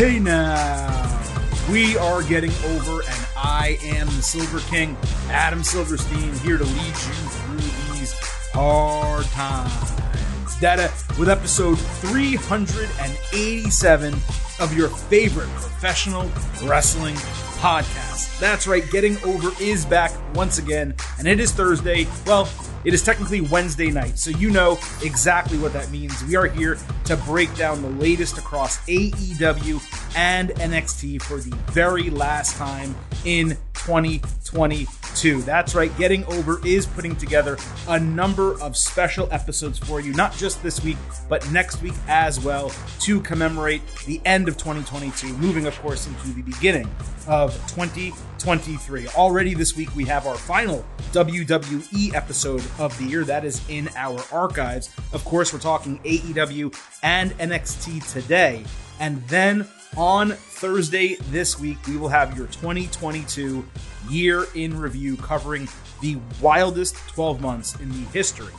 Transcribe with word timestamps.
Hey 0.00 0.16
now, 0.18 1.20
we 1.70 1.94
are 1.98 2.22
getting 2.22 2.52
over, 2.68 3.02
and 3.02 3.26
I 3.36 3.78
am 3.82 4.06
the 4.06 4.22
Silver 4.22 4.60
King, 4.60 4.96
Adam 5.28 5.62
Silverstein, 5.62 6.32
here 6.38 6.56
to 6.56 6.64
lead 6.64 6.86
you 6.86 6.94
through 6.94 7.58
these 7.92 8.14
hard 8.54 9.26
times. 9.26 10.56
Data 10.58 10.90
with 11.18 11.28
episode 11.28 11.78
387 11.78 14.14
of 14.58 14.74
your 14.74 14.88
favorite 14.88 15.50
professional 15.50 16.30
wrestling 16.64 17.16
podcast. 17.58 18.40
That's 18.40 18.66
right, 18.66 18.90
Getting 18.90 19.22
Over 19.22 19.50
is 19.62 19.84
back 19.84 20.12
once 20.34 20.56
again, 20.56 20.94
and 21.18 21.28
it 21.28 21.40
is 21.40 21.52
Thursday. 21.52 22.06
Well, 22.24 22.48
it 22.84 22.94
is 22.94 23.02
technically 23.02 23.40
Wednesday 23.40 23.90
night, 23.90 24.18
so 24.18 24.30
you 24.30 24.50
know 24.50 24.78
exactly 25.02 25.58
what 25.58 25.72
that 25.74 25.90
means. 25.90 26.22
We 26.24 26.36
are 26.36 26.46
here 26.46 26.78
to 27.04 27.16
break 27.16 27.54
down 27.54 27.82
the 27.82 27.90
latest 27.90 28.38
across 28.38 28.78
AEW 28.86 30.16
and 30.16 30.50
NXT 30.50 31.22
for 31.22 31.38
the 31.38 31.54
very 31.72 32.10
last 32.10 32.56
time 32.56 32.94
in 33.24 33.56
2022. 33.90 35.42
That's 35.42 35.74
right, 35.74 35.96
Getting 35.98 36.24
Over 36.26 36.64
is 36.64 36.86
putting 36.86 37.16
together 37.16 37.58
a 37.88 37.98
number 37.98 38.52
of 38.62 38.76
special 38.76 39.28
episodes 39.32 39.80
for 39.80 40.00
you, 40.00 40.12
not 40.12 40.32
just 40.36 40.62
this 40.62 40.80
week, 40.84 40.96
but 41.28 41.50
next 41.50 41.82
week 41.82 41.94
as 42.06 42.38
well, 42.38 42.70
to 43.00 43.20
commemorate 43.20 43.82
the 44.06 44.20
end 44.24 44.46
of 44.46 44.56
2022, 44.56 45.36
moving, 45.38 45.66
of 45.66 45.76
course, 45.80 46.06
into 46.06 46.28
the 46.28 46.42
beginning 46.42 46.88
of 47.26 47.52
2023. 47.74 49.08
Already 49.08 49.54
this 49.54 49.76
week, 49.76 49.92
we 49.96 50.04
have 50.04 50.24
our 50.28 50.36
final 50.36 50.84
WWE 51.10 52.14
episode 52.14 52.62
of 52.78 52.96
the 52.98 53.06
year. 53.06 53.24
That 53.24 53.44
is 53.44 53.60
in 53.68 53.88
our 53.96 54.20
archives. 54.30 54.94
Of 55.12 55.24
course, 55.24 55.52
we're 55.52 55.58
talking 55.58 55.98
AEW 56.04 56.72
and 57.02 57.32
NXT 57.38 58.08
today. 58.12 58.62
And 59.00 59.20
then 59.26 59.66
on 59.96 60.30
Thursday 60.30 61.16
this 61.30 61.58
week, 61.58 61.78
we 61.86 61.96
will 61.96 62.08
have 62.08 62.36
your 62.36 62.46
2022 62.48 63.66
year 64.08 64.46
in 64.54 64.78
review 64.78 65.16
covering 65.16 65.68
the 66.00 66.18
wildest 66.40 66.96
12 67.08 67.40
months 67.40 67.78
in 67.80 67.88
the 67.90 68.08
history 68.10 68.52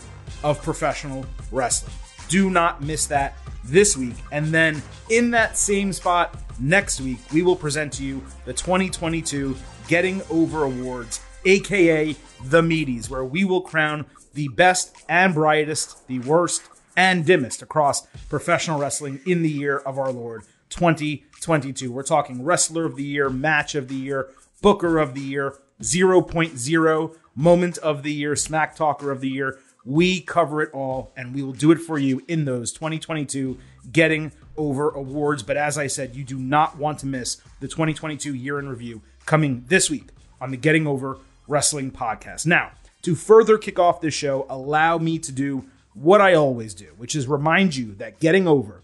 of 0.43 0.61
professional 0.61 1.25
wrestling. 1.51 1.93
Do 2.27 2.49
not 2.49 2.81
miss 2.81 3.07
that 3.07 3.37
this 3.63 3.95
week. 3.95 4.15
And 4.31 4.47
then 4.47 4.81
in 5.09 5.31
that 5.31 5.57
same 5.57 5.93
spot 5.93 6.37
next 6.59 7.01
week, 7.01 7.19
we 7.33 7.41
will 7.41 7.55
present 7.55 7.93
to 7.93 8.03
you 8.03 8.23
the 8.45 8.53
2022 8.53 9.55
Getting 9.87 10.21
Over 10.29 10.63
Awards, 10.63 11.21
aka 11.45 12.15
the 12.45 12.61
Meaties, 12.61 13.09
where 13.09 13.25
we 13.25 13.43
will 13.43 13.61
crown 13.61 14.05
the 14.33 14.47
best 14.49 14.95
and 15.09 15.33
brightest, 15.33 16.07
the 16.07 16.19
worst 16.19 16.63
and 16.95 17.25
dimmest 17.25 17.61
across 17.61 18.05
professional 18.29 18.79
wrestling 18.79 19.19
in 19.25 19.41
the 19.41 19.49
year 19.49 19.77
of 19.79 19.97
our 19.97 20.11
Lord 20.11 20.43
2022. 20.71 21.91
We're 21.91 22.03
talking 22.03 22.43
Wrestler 22.43 22.85
of 22.85 22.95
the 22.95 23.03
Year, 23.03 23.29
Match 23.29 23.75
of 23.75 23.87
the 23.87 23.95
Year, 23.95 24.29
Booker 24.61 24.97
of 24.97 25.13
the 25.13 25.21
Year, 25.21 25.55
0.0, 25.81 27.15
Moment 27.35 27.77
of 27.77 28.03
the 28.03 28.11
Year, 28.13 28.35
Smack 28.35 28.75
Talker 28.75 29.11
of 29.11 29.21
the 29.21 29.29
Year. 29.29 29.59
We 29.85 30.21
cover 30.21 30.61
it 30.61 30.71
all, 30.73 31.11
and 31.15 31.33
we 31.33 31.43
will 31.43 31.53
do 31.53 31.71
it 31.71 31.79
for 31.79 31.97
you 31.97 32.23
in 32.27 32.45
those 32.45 32.71
2022 32.71 33.57
Getting 33.91 34.31
Over 34.57 34.89
Awards. 34.89 35.43
But 35.43 35.57
as 35.57 35.77
I 35.77 35.87
said, 35.87 36.15
you 36.15 36.23
do 36.23 36.37
not 36.37 36.77
want 36.77 36.99
to 36.99 37.05
miss 37.05 37.41
the 37.59 37.67
2022 37.67 38.33
Year 38.33 38.59
in 38.59 38.69
Review 38.69 39.01
coming 39.25 39.65
this 39.67 39.89
week 39.89 40.09
on 40.39 40.51
the 40.51 40.57
Getting 40.57 40.87
Over 40.87 41.17
Wrestling 41.47 41.91
podcast. 41.91 42.45
Now, 42.45 42.71
to 43.01 43.15
further 43.15 43.57
kick 43.57 43.79
off 43.79 44.01
this 44.01 44.13
show, 44.13 44.45
allow 44.49 44.97
me 44.97 45.17
to 45.19 45.31
do 45.31 45.65
what 45.93 46.21
I 46.21 46.35
always 46.35 46.73
do, 46.73 46.93
which 46.97 47.15
is 47.15 47.27
remind 47.27 47.75
you 47.75 47.93
that 47.95 48.19
getting 48.19 48.47
over 48.47 48.81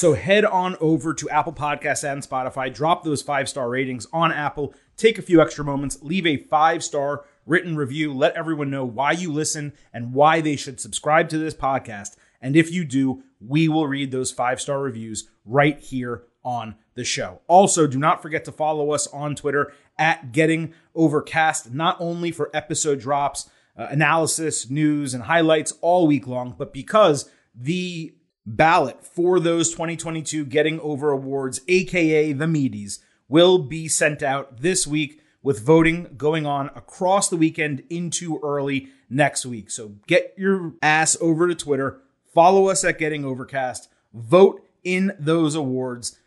So 0.00 0.14
head 0.14 0.46
on 0.46 0.78
over 0.80 1.12
to 1.12 1.28
Apple 1.28 1.52
Podcasts 1.52 2.10
and 2.10 2.22
Spotify, 2.22 2.72
drop 2.72 3.04
those 3.04 3.20
five 3.20 3.50
star 3.50 3.68
ratings 3.68 4.06
on 4.14 4.32
Apple, 4.32 4.72
take 4.96 5.18
a 5.18 5.22
few 5.22 5.42
extra 5.42 5.62
moments, 5.62 5.98
leave 6.00 6.26
a 6.26 6.38
five 6.38 6.82
star 6.82 7.26
written 7.44 7.76
review, 7.76 8.10
let 8.14 8.34
everyone 8.34 8.70
know 8.70 8.86
why 8.86 9.12
you 9.12 9.30
listen 9.30 9.74
and 9.92 10.14
why 10.14 10.40
they 10.40 10.56
should 10.56 10.80
subscribe 10.80 11.28
to 11.28 11.36
this 11.36 11.52
podcast. 11.52 12.16
And 12.40 12.56
if 12.56 12.72
you 12.72 12.86
do, 12.86 13.24
we 13.46 13.68
will 13.68 13.86
read 13.86 14.10
those 14.10 14.32
five 14.32 14.58
star 14.58 14.80
reviews 14.80 15.28
right 15.44 15.78
here 15.78 16.22
on 16.42 16.76
the 16.94 17.04
show. 17.04 17.42
Also, 17.46 17.86
do 17.86 17.98
not 17.98 18.22
forget 18.22 18.46
to 18.46 18.52
follow 18.52 18.92
us 18.92 19.06
on 19.08 19.34
Twitter 19.34 19.70
at 19.98 20.32
Getting 20.32 20.72
Overcast, 20.94 21.74
not 21.74 21.98
only 22.00 22.32
for 22.32 22.48
episode 22.54 23.00
drops, 23.00 23.50
uh, 23.76 23.88
analysis, 23.90 24.70
news, 24.70 25.12
and 25.12 25.24
highlights 25.24 25.74
all 25.82 26.06
week 26.06 26.26
long, 26.26 26.54
but 26.56 26.72
because 26.72 27.28
the 27.54 28.14
ballot 28.46 29.04
for 29.04 29.38
those 29.38 29.70
2022 29.70 30.44
Getting 30.46 30.80
Over 30.80 31.10
Awards, 31.10 31.60
aka 31.68 32.32
the 32.32 32.46
Meaties, 32.46 32.98
will 33.28 33.58
be 33.58 33.88
sent 33.88 34.22
out 34.22 34.60
this 34.60 34.86
week 34.86 35.20
with 35.42 35.64
voting 35.64 36.14
going 36.16 36.46
on 36.46 36.66
across 36.74 37.28
the 37.28 37.36
weekend 37.36 37.82
into 37.88 38.38
early 38.42 38.88
next 39.08 39.46
week. 39.46 39.70
So 39.70 39.94
get 40.06 40.34
your 40.36 40.74
ass 40.82 41.16
over 41.20 41.48
to 41.48 41.54
Twitter, 41.54 42.00
follow 42.34 42.68
us 42.68 42.84
at 42.84 42.98
Getting 42.98 43.24
Overcast, 43.24 43.88
vote 44.12 44.66
in 44.84 45.12
those 45.18 45.54
awards, 45.54 46.18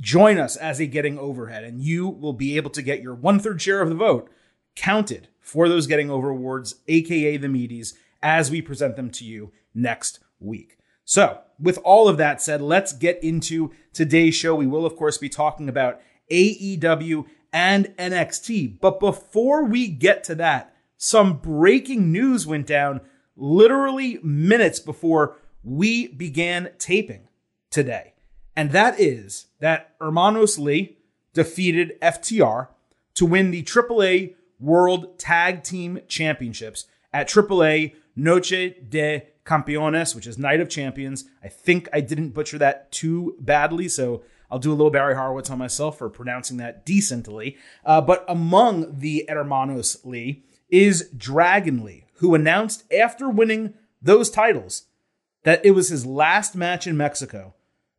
join 0.00 0.38
us 0.38 0.56
as 0.56 0.80
a 0.80 0.86
Getting 0.86 1.18
Overhead, 1.18 1.64
and 1.64 1.80
you 1.80 2.08
will 2.08 2.32
be 2.32 2.56
able 2.56 2.70
to 2.70 2.82
get 2.82 3.02
your 3.02 3.14
one 3.14 3.38
third 3.38 3.60
share 3.60 3.82
of 3.82 3.88
the 3.88 3.94
vote 3.94 4.30
counted 4.74 5.28
for 5.40 5.68
those 5.68 5.86
Getting 5.86 6.10
Over 6.10 6.30
Awards, 6.30 6.76
aka 6.88 7.36
the 7.36 7.48
Meaties, 7.48 7.94
as 8.22 8.50
we 8.50 8.62
present 8.62 8.96
them 8.96 9.10
to 9.10 9.24
you 9.24 9.52
next 9.74 10.20
week. 10.38 10.78
So, 11.04 11.40
with 11.58 11.78
all 11.84 12.08
of 12.08 12.16
that 12.16 12.42
said, 12.42 12.60
let's 12.60 12.92
get 12.92 13.22
into 13.22 13.72
today's 13.92 14.34
show. 14.34 14.54
We 14.54 14.66
will, 14.66 14.86
of 14.86 14.96
course, 14.96 15.18
be 15.18 15.28
talking 15.28 15.68
about 15.68 16.00
AEW 16.30 17.26
and 17.52 17.86
NXT. 17.96 18.80
But 18.80 18.98
before 18.98 19.64
we 19.64 19.88
get 19.88 20.24
to 20.24 20.34
that, 20.36 20.74
some 20.96 21.38
breaking 21.38 22.12
news 22.12 22.46
went 22.46 22.66
down 22.66 23.00
literally 23.36 24.18
minutes 24.22 24.78
before 24.78 25.36
we 25.62 26.08
began 26.08 26.70
taping 26.78 27.28
today. 27.70 28.14
And 28.56 28.70
that 28.72 29.00
is 29.00 29.46
that 29.60 29.94
Hermanos 30.00 30.58
Lee 30.58 30.98
defeated 31.32 31.98
FTR 32.00 32.68
to 33.14 33.26
win 33.26 33.50
the 33.50 33.62
AAA 33.62 34.34
World 34.60 35.18
Tag 35.18 35.62
Team 35.62 36.00
Championships 36.06 36.86
at 37.12 37.28
AAA 37.28 37.94
Noche 38.14 38.74
de 38.88 39.26
Campeones, 39.44 40.14
which 40.14 40.26
is 40.26 40.38
Night 40.38 40.60
of 40.60 40.68
Champions. 40.68 41.24
I 41.42 41.48
think 41.48 41.88
I 41.92 42.00
didn't 42.00 42.30
butcher 42.30 42.58
that 42.58 42.92
too 42.92 43.36
badly, 43.40 43.88
so 43.88 44.22
I'll 44.50 44.58
do 44.58 44.70
a 44.70 44.74
little 44.74 44.90
Barry 44.90 45.14
Horowitz 45.14 45.50
on 45.50 45.58
myself 45.58 45.98
for 45.98 46.10
pronouncing 46.10 46.58
that 46.58 46.84
decently. 46.84 47.56
Uh, 47.84 48.00
but 48.00 48.24
among 48.28 48.98
the 48.98 49.24
Hermanos 49.28 49.98
Lee 50.04 50.44
is 50.68 51.08
Dragon 51.16 51.82
Lee, 51.84 52.04
who 52.16 52.34
announced 52.34 52.84
after 52.92 53.28
winning 53.28 53.74
those 54.00 54.30
titles 54.30 54.84
that 55.44 55.64
it 55.64 55.72
was 55.72 55.88
his 55.88 56.06
last 56.06 56.54
match 56.54 56.86
in 56.86 56.96
Mexico 56.96 57.54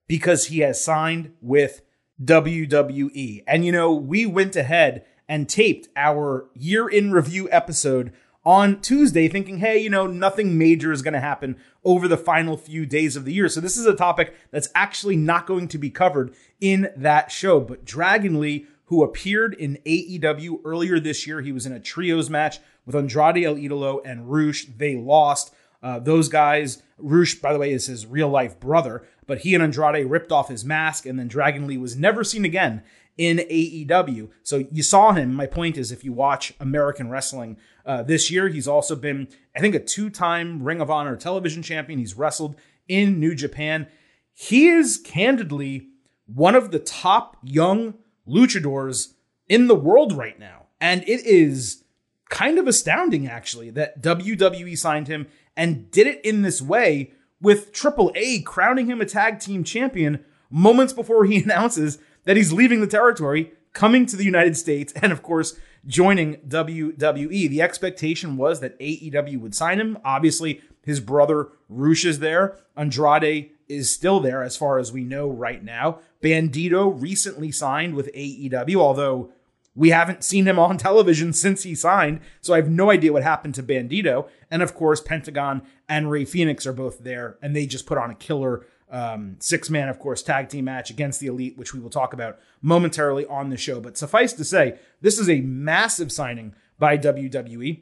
because 0.07 0.47
he 0.47 0.59
has 0.59 0.83
signed 0.83 1.33
with 1.41 1.81
WWE. 2.23 3.43
And 3.47 3.65
you 3.65 3.71
know, 3.71 3.93
we 3.93 4.25
went 4.25 4.55
ahead 4.55 5.05
and 5.27 5.49
taped 5.49 5.87
our 5.95 6.49
year 6.53 6.87
in 6.87 7.11
review 7.11 7.49
episode 7.51 8.13
on 8.45 8.81
Tuesday 8.81 9.27
thinking, 9.27 9.59
hey, 9.59 9.77
you 9.77 9.89
know, 9.89 10.07
nothing 10.07 10.57
major 10.57 10.91
is 10.91 11.01
going 11.01 11.13
to 11.13 11.19
happen 11.19 11.57
over 11.83 12.07
the 12.07 12.17
final 12.17 12.57
few 12.57 12.85
days 12.85 13.15
of 13.15 13.25
the 13.25 13.33
year. 13.33 13.47
So 13.49 13.61
this 13.61 13.77
is 13.77 13.85
a 13.85 13.95
topic 13.95 14.33
that's 14.51 14.69
actually 14.75 15.15
not 15.15 15.47
going 15.47 15.67
to 15.69 15.77
be 15.77 15.89
covered 15.89 16.33
in 16.59 16.89
that 16.95 17.31
show. 17.31 17.59
But 17.59 17.85
Dragon 17.85 18.39
Lee, 18.39 18.67
who 18.85 19.03
appeared 19.03 19.53
in 19.53 19.79
AEW 19.85 20.61
earlier 20.65 20.99
this 20.99 21.25
year, 21.25 21.41
he 21.41 21.51
was 21.51 21.65
in 21.65 21.71
a 21.73 21.79
trios 21.79 22.29
match 22.29 22.59
with 22.85 22.95
Andrade 22.95 23.45
El 23.45 23.55
Idolo 23.55 24.01
and 24.05 24.29
Rush. 24.29 24.65
They 24.65 24.95
lost. 24.95 25.53
Uh, 25.81 25.99
those 25.99 26.29
guys, 26.29 26.81
Rush, 26.97 27.35
by 27.35 27.51
the 27.51 27.59
way, 27.59 27.73
is 27.73 27.87
his 27.87 28.05
real 28.05 28.29
life 28.29 28.57
brother, 28.59 29.05
but 29.27 29.39
he 29.39 29.53
and 29.53 29.63
Andrade 29.63 30.09
ripped 30.09 30.31
off 30.31 30.47
his 30.47 30.63
mask, 30.63 31.05
and 31.05 31.19
then 31.19 31.27
Dragon 31.27 31.67
Lee 31.67 31.77
was 31.77 31.97
never 31.97 32.23
seen 32.23 32.45
again 32.45 32.83
in 33.17 33.37
AEW. 33.37 34.29
So 34.41 34.65
you 34.71 34.83
saw 34.83 35.13
him. 35.13 35.33
My 35.33 35.45
point 35.45 35.77
is, 35.77 35.91
if 35.91 36.03
you 36.03 36.13
watch 36.13 36.53
American 36.59 37.09
wrestling 37.09 37.57
uh, 37.85 38.03
this 38.03 38.31
year, 38.31 38.47
he's 38.49 38.67
also 38.67 38.95
been, 38.95 39.27
I 39.55 39.59
think, 39.59 39.75
a 39.75 39.79
two 39.79 40.09
time 40.09 40.63
Ring 40.63 40.81
of 40.81 40.89
Honor 40.89 41.15
television 41.15 41.61
champion. 41.61 41.99
He's 41.99 42.17
wrestled 42.17 42.55
in 42.87 43.19
New 43.19 43.35
Japan. 43.35 43.87
He 44.33 44.67
is 44.67 44.97
candidly 44.97 45.89
one 46.25 46.55
of 46.55 46.71
the 46.71 46.79
top 46.79 47.37
young 47.43 47.95
luchadors 48.27 49.13
in 49.47 49.67
the 49.67 49.75
world 49.75 50.13
right 50.13 50.39
now. 50.39 50.67
And 50.81 51.03
it 51.03 51.25
is 51.25 51.83
kind 52.29 52.57
of 52.57 52.67
astounding, 52.67 53.27
actually, 53.27 53.69
that 53.71 54.01
WWE 54.01 54.77
signed 54.77 55.07
him 55.07 55.27
and 55.55 55.91
did 55.91 56.07
it 56.07 56.23
in 56.25 56.41
this 56.41 56.61
way 56.61 57.11
with 57.39 57.71
Triple 57.73 58.11
A 58.15 58.41
crowning 58.41 58.87
him 58.87 59.01
a 59.01 59.05
tag 59.05 59.39
team 59.39 59.63
champion 59.63 60.23
moments 60.49 60.93
before 60.93 61.25
he 61.25 61.37
announces 61.43 61.99
that 62.25 62.37
he's 62.37 62.53
leaving 62.53 62.81
the 62.81 62.87
territory, 62.87 63.51
coming 63.73 64.05
to 64.05 64.15
the 64.15 64.25
United 64.25 64.55
States, 64.57 64.93
and 65.01 65.11
of 65.11 65.23
course, 65.23 65.57
joining 65.85 66.35
WWE. 66.47 67.49
The 67.49 67.61
expectation 67.61 68.37
was 68.37 68.59
that 68.59 68.79
AEW 68.79 69.39
would 69.39 69.55
sign 69.55 69.79
him. 69.79 69.97
Obviously, 70.05 70.61
his 70.83 70.99
brother 70.99 71.49
Rush 71.69 72.05
is 72.05 72.19
there. 72.19 72.57
Andrade 72.75 73.51
is 73.67 73.91
still 73.91 74.19
there 74.19 74.43
as 74.43 74.57
far 74.57 74.77
as 74.77 74.91
we 74.91 75.03
know 75.03 75.29
right 75.29 75.63
now. 75.63 75.99
Bandito 76.21 77.01
recently 77.01 77.51
signed 77.51 77.95
with 77.95 78.13
AEW, 78.13 78.75
although 78.75 79.31
we 79.75 79.89
haven't 79.89 80.23
seen 80.23 80.45
him 80.45 80.59
on 80.59 80.77
television 80.77 81.33
since 81.33 81.63
he 81.63 81.75
signed, 81.75 82.19
so 82.41 82.53
I 82.53 82.57
have 82.57 82.69
no 82.69 82.91
idea 82.91 83.13
what 83.13 83.23
happened 83.23 83.55
to 83.55 83.63
Bandito. 83.63 84.27
And 84.51 84.61
of 84.61 84.73
course, 84.75 85.01
Pentagon 85.01 85.63
and 85.89 86.11
Rey 86.11 86.25
Fenix 86.25 86.65
are 86.67 86.73
both 86.73 86.99
there, 86.99 87.37
and 87.41 87.55
they 87.55 87.65
just 87.65 87.85
put 87.85 87.97
on 87.97 88.11
a 88.11 88.15
killer 88.15 88.65
um, 88.93 89.37
six 89.39 89.69
man, 89.71 89.89
of 89.89 89.97
course, 89.99 90.21
tag 90.21 90.49
team 90.49 90.65
match 90.65 90.91
against 90.91 91.19
the 91.19 91.27
Elite, 91.27 91.57
which 91.57 91.73
we 91.73 91.79
will 91.79 91.89
talk 91.89 92.13
about 92.13 92.39
momentarily 92.61 93.25
on 93.25 93.49
the 93.49 93.57
show. 93.57 93.81
But 93.81 93.97
suffice 93.97 94.33
to 94.33 94.45
say, 94.45 94.77
this 95.01 95.17
is 95.17 95.29
a 95.29 95.41
massive 95.41 96.11
signing 96.11 96.53
by 96.77 96.99
WWE. 96.99 97.81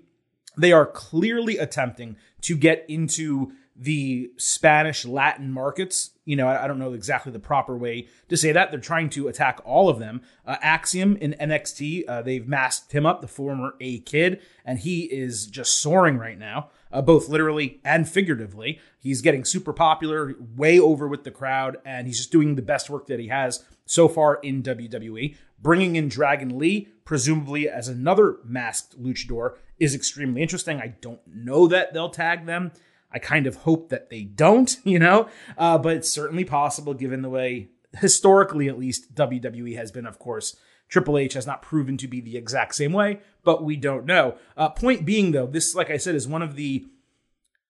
They 0.58 0.72
are 0.72 0.86
clearly 0.86 1.58
attempting 1.58 2.16
to 2.42 2.56
get 2.56 2.86
into 2.88 3.52
the 3.76 4.32
Spanish 4.38 5.06
Latin 5.06 5.52
markets. 5.52 6.12
You 6.24 6.36
know, 6.36 6.48
I, 6.48 6.68
don't 6.68 6.80
know 6.80 6.94
exactly 6.94 7.32
the 7.32 7.40
proper 7.40 7.78
way 7.78 8.08
to 8.30 8.38
say 8.38 8.52
that. 8.52 8.72
They're 8.72 8.80
trying 8.80 9.10
to 9.12 9.28
attack 9.28 9.60
all 9.66 9.90
of 9.90 10.00
them. 10.00 10.22
Uh, 10.46 10.58
Axiom 10.62 11.18
in 11.18 11.36
NXT, 11.40 12.04
uh, 12.08 12.22
they've 12.22 12.48
masked 12.48 12.92
him 12.94 13.06
up, 13.06 13.22
the 13.22 13.28
former 13.28 13.74
A 13.82 14.00
Kid, 14.00 14.42
and 14.64 14.80
he 14.80 15.04
is 15.04 15.48
just 15.48 15.82
soaring 15.82 16.18
right 16.18 16.38
now, 16.38 16.70
uh, 16.92 17.02
both 17.02 17.30
literally 17.30 17.80
and 17.84 18.08
figuratively. 18.08 18.80
He's 19.00 19.22
getting 19.22 19.46
super 19.46 19.74
popular, 19.74 20.36
way 20.56 20.80
over 20.80 21.08
with 21.08 21.24
the 21.24 21.32
crowd, 21.32 21.78
and 21.86 22.08
he's 22.08 22.18
just 22.18 22.32
doing 22.32 22.56
the 22.56 22.62
best 22.62 22.90
work 22.90 23.08
that 23.08 23.20
he 23.20 23.28
has 23.28 23.64
so 23.86 24.08
far 24.08 24.36
in 24.36 24.64
WWE. 24.64 25.36
Bringing 25.60 25.96
in 25.96 26.08
Dragon 26.08 26.58
Lee, 26.58 26.88
presumably 27.06 27.70
as 27.70 27.88
another 27.88 28.38
masked 28.44 29.02
luchador, 29.02 29.58
is 29.80 29.94
extremely 29.94 30.42
interesting. 30.42 30.80
I 30.80 30.96
don't 31.02 31.22
know 31.28 31.68
that 31.68 31.94
they'll 31.94 32.10
tag 32.10 32.46
them. 32.46 32.72
I 33.12 33.20
kind 33.20 33.46
of 33.46 33.58
hope 33.58 33.90
that 33.90 34.10
they 34.10 34.24
don't, 34.24 34.76
you 34.84 35.00
know, 35.00 35.28
uh, 35.58 35.78
but 35.78 35.98
it's 35.98 36.10
certainly 36.10 36.46
possible 36.46 36.94
given 36.94 37.22
the 37.22 37.30
way, 37.30 37.70
historically 38.00 38.68
at 38.68 38.80
least, 38.80 39.14
WWE 39.16 39.76
has 39.76 39.92
been, 39.92 40.06
of 40.06 40.20
course. 40.20 40.56
Triple 40.92 41.18
H 41.18 41.34
has 41.34 41.48
not 41.48 41.62
proven 41.62 41.98
to 41.98 42.08
be 42.08 42.20
the 42.20 42.36
exact 42.38 42.76
same 42.76 42.92
way, 42.92 43.22
but 43.44 43.64
we 43.64 43.78
don't 43.78 44.06
know. 44.06 44.36
Uh, 44.58 44.70
point 44.70 45.06
being, 45.06 45.32
though, 45.32 45.48
this, 45.48 45.74
like 45.74 45.90
I 45.90 45.96
said, 45.96 46.16
is 46.16 46.28
one 46.28 46.42
of 46.42 46.56
the 46.56 46.86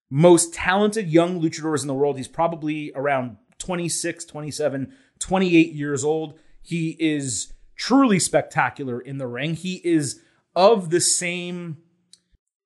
most 0.10 0.54
talented 0.56 1.08
young 1.08 1.40
luchadors 1.40 1.84
in 1.84 1.88
the 1.88 1.94
world. 1.94 2.18
He's 2.18 2.28
probably 2.28 2.92
around 2.96 3.38
26, 3.60 4.26
27, 4.26 4.94
28 5.20 5.72
years 5.74 6.04
old. 6.04 6.40
He 6.64 6.98
is 7.00 7.54
truly 7.76 8.20
spectacular 8.20 9.00
in 9.00 9.20
the 9.20 9.28
ring. 9.28 9.54
He 9.54 9.76
is 9.84 10.20
of 10.56 10.90
the 10.90 11.00
same 11.00 11.78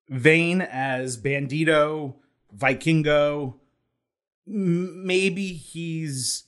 vein 0.08 0.62
as 0.62 1.20
Bandito, 1.20 2.14
Vikingo. 2.56 3.56
Maybe 4.46 5.48
he's 5.48 6.44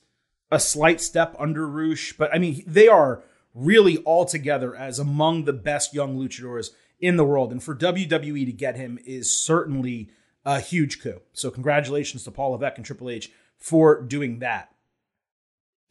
a 0.50 0.58
slight 0.58 1.02
step 1.02 1.36
under 1.38 1.68
Rush, 1.68 2.14
but 2.16 2.34
I 2.34 2.38
mean, 2.38 2.64
they 2.66 2.88
are 2.88 3.22
really 3.58 3.98
all 3.98 4.24
together 4.24 4.74
as 4.74 4.98
among 4.98 5.44
the 5.44 5.52
best 5.52 5.92
young 5.92 6.18
luchadors 6.18 6.70
in 7.00 7.16
the 7.16 7.24
world. 7.24 7.52
And 7.52 7.62
for 7.62 7.74
WWE 7.74 8.46
to 8.46 8.52
get 8.52 8.76
him 8.76 8.98
is 9.04 9.30
certainly 9.30 10.10
a 10.44 10.60
huge 10.60 11.00
coup. 11.02 11.20
So, 11.32 11.50
congratulations 11.50 12.24
to 12.24 12.30
Paul 12.30 12.52
Levesque 12.52 12.76
and 12.76 12.86
Triple 12.86 13.10
H 13.10 13.30
for 13.58 14.00
doing 14.00 14.38
that. 14.38 14.72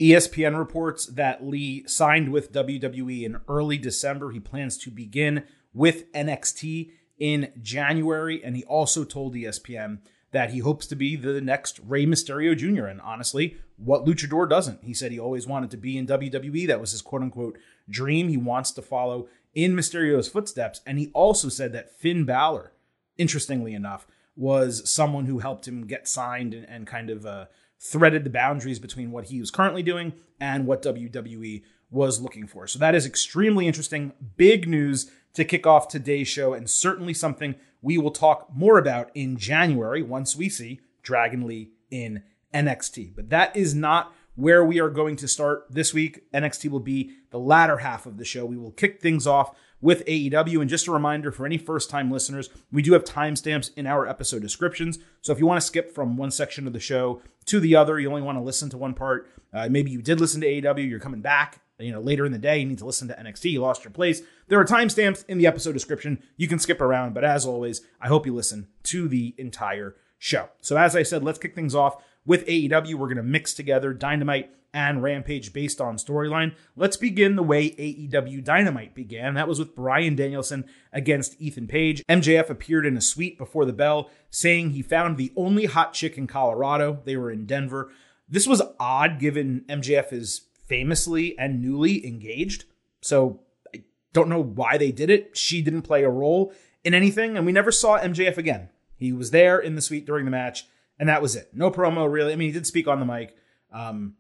ESPN 0.01 0.57
reports 0.57 1.07
that 1.07 1.45
Lee 1.45 1.83
signed 1.87 2.31
with 2.31 2.51
WWE 2.51 3.23
in 3.23 3.41
early 3.47 3.77
December. 3.77 4.31
He 4.31 4.39
plans 4.39 4.77
to 4.79 4.91
begin 4.91 5.43
with 5.73 6.11
NXT 6.13 6.91
in 7.17 7.51
January. 7.61 8.43
And 8.43 8.55
he 8.55 8.63
also 8.65 9.03
told 9.03 9.33
ESPN 9.33 9.99
that 10.37 10.51
he 10.51 10.59
hopes 10.59 10.85
to 10.85 10.95
be 10.95 11.15
the 11.15 11.41
next 11.41 11.79
Rey 11.79 12.05
Mysterio 12.05 12.55
Jr. 12.55 12.85
And 12.85 13.01
honestly, 13.01 13.57
what 13.75 14.05
luchador 14.05 14.47
doesn't? 14.47 14.83
He 14.83 14.93
said 14.93 15.11
he 15.11 15.19
always 15.19 15.47
wanted 15.47 15.71
to 15.71 15.77
be 15.77 15.97
in 15.97 16.05
WWE. 16.05 16.67
That 16.67 16.79
was 16.79 16.91
his 16.91 17.01
quote 17.01 17.23
unquote 17.23 17.57
dream. 17.89 18.27
He 18.27 18.37
wants 18.37 18.69
to 18.73 18.83
follow 18.83 19.29
in 19.55 19.73
Mysterio's 19.73 20.27
footsteps. 20.27 20.81
And 20.85 20.99
he 20.99 21.09
also 21.15 21.49
said 21.49 21.73
that 21.73 21.91
Finn 21.91 22.23
Balor, 22.23 22.71
interestingly 23.17 23.73
enough, 23.73 24.05
was 24.35 24.87
someone 24.87 25.25
who 25.25 25.39
helped 25.39 25.67
him 25.67 25.87
get 25.87 26.07
signed 26.07 26.53
and, 26.53 26.69
and 26.69 26.85
kind 26.85 27.09
of 27.09 27.25
uh, 27.25 27.45
threaded 27.79 28.23
the 28.23 28.29
boundaries 28.29 28.77
between 28.77 29.09
what 29.09 29.25
he 29.25 29.39
was 29.39 29.49
currently 29.49 29.81
doing 29.81 30.13
and 30.39 30.67
what 30.67 30.83
WWE 30.83 31.63
was 31.89 32.21
looking 32.21 32.45
for. 32.45 32.67
So 32.67 32.77
that 32.77 32.93
is 32.93 33.07
extremely 33.07 33.65
interesting. 33.65 34.13
Big 34.35 34.67
news 34.67 35.09
to 35.33 35.43
kick 35.43 35.65
off 35.65 35.87
today's 35.87 36.27
show, 36.27 36.53
and 36.53 36.69
certainly 36.69 37.15
something 37.15 37.55
we 37.81 37.97
will 37.97 38.11
talk 38.11 38.47
more 38.53 38.77
about 38.77 39.09
in 39.13 39.37
January 39.37 40.01
once 40.01 40.35
we 40.35 40.49
see 40.49 40.79
Dragon 41.03 41.45
Lee 41.45 41.71
in 41.89 42.23
NXT. 42.53 43.15
But 43.15 43.29
that 43.29 43.55
is 43.55 43.73
not 43.75 44.13
where 44.35 44.63
we 44.63 44.79
are 44.79 44.89
going 44.89 45.15
to 45.17 45.27
start 45.27 45.65
this 45.69 45.93
week. 45.93 46.31
NXT 46.31 46.69
will 46.69 46.79
be 46.79 47.11
the 47.31 47.39
latter 47.39 47.77
half 47.77 48.05
of 48.05 48.17
the 48.17 48.25
show. 48.25 48.45
We 48.45 48.57
will 48.57 48.71
kick 48.71 49.01
things 49.01 49.25
off 49.25 49.55
with 49.81 50.05
AEW. 50.05 50.61
And 50.61 50.69
just 50.69 50.87
a 50.87 50.91
reminder 50.91 51.31
for 51.31 51.45
any 51.45 51.57
first 51.57 51.89
time 51.89 52.11
listeners, 52.11 52.49
we 52.71 52.81
do 52.81 52.93
have 52.93 53.03
timestamps 53.03 53.71
in 53.75 53.87
our 53.87 54.07
episode 54.07 54.41
descriptions. 54.41 54.99
So 55.21 55.33
if 55.33 55.39
you 55.39 55.45
want 55.45 55.59
to 55.59 55.67
skip 55.67 55.93
from 55.93 56.17
one 56.17 56.31
section 56.31 56.67
of 56.67 56.73
the 56.73 56.79
show 56.79 57.21
to 57.45 57.59
the 57.59 57.75
other, 57.75 57.99
you 57.99 58.09
only 58.09 58.21
want 58.21 58.37
to 58.37 58.43
listen 58.43 58.69
to 58.71 58.77
one 58.77 58.93
part, 58.93 59.29
uh, 59.53 59.69
maybe 59.69 59.91
you 59.91 60.01
did 60.01 60.19
listen 60.19 60.41
to 60.41 60.47
AEW, 60.47 60.87
you're 60.87 60.99
coming 60.99 61.21
back 61.21 61.61
you 61.79 61.91
know, 61.91 62.01
later 62.01 62.25
in 62.25 62.31
the 62.31 62.37
day, 62.37 62.57
you 62.57 62.65
need 62.65 62.79
to 62.79 62.85
listen 62.85 63.07
to 63.07 63.15
NXT, 63.15 63.51
you 63.51 63.61
lost 63.61 63.83
your 63.83 63.91
place. 63.91 64.21
There 64.47 64.59
are 64.59 64.65
timestamps 64.65 65.23
in 65.27 65.37
the 65.37 65.47
episode 65.47 65.73
description. 65.73 66.23
You 66.35 66.47
can 66.47 66.59
skip 66.59 66.81
around, 66.81 67.13
but 67.13 67.23
as 67.23 67.45
always, 67.45 67.81
I 68.01 68.07
hope 68.07 68.25
you 68.25 68.33
listen 68.33 68.67
to 68.83 69.07
the 69.07 69.35
entire 69.37 69.95
show. 70.17 70.49
So 70.61 70.77
as 70.77 70.95
I 70.95 71.03
said, 71.03 71.23
let's 71.23 71.39
kick 71.39 71.53
things 71.53 71.75
off 71.75 72.03
with 72.25 72.47
AEW. 72.47 72.95
We're 72.95 73.07
going 73.07 73.17
to 73.17 73.23
mix 73.23 73.53
together 73.53 73.93
Dynamite 73.93 74.51
and 74.73 75.01
Rampage 75.01 75.53
based 75.53 75.79
on 75.79 75.97
storyline. 75.97 76.53
Let's 76.75 76.97
begin 76.97 77.35
the 77.35 77.43
way 77.43 77.71
AEW 77.71 78.43
Dynamite 78.43 78.93
began. 78.93 79.35
That 79.35 79.47
was 79.47 79.59
with 79.59 79.75
Bryan 79.75 80.15
Danielson 80.15 80.65
against 80.91 81.39
Ethan 81.39 81.67
Page. 81.67 82.03
MJF 82.09 82.49
appeared 82.49 82.85
in 82.85 82.97
a 82.97 83.01
suite 83.01 83.37
before 83.37 83.65
the 83.65 83.73
bell, 83.73 84.09
saying 84.29 84.71
he 84.71 84.81
found 84.81 85.17
the 85.17 85.31
only 85.35 85.65
hot 85.65 85.93
chick 85.93 86.17
in 86.17 86.27
Colorado. 86.27 87.01
They 87.05 87.15
were 87.15 87.31
in 87.31 87.45
Denver. 87.45 87.91
This 88.27 88.45
was 88.45 88.61
odd 88.79 89.19
given 89.19 89.63
MJF 89.69 90.11
is 90.11 90.41
famously 90.67 91.37
and 91.37 91.61
newly 91.61 92.05
engaged. 92.05 92.65
So 93.01 93.41
I 93.73 93.83
don't 94.13 94.29
know 94.29 94.41
why 94.41 94.77
they 94.77 94.91
did 94.91 95.09
it. 95.09 95.35
She 95.37 95.61
didn't 95.61 95.83
play 95.83 96.03
a 96.03 96.09
role 96.09 96.53
in 96.83 96.93
anything, 96.93 97.37
and 97.37 97.45
we 97.45 97.51
never 97.51 97.71
saw 97.71 97.99
MJF 97.99 98.37
again. 98.37 98.69
He 98.95 99.11
was 99.11 99.31
there 99.31 99.59
in 99.59 99.75
the 99.75 99.81
suite 99.81 100.05
during 100.05 100.25
the 100.25 100.31
match, 100.31 100.65
and 100.99 101.07
that 101.09 101.21
was 101.21 101.35
it. 101.35 101.49
No 101.53 101.71
promo, 101.71 102.11
really. 102.11 102.33
I 102.33 102.35
mean, 102.35 102.49
he 102.49 102.53
did 102.53 102.67
speak 102.67 102.87
on 102.87 102.99
the 102.99 103.05
mic. 103.05 103.35
Um, 103.71 104.15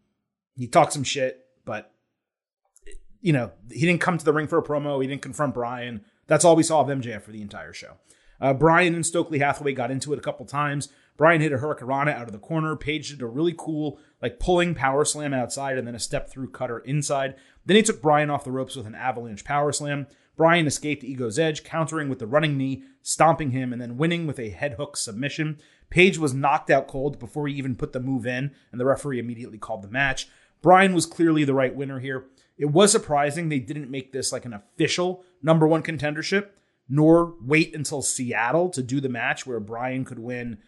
he 0.55 0.67
talked 0.67 0.93
some 0.93 1.03
shit, 1.03 1.45
but 1.65 1.91
you 3.21 3.33
know, 3.33 3.51
he 3.71 3.85
didn't 3.85 4.01
come 4.01 4.17
to 4.17 4.25
the 4.25 4.33
ring 4.33 4.47
for 4.47 4.57
a 4.57 4.63
promo. 4.63 5.01
He 5.01 5.07
didn't 5.07 5.21
confront 5.21 5.53
Bryan. 5.53 6.03
That's 6.27 6.45
all 6.45 6.55
we 6.55 6.63
saw 6.63 6.81
of 6.81 6.87
MJF 6.87 7.23
for 7.23 7.31
the 7.31 7.41
entire 7.41 7.73
show. 7.73 7.93
Uh, 8.39 8.53
Bryan 8.53 8.93
and 8.93 9.05
Stokely 9.05 9.39
Hathaway 9.39 9.73
got 9.73 9.91
into 9.91 10.13
it 10.13 10.19
a 10.19 10.21
couple 10.21 10.45
times. 10.45 10.89
Bryan 11.17 11.41
hit 11.41 11.51
a 11.51 11.57
hurricanrana 11.57 12.13
out 12.15 12.27
of 12.27 12.31
the 12.31 12.37
corner. 12.37 12.75
Page 12.75 13.09
did 13.09 13.21
a 13.21 13.27
really 13.27 13.55
cool, 13.57 13.99
like 14.21 14.39
pulling 14.39 14.75
power 14.75 15.03
slam 15.03 15.33
outside 15.33 15.77
and 15.77 15.87
then 15.87 15.95
a 15.95 15.99
step 15.99 16.29
through 16.29 16.51
cutter 16.51 16.79
inside. 16.79 17.35
Then 17.65 17.75
he 17.75 17.83
took 17.83 18.01
Bryan 18.01 18.29
off 18.29 18.43
the 18.43 18.51
ropes 18.51 18.75
with 18.75 18.85
an 18.85 18.95
avalanche 18.95 19.43
power 19.43 19.71
slam. 19.71 20.07
Bryan 20.37 20.67
escaped 20.67 21.03
Ego's 21.03 21.39
edge, 21.39 21.63
countering 21.63 22.09
with 22.09 22.19
the 22.19 22.27
running 22.27 22.57
knee, 22.57 22.83
stomping 23.01 23.51
him, 23.51 23.73
and 23.73 23.81
then 23.81 23.97
winning 23.97 24.27
with 24.27 24.39
a 24.39 24.51
head 24.51 24.73
hook 24.73 24.95
submission. 24.95 25.59
Page 25.89 26.19
was 26.19 26.33
knocked 26.33 26.69
out 26.69 26.87
cold 26.87 27.17
before 27.17 27.47
he 27.47 27.55
even 27.55 27.75
put 27.75 27.91
the 27.91 27.99
move 27.99 28.27
in, 28.27 28.51
and 28.71 28.79
the 28.79 28.85
referee 28.85 29.19
immediately 29.19 29.57
called 29.57 29.81
the 29.81 29.89
match. 29.89 30.27
Bryan 30.61 30.93
was 30.93 31.07
clearly 31.07 31.43
the 31.43 31.55
right 31.55 31.75
winner 31.75 31.99
here. 31.99 32.25
It 32.57 32.65
was 32.65 32.91
surprising 32.91 33.49
they 33.49 33.59
didn't 33.59 33.89
make 33.89 34.11
this 34.11 34.31
like 34.31 34.45
an 34.45 34.53
official 34.53 35.23
number 35.41 35.67
one 35.67 35.81
contendership, 35.81 36.49
nor 36.87 37.35
wait 37.41 37.75
until 37.75 38.01
Seattle 38.03 38.69
to 38.69 38.83
do 38.83 39.01
the 39.01 39.09
match 39.09 39.47
where 39.47 39.59
Bryan 39.59 40.05
could 40.05 40.19
win 40.19 40.59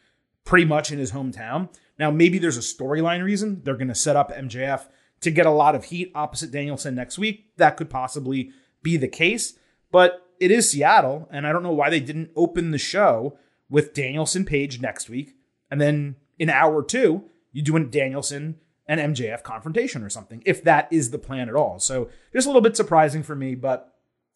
pretty 0.50 0.66
much 0.66 0.92
in 0.92 0.98
his 0.98 1.12
hometown. 1.12 1.70
Now, 2.00 2.10
maybe 2.10 2.40
there's 2.40 2.58
a 2.58 2.62
storyline 2.62 3.24
reason 3.24 3.62
they're 3.64 3.76
going 3.76 3.88
to 3.88 3.94
set 3.94 4.16
up 4.16 4.34
MJF 4.36 4.88
to 5.22 5.30
get 5.30 5.46
a 5.46 5.52
lot 5.52 5.76
of 5.76 5.86
heat 5.86 6.12
opposite 6.16 6.50
Danielson 6.50 6.96
next 6.96 7.20
week. 7.20 7.56
That 7.58 7.78
could 7.78 7.88
possibly 7.88 8.50
be 8.82 8.98
the 8.98 9.08
case, 9.08 9.60
but 9.92 10.26
it 10.40 10.50
is 10.50 10.72
Seattle, 10.72 11.30
and 11.32 11.46
I 11.46 11.52
don't 11.52 11.62
know 11.62 11.72
why 11.72 11.92
they 11.92 12.00
didn't 12.00 12.32
open 12.36 12.72
the 12.72 12.80
show 12.80 13.38
with 13.70 13.94
Danielson 13.94 14.44
Page 14.44 14.82
next 14.82 15.08
week, 15.08 15.36
and 15.70 15.80
then 15.80 16.16
in 16.40 16.50
hour 16.50 16.82
two, 16.82 17.26
you 17.52 17.62
do 17.62 17.78
a 17.78 17.82
Danielson 17.82 18.56
and 18.88 19.16
MJF 19.16 19.44
confrontation 19.44 20.02
or 20.02 20.10
something, 20.10 20.42
if 20.48 20.64
that 20.64 20.88
is 20.92 21.12
the 21.12 21.20
plan 21.20 21.48
at 21.48 21.56
all. 21.56 21.78
So 21.78 22.10
just 22.34 22.48
a 22.48 22.50
little 22.50 22.64
bit 22.64 22.76
surprising 22.76 23.22
for 23.22 23.36
me, 23.36 23.54
but 23.54 23.94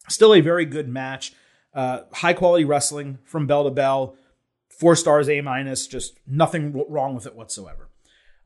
still 0.08 0.32
a 0.32 0.40
very 0.40 0.64
good 0.64 0.88
match. 0.88 1.32
Uh, 1.74 2.02
high 2.12 2.34
quality 2.34 2.64
wrestling 2.64 3.18
from 3.24 3.48
bell 3.48 3.64
to 3.64 3.70
bell. 3.70 4.14
Four 4.78 4.96
stars, 4.96 5.28
A 5.28 5.40
minus, 5.40 5.86
just 5.86 6.18
nothing 6.26 6.84
wrong 6.88 7.14
with 7.14 7.26
it 7.26 7.34
whatsoever. 7.34 7.88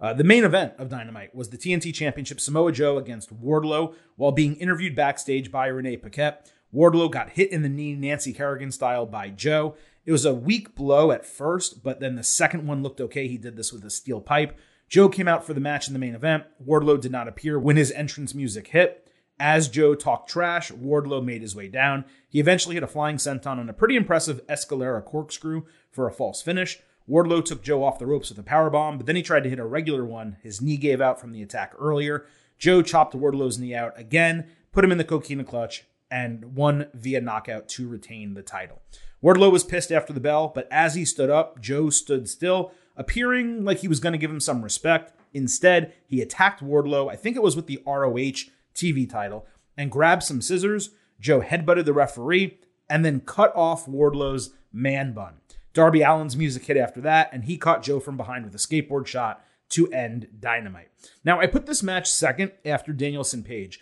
Uh, 0.00 0.12
the 0.12 0.24
main 0.24 0.44
event 0.44 0.74
of 0.78 0.88
Dynamite 0.88 1.34
was 1.34 1.50
the 1.50 1.58
TNT 1.58 1.92
Championship 1.92 2.40
Samoa 2.40 2.70
Joe 2.70 2.98
against 2.98 3.34
Wardlow 3.42 3.94
while 4.16 4.30
being 4.30 4.54
interviewed 4.56 4.94
backstage 4.94 5.50
by 5.50 5.66
Renee 5.66 5.96
Paquette. 5.96 6.50
Wardlow 6.72 7.10
got 7.10 7.30
hit 7.30 7.50
in 7.50 7.62
the 7.62 7.68
knee, 7.68 7.94
Nancy 7.94 8.32
Kerrigan 8.32 8.70
style, 8.70 9.06
by 9.06 9.30
Joe. 9.30 9.74
It 10.04 10.12
was 10.12 10.24
a 10.24 10.34
weak 10.34 10.74
blow 10.74 11.10
at 11.10 11.26
first, 11.26 11.82
but 11.82 12.00
then 12.00 12.14
the 12.14 12.22
second 12.22 12.66
one 12.66 12.82
looked 12.82 13.00
okay. 13.00 13.26
He 13.26 13.38
did 13.38 13.56
this 13.56 13.72
with 13.72 13.84
a 13.84 13.90
steel 13.90 14.20
pipe. 14.20 14.58
Joe 14.88 15.08
came 15.08 15.28
out 15.28 15.44
for 15.44 15.54
the 15.54 15.60
match 15.60 15.88
in 15.88 15.92
the 15.92 15.98
main 15.98 16.14
event. 16.14 16.44
Wardlow 16.64 17.00
did 17.00 17.12
not 17.12 17.28
appear 17.28 17.58
when 17.58 17.76
his 17.76 17.90
entrance 17.92 18.34
music 18.34 18.68
hit. 18.68 19.07
As 19.40 19.68
Joe 19.68 19.94
talked 19.94 20.28
trash, 20.28 20.72
Wardlow 20.72 21.24
made 21.24 21.42
his 21.42 21.54
way 21.54 21.68
down. 21.68 22.04
He 22.28 22.40
eventually 22.40 22.74
hit 22.74 22.82
a 22.82 22.88
flying 22.88 23.16
senton 23.16 23.58
on 23.58 23.68
a 23.68 23.72
pretty 23.72 23.94
impressive 23.94 24.44
Escalera 24.48 25.04
corkscrew 25.04 25.64
for 25.90 26.08
a 26.08 26.12
false 26.12 26.42
finish. 26.42 26.80
Wardlow 27.08 27.44
took 27.44 27.62
Joe 27.62 27.84
off 27.84 27.98
the 27.98 28.06
ropes 28.06 28.28
with 28.28 28.38
a 28.38 28.42
powerbomb, 28.42 28.98
but 28.98 29.06
then 29.06 29.16
he 29.16 29.22
tried 29.22 29.44
to 29.44 29.50
hit 29.50 29.58
a 29.58 29.64
regular 29.64 30.04
one. 30.04 30.36
His 30.42 30.60
knee 30.60 30.76
gave 30.76 31.00
out 31.00 31.20
from 31.20 31.32
the 31.32 31.42
attack 31.42 31.72
earlier. 31.78 32.26
Joe 32.58 32.82
chopped 32.82 33.14
Wardlow's 33.14 33.58
knee 33.58 33.74
out 33.74 33.98
again, 33.98 34.48
put 34.72 34.84
him 34.84 34.92
in 34.92 34.98
the 34.98 35.04
coquina 35.04 35.44
clutch, 35.44 35.84
and 36.10 36.56
won 36.56 36.88
via 36.92 37.20
knockout 37.20 37.68
to 37.68 37.88
retain 37.88 38.34
the 38.34 38.42
title. 38.42 38.82
Wardlow 39.22 39.50
was 39.50 39.64
pissed 39.64 39.92
after 39.92 40.12
the 40.12 40.20
bell, 40.20 40.52
but 40.54 40.68
as 40.70 40.94
he 40.94 41.04
stood 41.04 41.30
up, 41.30 41.60
Joe 41.60 41.90
stood 41.90 42.28
still, 42.28 42.72
appearing 42.96 43.64
like 43.64 43.78
he 43.78 43.88
was 43.88 44.00
going 44.00 44.12
to 44.12 44.18
give 44.18 44.30
him 44.30 44.40
some 44.40 44.62
respect. 44.62 45.12
Instead, 45.32 45.92
he 46.06 46.20
attacked 46.20 46.62
Wardlow, 46.62 47.10
I 47.10 47.16
think 47.16 47.36
it 47.36 47.42
was 47.42 47.56
with 47.56 47.66
the 47.66 47.82
ROH 47.86 48.50
TV 48.74 49.08
title, 49.08 49.46
and 49.76 49.90
grabbed 49.90 50.22
some 50.22 50.40
scissors. 50.40 50.90
Joe 51.20 51.40
headbutted 51.40 51.84
the 51.84 51.92
referee 51.92 52.58
and 52.88 53.04
then 53.04 53.20
cut 53.20 53.54
off 53.54 53.88
Wardlow's 53.88 54.50
man 54.72 55.12
bun. 55.12 55.34
Darby 55.72 56.02
Allin's 56.02 56.36
music 56.36 56.64
hit 56.64 56.76
after 56.76 57.00
that, 57.02 57.30
and 57.32 57.44
he 57.44 57.56
caught 57.56 57.82
Joe 57.82 58.00
from 58.00 58.16
behind 58.16 58.44
with 58.44 58.54
a 58.54 58.58
skateboard 58.58 59.06
shot 59.06 59.44
to 59.70 59.90
end 59.92 60.28
Dynamite. 60.40 60.88
Now, 61.24 61.40
I 61.40 61.46
put 61.46 61.66
this 61.66 61.82
match 61.82 62.10
second 62.10 62.52
after 62.64 62.92
Danielson 62.92 63.42
Page 63.42 63.80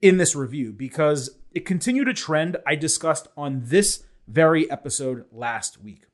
in 0.00 0.16
this 0.16 0.34
review 0.34 0.72
because 0.72 1.30
it 1.52 1.64
continued 1.64 2.08
a 2.08 2.14
trend 2.14 2.56
I 2.66 2.74
discussed 2.74 3.28
on 3.36 3.62
this 3.64 4.04
very 4.26 4.70
episode 4.70 5.24
last 5.32 5.80
week. 5.80 6.04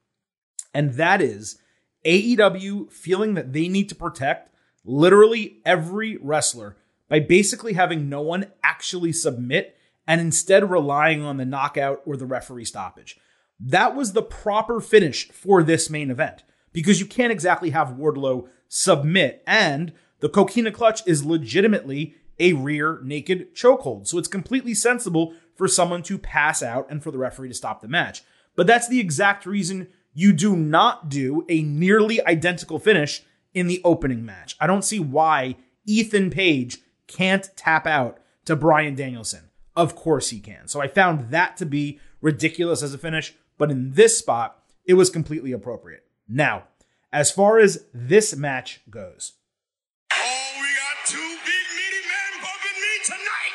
And 0.73 0.95
that 0.95 1.21
is 1.21 1.59
AEW 2.05 2.91
feeling 2.93 3.35
that 3.35 3.53
they 3.53 3.69
need 3.69 3.89
to 3.89 3.95
protect 3.95 4.55
literally 4.85 5.61
every 5.65 6.17
wrestler 6.19 6.77
by 7.15 7.21
basically 7.21 7.75
having 7.75 8.09
no 8.09 8.21
one 8.21 8.45
actually 8.65 9.13
submit 9.13 9.77
and 10.05 10.21
instead 10.21 10.69
relying 10.69 11.23
on 11.23 11.37
the 11.37 11.45
knockout 11.45 12.03
or 12.05 12.17
the 12.17 12.27
referee 12.27 12.65
stoppage. 12.65 13.17
That 13.61 13.95
was 13.95 14.15
the 14.15 14.23
proper 14.23 14.81
finish 14.81 15.29
for 15.29 15.63
this 15.63 15.89
main 15.89 16.11
event 16.11 16.43
because 16.73 16.99
you 16.99 17.07
can't 17.07 17.31
exactly 17.31 17.71
have 17.71 17.91
Wardlow 17.91 18.49
submit, 18.67 19.45
and 19.47 19.93
the 20.19 20.29
coquina 20.29 20.73
clutch 20.73 21.07
is 21.07 21.25
legitimately 21.25 22.17
a 22.41 22.55
rear 22.55 22.99
naked 23.05 23.55
chokehold. 23.55 24.09
So 24.09 24.19
it's 24.19 24.27
completely 24.27 24.75
sensible 24.75 25.35
for 25.55 25.69
someone 25.69 26.03
to 26.03 26.19
pass 26.19 26.65
out 26.65 26.91
and 26.91 27.01
for 27.01 27.13
the 27.13 27.19
referee 27.19 27.51
to 27.51 27.55
stop 27.55 27.81
the 27.81 27.87
match. 27.87 28.25
But 28.57 28.67
that's 28.67 28.89
the 28.89 28.99
exact 28.99 29.47
reason 29.47 29.87
you 30.15 30.33
do 30.33 30.57
not 30.57 31.11
do 31.11 31.47
a 31.49 31.63
nearly 31.63 32.21
identical 32.27 32.81
finish 32.81 33.23
in 33.53 33.69
the 33.69 33.81
opening 33.85 34.25
match. 34.25 34.57
I 34.59 34.67
don't 34.67 34.85
see 34.85 34.99
why 34.99 35.55
Ethan 35.87 36.31
Page 36.31 36.79
can't 37.07 37.51
tap 37.57 37.87
out 37.87 38.19
to 38.45 38.57
Bryan 38.57 38.95
Danielson. 38.95 39.51
Of 39.77 39.97
course 39.97 40.31
he 40.31 40.41
can. 40.41 40.69
So 40.69 40.81
I 40.81 40.89
found 40.89 41.31
that 41.31 41.57
to 41.59 41.67
be 41.67 42.01
ridiculous 42.21 42.83
as 42.83 42.95
a 42.95 42.99
finish, 42.99 43.35
but 43.59 43.71
in 43.71 43.93
this 43.93 44.19
spot, 44.19 44.63
it 44.85 44.95
was 44.95 45.11
completely 45.11 45.53
appropriate. 45.53 46.05
Now, 46.29 46.65
as 47.13 47.31
far 47.31 47.59
as 47.59 47.87
this 47.93 48.35
match 48.37 48.81
goes, 48.91 49.33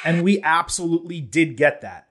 And 0.05 0.23
we 0.23 0.41
absolutely 0.41 1.21
did 1.21 1.57
get 1.57 1.81
that. 1.81 2.07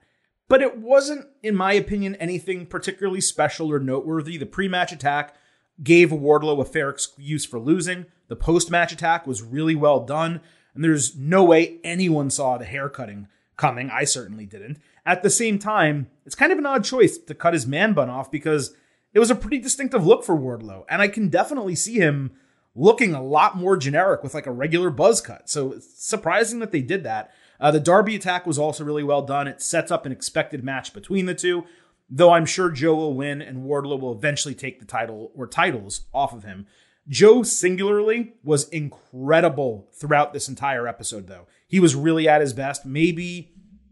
But 0.47 0.61
it 0.61 0.77
wasn't, 0.77 1.27
in 1.43 1.55
my 1.55 1.73
opinion, 1.73 2.15
anything 2.15 2.65
particularly 2.65 3.21
special 3.21 3.71
or 3.71 3.79
noteworthy. 3.79 4.37
The 4.37 4.45
pre 4.45 4.67
match 4.67 4.91
attack 4.91 5.35
gave 5.81 6.09
Wardlow 6.09 6.59
a 6.61 6.65
fair 6.65 6.89
excuse 6.89 7.45
for 7.45 7.59
losing. 7.59 8.05
The 8.27 8.35
post 8.35 8.69
match 8.71 8.91
attack 8.91 9.25
was 9.25 9.41
really 9.41 9.75
well 9.75 10.05
done. 10.05 10.41
And 10.73 10.83
there's 10.83 11.15
no 11.15 11.43
way 11.43 11.79
anyone 11.83 12.29
saw 12.29 12.57
the 12.57 12.65
hair 12.65 12.89
cutting 12.89 13.27
coming. 13.57 13.89
I 13.89 14.05
certainly 14.05 14.45
didn't. 14.45 14.79
At 15.05 15.23
the 15.23 15.29
same 15.29 15.59
time, 15.59 16.07
it's 16.25 16.35
kind 16.35 16.51
of 16.51 16.57
an 16.57 16.65
odd 16.65 16.83
choice 16.83 17.17
to 17.17 17.33
cut 17.33 17.53
his 17.53 17.67
man 17.67 17.93
bun 17.93 18.09
off 18.09 18.31
because 18.31 18.73
it 19.13 19.19
was 19.19 19.31
a 19.31 19.35
pretty 19.35 19.59
distinctive 19.59 20.05
look 20.05 20.23
for 20.23 20.37
Wardlow. 20.37 20.85
And 20.89 21.01
I 21.01 21.07
can 21.07 21.29
definitely 21.29 21.75
see 21.75 21.95
him 21.95 22.31
looking 22.75 23.13
a 23.13 23.23
lot 23.23 23.57
more 23.57 23.75
generic 23.75 24.23
with 24.23 24.33
like 24.33 24.45
a 24.45 24.51
regular 24.51 24.89
buzz 24.89 25.19
cut. 25.21 25.49
So 25.49 25.73
it's 25.73 26.03
surprising 26.03 26.59
that 26.59 26.71
they 26.71 26.81
did 26.81 27.03
that. 27.03 27.31
Uh, 27.59 27.71
the 27.71 27.79
Darby 27.79 28.15
attack 28.15 28.47
was 28.47 28.57
also 28.57 28.83
really 28.83 29.03
well 29.03 29.21
done. 29.21 29.47
It 29.47 29.61
sets 29.61 29.91
up 29.91 30.05
an 30.05 30.11
expected 30.11 30.63
match 30.63 30.93
between 30.93 31.25
the 31.25 31.35
two, 31.35 31.65
though 32.09 32.31
I'm 32.31 32.45
sure 32.45 32.69
Joe 32.69 32.95
will 32.95 33.13
win 33.13 33.41
and 33.41 33.65
Wardlow 33.65 33.99
will 33.99 34.13
eventually 34.13 34.55
take 34.55 34.79
the 34.79 34.85
title 34.85 35.31
or 35.35 35.47
titles 35.47 36.05
off 36.13 36.33
of 36.33 36.43
him. 36.43 36.67
Joe 37.07 37.43
singularly 37.43 38.33
was 38.43 38.69
incredible 38.69 39.89
throughout 39.93 40.33
this 40.33 40.47
entire 40.47 40.87
episode, 40.87 41.27
though. 41.27 41.47
He 41.67 41.79
was 41.79 41.95
really 41.95 42.27
at 42.27 42.41
his 42.41 42.53
best, 42.53 42.85
maybe 42.85 43.51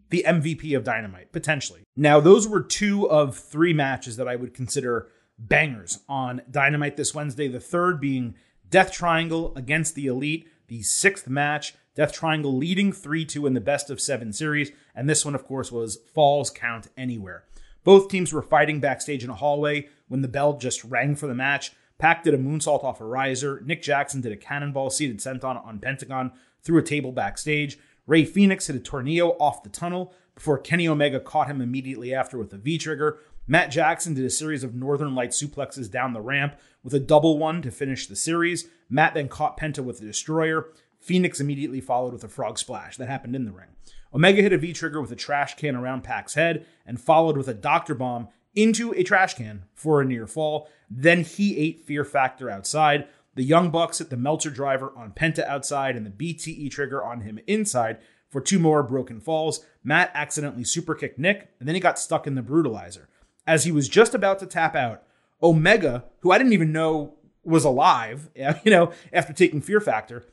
the 0.09 0.23
MVP 0.27 0.75
of 0.75 0.83
Dynamite, 0.83 1.31
potentially. 1.31 1.83
Now, 1.95 2.19
those 2.19 2.47
were 2.47 2.61
two 2.61 3.09
of 3.09 3.37
three 3.37 3.73
matches 3.73 4.17
that 4.17 4.27
I 4.27 4.35
would 4.35 4.53
consider 4.53 5.09
bangers 5.39 5.99
on 6.07 6.41
Dynamite 6.49 6.97
this 6.97 7.13
Wednesday, 7.13 7.47
the 7.47 7.59
third 7.59 7.99
being 7.99 8.35
Death 8.69 8.91
Triangle 8.91 9.53
against 9.55 9.95
the 9.95 10.07
Elite, 10.07 10.47
the 10.67 10.81
sixth 10.81 11.27
match 11.27 11.73
Death 11.97 12.13
Triangle 12.13 12.55
leading 12.55 12.93
3 12.93 13.25
2 13.25 13.47
in 13.47 13.55
the 13.55 13.59
best 13.59 13.89
of 13.89 13.99
seven 13.99 14.31
series, 14.31 14.71
and 14.93 15.09
this 15.09 15.25
one, 15.25 15.33
of 15.33 15.43
course, 15.43 15.71
was 15.71 15.97
Falls 16.13 16.51
Count 16.51 16.89
Anywhere. 16.95 17.45
Both 17.83 18.09
teams 18.09 18.31
were 18.31 18.43
fighting 18.43 18.79
backstage 18.79 19.23
in 19.23 19.31
a 19.31 19.35
hallway 19.35 19.87
when 20.07 20.21
the 20.21 20.27
bell 20.27 20.59
just 20.59 20.83
rang 20.83 21.15
for 21.15 21.25
the 21.25 21.33
match. 21.33 21.71
Pac 21.99 22.23
did 22.23 22.33
a 22.33 22.37
moonsault 22.37 22.83
off 22.83 23.01
a 23.01 23.05
riser. 23.05 23.61
Nick 23.65 23.81
Jackson 23.81 24.21
did 24.21 24.31
a 24.31 24.37
cannonball 24.37 24.89
seated 24.89 25.19
senton 25.19 25.65
on 25.65 25.79
Pentagon 25.79 26.31
through 26.61 26.79
a 26.79 26.83
table 26.83 27.11
backstage. 27.11 27.77
Rey 28.05 28.23
Fenix 28.23 28.67
hit 28.67 28.75
a 28.75 28.79
tornado 28.79 29.29
off 29.39 29.63
the 29.63 29.69
tunnel 29.69 30.13
before 30.35 30.59
Kenny 30.59 30.87
Omega 30.87 31.19
caught 31.19 31.47
him 31.47 31.61
immediately 31.61 32.13
after 32.13 32.37
with 32.37 32.53
a 32.53 32.57
V 32.57 32.77
trigger. 32.77 33.19
Matt 33.47 33.71
Jackson 33.71 34.13
did 34.13 34.25
a 34.25 34.29
series 34.29 34.63
of 34.63 34.75
Northern 34.75 35.15
Light 35.15 35.31
suplexes 35.31 35.89
down 35.89 36.13
the 36.13 36.21
ramp 36.21 36.55
with 36.83 36.93
a 36.93 36.99
double 36.99 37.37
one 37.37 37.61
to 37.63 37.71
finish 37.71 38.05
the 38.05 38.15
series. 38.15 38.67
Matt 38.89 39.13
then 39.13 39.27
caught 39.27 39.59
Penta 39.59 39.79
with 39.79 40.01
a 40.01 40.05
destroyer. 40.05 40.67
Fenix 40.99 41.39
immediately 41.39 41.81
followed 41.81 42.13
with 42.13 42.23
a 42.23 42.29
frog 42.29 42.57
splash 42.59 42.97
that 42.97 43.07
happened 43.07 43.35
in 43.35 43.45
the 43.45 43.51
ring. 43.51 43.69
Omega 44.13 44.41
hit 44.41 44.53
a 44.53 44.57
V 44.57 44.73
trigger 44.73 45.01
with 45.01 45.11
a 45.11 45.15
trash 45.15 45.55
can 45.55 45.75
around 45.75 46.03
Pac's 46.03 46.35
head 46.35 46.65
and 46.85 46.99
followed 46.99 47.37
with 47.37 47.47
a 47.47 47.53
doctor 47.53 47.95
bomb 47.95 48.27
into 48.57 48.93
a 48.93 49.03
trash 49.03 49.35
can 49.35 49.63
for 49.73 50.01
a 50.01 50.05
near 50.05 50.27
fall. 50.27 50.67
Then 50.89 51.23
he 51.23 51.57
ate 51.57 51.85
Fear 51.85 52.03
Factor 52.03 52.49
outside. 52.49 53.07
The 53.35 53.43
Young 53.43 53.69
Bucks 53.69 53.99
hit 53.99 54.09
the 54.09 54.17
Meltzer 54.17 54.49
driver 54.49 54.91
on 54.95 55.11
Penta 55.11 55.47
outside 55.47 55.95
and 55.95 56.05
the 56.05 56.09
BTE 56.09 56.71
trigger 56.71 57.03
on 57.03 57.21
him 57.21 57.39
inside 57.47 57.99
for 58.29 58.41
two 58.41 58.59
more 58.59 58.83
broken 58.83 59.19
falls. 59.21 59.63
Matt 59.83 60.11
accidentally 60.13 60.63
superkicked 60.63 61.17
Nick, 61.17 61.49
and 61.59 61.67
then 61.67 61.75
he 61.75 61.81
got 61.81 61.99
stuck 61.99 62.27
in 62.27 62.35
the 62.35 62.41
brutalizer. 62.41 63.05
As 63.45 63.63
he 63.63 63.71
was 63.71 63.87
just 63.87 64.13
about 64.13 64.39
to 64.39 64.45
tap 64.45 64.75
out, 64.75 65.03
Omega, 65.41 66.03
who 66.19 66.31
I 66.31 66.37
didn't 66.37 66.53
even 66.53 66.73
know 66.73 67.13
was 67.43 67.63
alive, 67.63 68.29
you 68.35 68.71
know, 68.71 68.91
after 69.13 69.31
taking 69.31 69.61
Fear 69.61 69.79
Factor, 69.79 70.25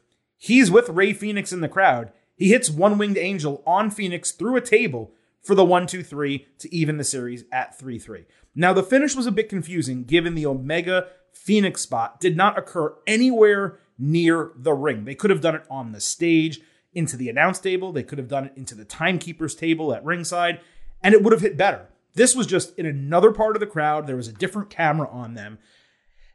He's 0.44 0.70
with 0.70 0.90
Rey 0.90 1.14
Fenix 1.14 1.54
in 1.54 1.62
the 1.62 1.70
crowd. 1.70 2.12
He 2.36 2.50
hits 2.50 2.68
One 2.68 2.98
Winged 2.98 3.16
Angel 3.16 3.62
on 3.66 3.90
Fenix 3.90 4.30
through 4.30 4.56
a 4.56 4.60
table 4.60 5.12
for 5.44 5.54
the 5.54 5.64
1 5.64 5.86
2 5.86 6.02
3 6.02 6.46
to 6.58 6.74
even 6.74 6.96
the 6.96 7.04
series 7.04 7.44
at 7.52 7.78
3 7.78 7.98
3. 7.98 8.24
Now, 8.54 8.72
the 8.72 8.82
finish 8.82 9.14
was 9.14 9.26
a 9.26 9.32
bit 9.32 9.48
confusing 9.48 10.04
given 10.04 10.34
the 10.34 10.46
Omega 10.46 11.08
Fenix 11.32 11.82
spot 11.82 12.20
did 12.20 12.36
not 12.36 12.58
occur 12.58 12.94
anywhere 13.06 13.78
near 13.98 14.52
the 14.56 14.72
ring. 14.72 15.04
They 15.04 15.14
could 15.14 15.30
have 15.30 15.40
done 15.40 15.54
it 15.54 15.64
on 15.70 15.92
the 15.92 16.00
stage, 16.00 16.60
into 16.94 17.16
the 17.16 17.28
announce 17.28 17.58
table, 17.58 17.92
they 17.92 18.02
could 18.02 18.18
have 18.18 18.28
done 18.28 18.46
it 18.46 18.52
into 18.56 18.74
the 18.74 18.84
timekeeper's 18.84 19.54
table 19.54 19.92
at 19.92 20.04
ringside, 20.04 20.60
and 21.02 21.12
it 21.12 21.22
would 21.22 21.32
have 21.32 21.42
hit 21.42 21.56
better. 21.56 21.88
This 22.14 22.36
was 22.36 22.46
just 22.46 22.78
in 22.78 22.86
another 22.86 23.32
part 23.32 23.56
of 23.56 23.60
the 23.60 23.66
crowd. 23.66 24.06
There 24.06 24.16
was 24.16 24.28
a 24.28 24.32
different 24.32 24.70
camera 24.70 25.08
on 25.10 25.34
them. 25.34 25.58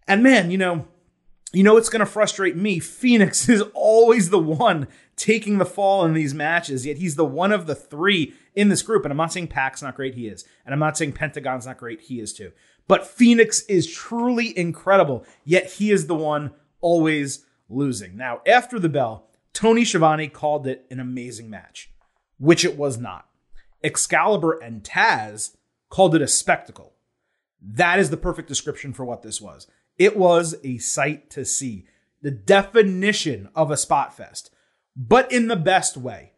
And 0.08 0.22
man, 0.22 0.51
you 0.51 0.58
know, 0.58 0.88
you 1.54 1.63
know 1.63 1.78
it's 1.78 1.89
going 1.89 2.01
to 2.01 2.06
frustrate 2.06 2.58
me. 2.58 2.80
Fenix 2.80 3.48
is 3.50 3.63
always 3.74 4.30
the 4.30 4.39
one 4.39 4.88
taking 5.19 5.57
the 5.57 5.65
fall 5.65 6.05
in 6.05 6.13
these 6.13 6.33
matches, 6.33 6.85
yet 6.85 6.97
he's 6.97 7.15
the 7.15 7.25
one 7.25 7.51
of 7.51 7.67
the 7.67 7.75
three 7.75 8.33
in 8.55 8.69
this 8.69 8.81
group. 8.81 9.03
And 9.03 9.11
I'm 9.11 9.17
not 9.17 9.33
saying 9.33 9.47
Pac's 9.47 9.81
not 9.81 9.95
great, 9.95 10.15
he 10.15 10.27
is. 10.27 10.45
And 10.65 10.73
I'm 10.73 10.79
not 10.79 10.97
saying 10.97 11.13
Pentagon's 11.13 11.65
not 11.65 11.77
great, 11.77 12.01
he 12.01 12.19
is 12.19 12.33
too. 12.33 12.51
But 12.88 13.05
Fenix 13.05 13.61
is 13.63 13.91
truly 13.91 14.57
incredible, 14.57 15.25
yet 15.43 15.73
he 15.73 15.91
is 15.91 16.07
the 16.07 16.15
one 16.15 16.51
always 16.81 17.45
losing. 17.69 18.17
Now, 18.17 18.41
after 18.47 18.79
the 18.79 18.89
bell, 18.89 19.27
Tony 19.53 19.83
Schiavone 19.83 20.29
called 20.29 20.65
it 20.65 20.85
an 20.89 20.99
amazing 20.99 21.49
match, 21.49 21.91
which 22.39 22.63
it 22.63 22.77
was 22.77 22.97
not. 22.97 23.27
Excalibur 23.83 24.53
and 24.53 24.83
Taz 24.83 25.55
called 25.89 26.15
it 26.15 26.21
a 26.21 26.27
spectacle. 26.27 26.93
That 27.61 27.99
is 27.99 28.09
the 28.09 28.17
perfect 28.17 28.47
description 28.47 28.93
for 28.93 29.03
what 29.03 29.21
this 29.21 29.41
was. 29.41 29.67
It 29.97 30.15
was 30.17 30.55
a 30.63 30.77
sight 30.77 31.29
to 31.31 31.43
see. 31.43 31.85
The 32.21 32.31
definition 32.31 33.49
of 33.53 33.69
a 33.69 33.77
spot 33.77 34.15
fest, 34.15 34.49
but 34.96 35.31
in 35.31 35.48
the 35.48 35.55
best 35.55 35.98
way. 35.98 36.34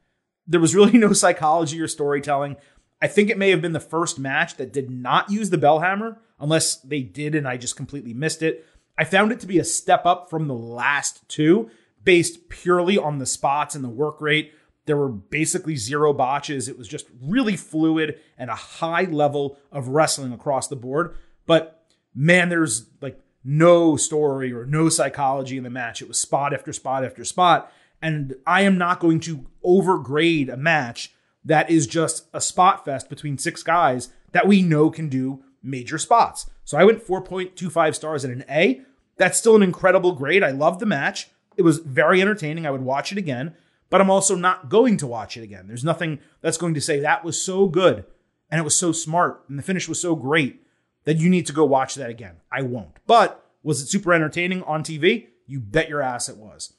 There 0.48 0.60
was 0.60 0.76
really 0.76 0.98
no 0.98 1.14
psychology 1.14 1.80
or 1.82 1.88
storytelling. 1.88 2.58
I 3.02 3.08
think 3.08 3.30
it 3.30 3.38
may 3.38 3.50
have 3.50 3.62
been 3.62 3.74
the 3.74 3.80
first 3.80 4.20
match 4.20 4.58
that 4.58 4.74
did 4.74 4.90
not 4.90 5.32
use 5.32 5.50
the 5.50 5.58
bell 5.58 5.80
hammer, 5.80 6.20
unless 6.40 6.76
they 6.78 7.02
did 7.02 7.36
and 7.36 7.48
I 7.48 7.58
just 7.58 7.76
completely 7.76 8.14
missed 8.14 8.42
it. 8.42 8.66
I 8.98 9.04
found 9.04 9.32
it 9.32 9.40
to 9.40 9.48
be 9.48 9.58
a 9.58 9.64
step 9.64 10.06
up 10.06 10.30
from 10.30 10.48
the 10.48 10.54
last 10.54 11.28
two, 11.28 11.72
based 12.04 12.50
purely 12.50 12.98
on 12.98 13.18
the 13.18 13.26
spots 13.26 13.74
and 13.74 13.84
the 13.84 13.90
work 13.90 14.22
rate. 14.22 14.54
There 14.86 14.98
were 14.98 15.10
basically 15.10 15.76
zero 15.76 16.14
botches. 16.14 16.68
It 16.68 16.78
was 16.78 16.88
just 16.88 17.08
really 17.22 17.56
fluid 17.56 18.20
and 18.38 18.50
a 18.50 18.56
high 18.56 19.04
level 19.04 19.58
of 19.72 19.90
wrestling 19.90 20.34
across 20.34 20.68
the 20.68 20.76
board. 20.76 21.16
But 21.46 21.84
man, 22.14 22.50
there's 22.50 22.88
like 23.02 23.20
no 23.44 23.96
story 23.96 24.52
or 24.52 24.66
no 24.66 24.90
psychology 24.90 25.58
in 25.58 25.64
the 25.64 25.70
match. 25.70 26.02
It 26.02 26.08
was 26.08 26.20
spot 26.20 26.54
after 26.54 26.74
spot 26.74 27.04
after 27.04 27.24
spot. 27.24 27.72
And 28.02 28.36
I 28.48 28.62
am 28.62 28.78
not 28.78 29.00
going 29.00 29.20
to 29.22 29.46
overgrade 29.64 30.52
a 30.52 30.58
match 30.58 31.14
that 31.44 31.70
is 31.70 31.88
just 31.88 32.28
a 32.34 32.42
spot 32.42 32.86
fest 32.86 33.10
between 33.10 33.38
six 33.38 33.64
guys 33.64 34.10
that 34.32 34.48
we 34.48 34.62
know 34.62 34.90
can 34.90 35.10
do 35.10 35.44
major 35.64 35.98
spots. 35.98 36.50
So 36.64 36.78
I 36.78 36.84
went 36.84 37.06
4.25 37.06 37.96
stars 37.96 38.26
at 38.26 38.32
an 38.32 38.46
A. 38.50 38.82
That's 39.18 39.38
still 39.38 39.56
an 39.56 39.64
incredible 39.64 40.14
grade. 40.14 40.44
I 40.44 40.52
loved 40.52 40.80
the 40.80 40.86
match. 40.86 41.30
It 41.58 41.64
was 41.64 41.80
very 41.80 42.22
entertaining. 42.22 42.66
I 42.66 42.72
would 42.72 42.82
watch 42.82 43.12
it 43.12 43.18
again, 43.18 43.56
but 43.90 44.02
I'm 44.02 44.10
also 44.10 44.36
not 44.36 44.70
going 44.70 44.98
to 44.98 45.08
watch 45.08 45.38
it 45.38 45.44
again. 45.44 45.68
There's 45.68 45.84
nothing 45.84 46.20
that's 46.42 46.58
going 46.58 46.74
to 46.76 46.82
say 46.82 47.00
that 47.00 47.24
was 47.26 47.42
so 47.42 47.68
good 47.68 48.06
and 48.50 48.60
it 48.60 48.64
was 48.64 48.76
so 48.76 48.92
smart 48.92 49.44
and 49.48 49.60
the 49.60 49.64
finish 49.64 49.88
was 49.88 50.02
so 50.02 50.16
great 50.16 50.64
that 51.04 51.18
you 51.18 51.30
need 51.30 51.46
to 51.48 51.54
go 51.54 51.66
watch 51.66 51.96
that 51.96 52.10
again. 52.10 52.38
I 52.52 52.62
won't. 52.62 53.00
But 53.06 53.44
was 53.64 53.82
it 53.82 53.88
super 53.88 54.14
entertaining 54.14 54.64
on 54.64 54.84
TV? 54.84 55.28
You 55.46 55.60
bet 55.60 55.90
your 55.90 56.02
ass 56.02 56.30
it 56.30 56.38
was. 56.38 56.74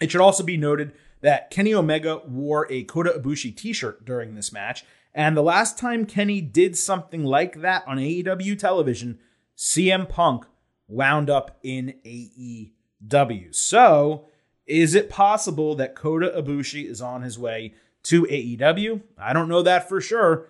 It 0.00 0.10
should 0.10 0.20
also 0.20 0.44
be 0.44 0.56
noted 0.56 0.92
that 1.20 1.50
Kenny 1.50 1.72
Omega 1.72 2.20
wore 2.26 2.70
a 2.70 2.84
Kota 2.84 3.10
Ibushi 3.18 3.56
t-shirt 3.56 4.04
during 4.04 4.34
this 4.34 4.52
match, 4.52 4.84
and 5.14 5.36
the 5.36 5.42
last 5.42 5.78
time 5.78 6.04
Kenny 6.06 6.40
did 6.40 6.76
something 6.76 7.24
like 7.24 7.60
that 7.60 7.84
on 7.86 7.98
AEW 7.98 8.58
television, 8.58 9.18
CM 9.56 10.08
Punk 10.08 10.44
wound 10.88 11.30
up 11.30 11.58
in 11.62 11.94
AEW. 12.04 13.54
So, 13.54 14.26
is 14.66 14.94
it 14.94 15.08
possible 15.10 15.74
that 15.76 15.94
Kota 15.94 16.32
Ibushi 16.36 16.88
is 16.88 17.00
on 17.00 17.22
his 17.22 17.38
way 17.38 17.74
to 18.04 18.24
AEW? 18.24 19.02
I 19.16 19.32
don't 19.32 19.48
know 19.48 19.62
that 19.62 19.88
for 19.88 20.00
sure, 20.00 20.48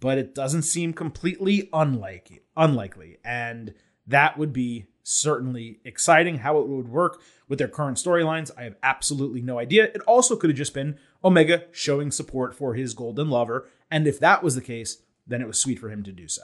but 0.00 0.18
it 0.18 0.34
doesn't 0.34 0.62
seem 0.62 0.92
completely 0.92 1.68
unlikely. 1.72 2.42
Unlikely, 2.56 3.18
and 3.24 3.74
that 4.06 4.38
would 4.38 4.52
be 4.52 4.86
certainly 5.02 5.80
exciting. 5.84 6.38
How 6.38 6.58
it 6.58 6.68
would 6.68 6.88
work 6.88 7.20
with 7.48 7.58
their 7.58 7.68
current 7.68 7.98
storylines, 7.98 8.50
I 8.56 8.64
have 8.64 8.76
absolutely 8.82 9.42
no 9.42 9.58
idea. 9.58 9.84
It 9.84 10.00
also 10.02 10.36
could 10.36 10.50
have 10.50 10.56
just 10.56 10.74
been 10.74 10.98
Omega 11.22 11.64
showing 11.72 12.10
support 12.10 12.54
for 12.54 12.74
his 12.74 12.94
golden 12.94 13.30
lover, 13.30 13.68
and 13.90 14.06
if 14.06 14.18
that 14.20 14.42
was 14.42 14.54
the 14.54 14.60
case, 14.60 14.98
then 15.26 15.40
it 15.40 15.46
was 15.46 15.58
sweet 15.58 15.78
for 15.78 15.90
him 15.90 16.02
to 16.02 16.12
do 16.12 16.28
so. 16.28 16.42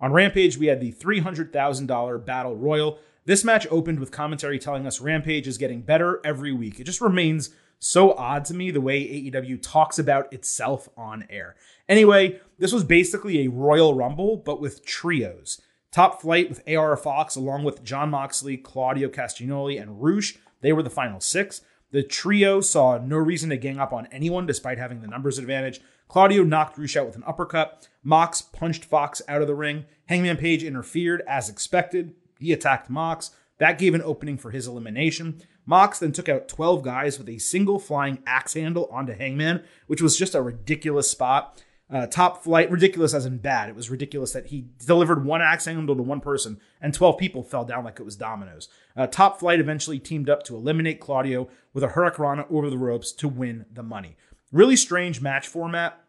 On 0.00 0.12
Rampage, 0.12 0.56
we 0.56 0.66
had 0.66 0.80
the 0.80 0.92
$300,000 0.92 2.24
Battle 2.24 2.56
Royal. 2.56 2.98
This 3.26 3.44
match 3.44 3.66
opened 3.70 4.00
with 4.00 4.10
commentary 4.10 4.58
telling 4.58 4.86
us 4.86 5.00
Rampage 5.00 5.46
is 5.46 5.58
getting 5.58 5.82
better 5.82 6.20
every 6.24 6.52
week. 6.52 6.80
It 6.80 6.84
just 6.84 7.02
remains 7.02 7.50
so 7.78 8.12
odd 8.12 8.44
to 8.46 8.54
me 8.54 8.70
the 8.70 8.80
way 8.80 9.00
AEW 9.00 9.60
talks 9.62 9.98
about 9.98 10.32
itself 10.32 10.88
on 10.96 11.26
air. 11.28 11.56
Anyway, 11.88 12.40
this 12.58 12.72
was 12.72 12.84
basically 12.84 13.40
a 13.40 13.50
Royal 13.50 13.94
Rumble, 13.94 14.36
but 14.36 14.60
with 14.60 14.84
trios. 14.84 15.60
Top 15.92 16.20
Flight 16.20 16.48
with 16.48 16.62
AR 16.68 16.96
Fox, 16.96 17.34
along 17.34 17.64
with 17.64 17.82
Jon 17.82 18.10
Moxley, 18.10 18.56
Claudio 18.56 19.08
Castagnoli, 19.08 19.80
and 19.80 20.00
Rush. 20.00 20.36
They 20.60 20.72
were 20.72 20.82
the 20.82 20.90
final 20.90 21.20
six. 21.20 21.62
The 21.90 22.04
trio 22.04 22.60
saw 22.60 22.98
no 22.98 23.16
reason 23.16 23.50
to 23.50 23.56
gang 23.56 23.78
up 23.78 23.92
on 23.92 24.06
anyone 24.12 24.46
despite 24.46 24.78
having 24.78 25.00
the 25.00 25.08
numbers 25.08 25.38
advantage. 25.38 25.80
Claudio 26.06 26.44
knocked 26.44 26.78
Rush 26.78 26.96
out 26.96 27.06
with 27.06 27.16
an 27.16 27.24
uppercut. 27.26 27.88
Mox 28.04 28.40
punched 28.40 28.84
Fox 28.84 29.20
out 29.26 29.42
of 29.42 29.48
the 29.48 29.54
ring. 29.54 29.84
Hangman 30.06 30.36
Page 30.36 30.62
interfered 30.62 31.22
as 31.26 31.48
expected. 31.48 32.14
He 32.38 32.52
attacked 32.52 32.88
Mox. 32.88 33.32
That 33.58 33.78
gave 33.78 33.94
an 33.94 34.02
opening 34.02 34.38
for 34.38 34.52
his 34.52 34.68
elimination. 34.68 35.42
Mox 35.66 35.98
then 35.98 36.12
took 36.12 36.28
out 36.28 36.48
12 36.48 36.82
guys 36.82 37.18
with 37.18 37.28
a 37.28 37.38
single 37.38 37.78
flying 37.78 38.22
axe 38.26 38.54
handle 38.54 38.88
onto 38.90 39.12
Hangman, 39.12 39.62
which 39.86 40.00
was 40.00 40.16
just 40.16 40.34
a 40.34 40.42
ridiculous 40.42 41.10
spot. 41.10 41.62
Uh, 41.92 42.06
top 42.06 42.44
flight, 42.44 42.70
ridiculous 42.70 43.14
as 43.14 43.26
in 43.26 43.38
bad. 43.38 43.68
It 43.68 43.74
was 43.74 43.90
ridiculous 43.90 44.32
that 44.32 44.46
he 44.46 44.66
delivered 44.86 45.24
one 45.24 45.42
axe 45.42 45.64
handle 45.64 45.96
to 45.96 46.02
one 46.02 46.20
person 46.20 46.60
and 46.80 46.94
12 46.94 47.18
people 47.18 47.42
fell 47.42 47.64
down 47.64 47.84
like 47.84 47.98
it 47.98 48.04
was 48.04 48.14
dominoes. 48.14 48.68
Uh, 48.96 49.08
top 49.08 49.40
flight 49.40 49.58
eventually 49.58 49.98
teamed 49.98 50.30
up 50.30 50.44
to 50.44 50.54
eliminate 50.54 51.00
Claudio 51.00 51.48
with 51.74 51.82
a 51.82 51.88
Hurricanrana 51.88 52.46
over 52.48 52.70
the 52.70 52.78
ropes 52.78 53.10
to 53.12 53.26
win 53.26 53.66
the 53.72 53.82
money. 53.82 54.16
Really 54.52 54.76
strange 54.76 55.20
match 55.20 55.48
format 55.48 56.00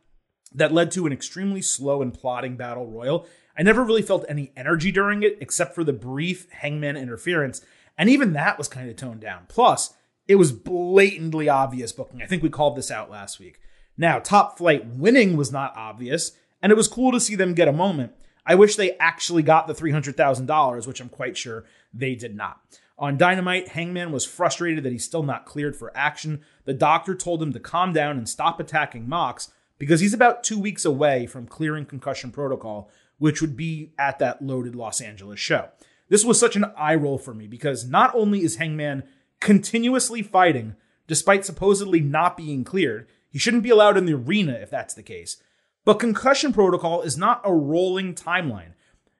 that 0.54 0.74
led 0.74 0.92
to 0.92 1.08
an 1.08 1.14
extremely 1.14 1.62
slow 1.62 2.02
and 2.02 2.14
plodding 2.14 2.58
battle 2.58 2.86
royal. 2.86 3.26
I 3.58 3.64
never 3.64 3.84
really 3.84 4.02
felt 4.02 4.26
any 4.30 4.52
energy 4.56 4.92
during 4.92 5.24
it 5.24 5.38
except 5.42 5.74
for 5.74 5.84
the 5.84 5.94
brief 5.94 6.50
hangman 6.52 6.98
interference, 6.98 7.62
and 7.98 8.10
even 8.10 8.34
that 8.34 8.58
was 8.58 8.68
kind 8.68 8.90
of 8.90 8.96
toned 8.96 9.22
down. 9.22 9.46
Plus, 9.48 9.94
it 10.28 10.36
was 10.36 10.52
blatantly 10.52 11.50
obvious 11.50 11.92
booking. 11.92 12.22
I 12.22 12.26
think 12.26 12.44
we 12.44 12.50
called 12.50 12.76
this 12.76 12.92
out 12.92 13.10
last 13.10 13.40
week. 13.40 13.60
Now, 14.02 14.18
Top 14.18 14.58
Flight 14.58 14.88
winning 14.88 15.38
was 15.38 15.52
not 15.52 15.78
obvious, 15.78 16.32
and 16.60 16.72
it 16.72 16.76
was 16.76 16.88
cool 16.88 17.12
to 17.12 17.20
see 17.20 17.36
them 17.36 17.54
get 17.54 17.68
a 17.68 17.72
moment. 17.72 18.14
I 18.48 18.56
wish 18.56 18.76
they 18.76 18.98
actually 18.98 19.44
got 19.44 19.68
the 19.68 19.76
$300,000, 19.76 20.88
which 20.88 21.00
I'm 21.00 21.08
quite 21.08 21.38
sure 21.38 21.66
they 21.94 22.16
did 22.16 22.36
not. 22.36 22.60
On 22.98 23.16
Dynamite, 23.16 23.68
Hangman 23.68 24.12
was 24.12 24.26
frustrated 24.26 24.84
that 24.84 24.92
he's 24.92 25.06
still 25.06 25.22
not 25.22 25.46
cleared 25.46 25.76
for 25.76 25.96
action. 25.96 26.42
The 26.66 26.74
doctor 26.74 27.14
told 27.14 27.44
him 27.44 27.54
to 27.54 27.60
calm 27.60 27.94
down 27.94 28.18
and 28.18 28.28
stop 28.28 28.60
attacking 28.60 29.08
Mox 29.08 29.52
because 29.78 30.00
he's 30.00 30.16
about 30.16 30.44
two 30.44 30.58
weeks 30.58 30.84
away 30.84 31.28
from 31.28 31.46
clearing 31.46 31.86
concussion 31.86 32.32
protocol, 32.32 32.90
which 33.20 33.40
would 33.40 33.56
be 33.56 33.92
at 34.00 34.18
that 34.18 34.42
loaded 34.42 34.74
Los 34.74 35.00
Angeles 35.00 35.40
show. 35.40 35.70
This 36.10 36.26
was 36.26 36.40
such 36.40 36.56
an 36.56 36.66
eye 36.76 36.96
roll 36.96 37.20
for 37.20 37.36
me 37.36 37.46
because 37.46 37.88
not 37.88 38.16
only 38.16 38.42
is 38.42 38.56
Hangman 38.56 39.04
continuously 39.40 40.24
fighting 40.24 40.76
despite 41.06 41.46
supposedly 41.46 42.00
not 42.00 42.38
being 42.38 42.64
cleared, 42.64 43.06
he 43.32 43.40
shouldn't 43.40 43.64
be 43.64 43.70
allowed 43.70 43.98
in 43.98 44.06
the 44.06 44.14
arena 44.14 44.54
if 44.54 44.70
that's 44.70 44.94
the 44.94 45.02
case. 45.02 45.42
But 45.84 46.00
concussion 46.00 46.54
protocol 46.54 47.02
is 47.02 47.18
not 47.18 47.42
a 47.44 47.54
rolling 47.54 48.14
timeline. 48.14 48.74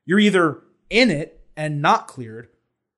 You're 0.06 0.20
either 0.20 0.62
in 0.90 1.10
it 1.10 1.42
and 1.58 1.82
not 1.82 2.08
cleared, 2.08 2.50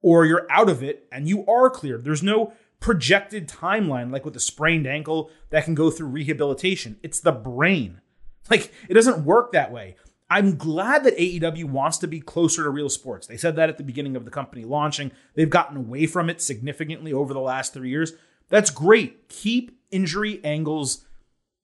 or 0.02 0.26
you're 0.26 0.48
out 0.50 0.70
of 0.70 0.84
it 0.84 1.08
and 1.12 1.30
you 1.30 1.46
are 1.48 1.70
cleared. 1.70 2.04
There's 2.04 2.24
no 2.24 2.54
projected 2.80 3.48
timeline 3.48 4.12
like 4.12 4.26
with 4.26 4.36
a 4.36 4.42
sprained 4.42 4.86
ankle 4.86 5.32
that 5.50 5.64
can 5.64 5.76
go 5.76 5.90
through 5.90 6.08
rehabilitation. 6.08 6.98
It's 7.02 7.22
the 7.22 7.32
brain. 7.32 8.02
Like, 8.50 8.74
it 8.90 8.94
doesn't 8.94 9.24
work 9.24 9.54
that 9.54 9.72
way. 9.72 9.96
I'm 10.30 10.58
glad 10.58 11.06
that 11.06 11.18
AEW 11.18 11.66
wants 11.66 11.98
to 12.00 12.08
be 12.08 12.20
closer 12.20 12.64
to 12.64 12.70
real 12.70 12.90
sports. 12.90 13.28
They 13.28 13.38
said 13.38 13.56
that 13.56 13.70
at 13.70 13.78
the 13.78 13.84
beginning 13.84 14.18
of 14.18 14.26
the 14.26 14.32
company 14.32 14.66
launching. 14.66 15.12
They've 15.36 15.50
gotten 15.50 15.78
away 15.78 16.08
from 16.08 16.30
it 16.30 16.42
significantly 16.42 17.14
over 17.14 17.34
the 17.34 17.40
last 17.40 17.74
three 17.74 17.90
years. 17.90 18.14
That's 18.50 18.70
great. 18.70 19.30
Keep 19.30 19.80
injury 19.94 20.42
angles 20.44 21.06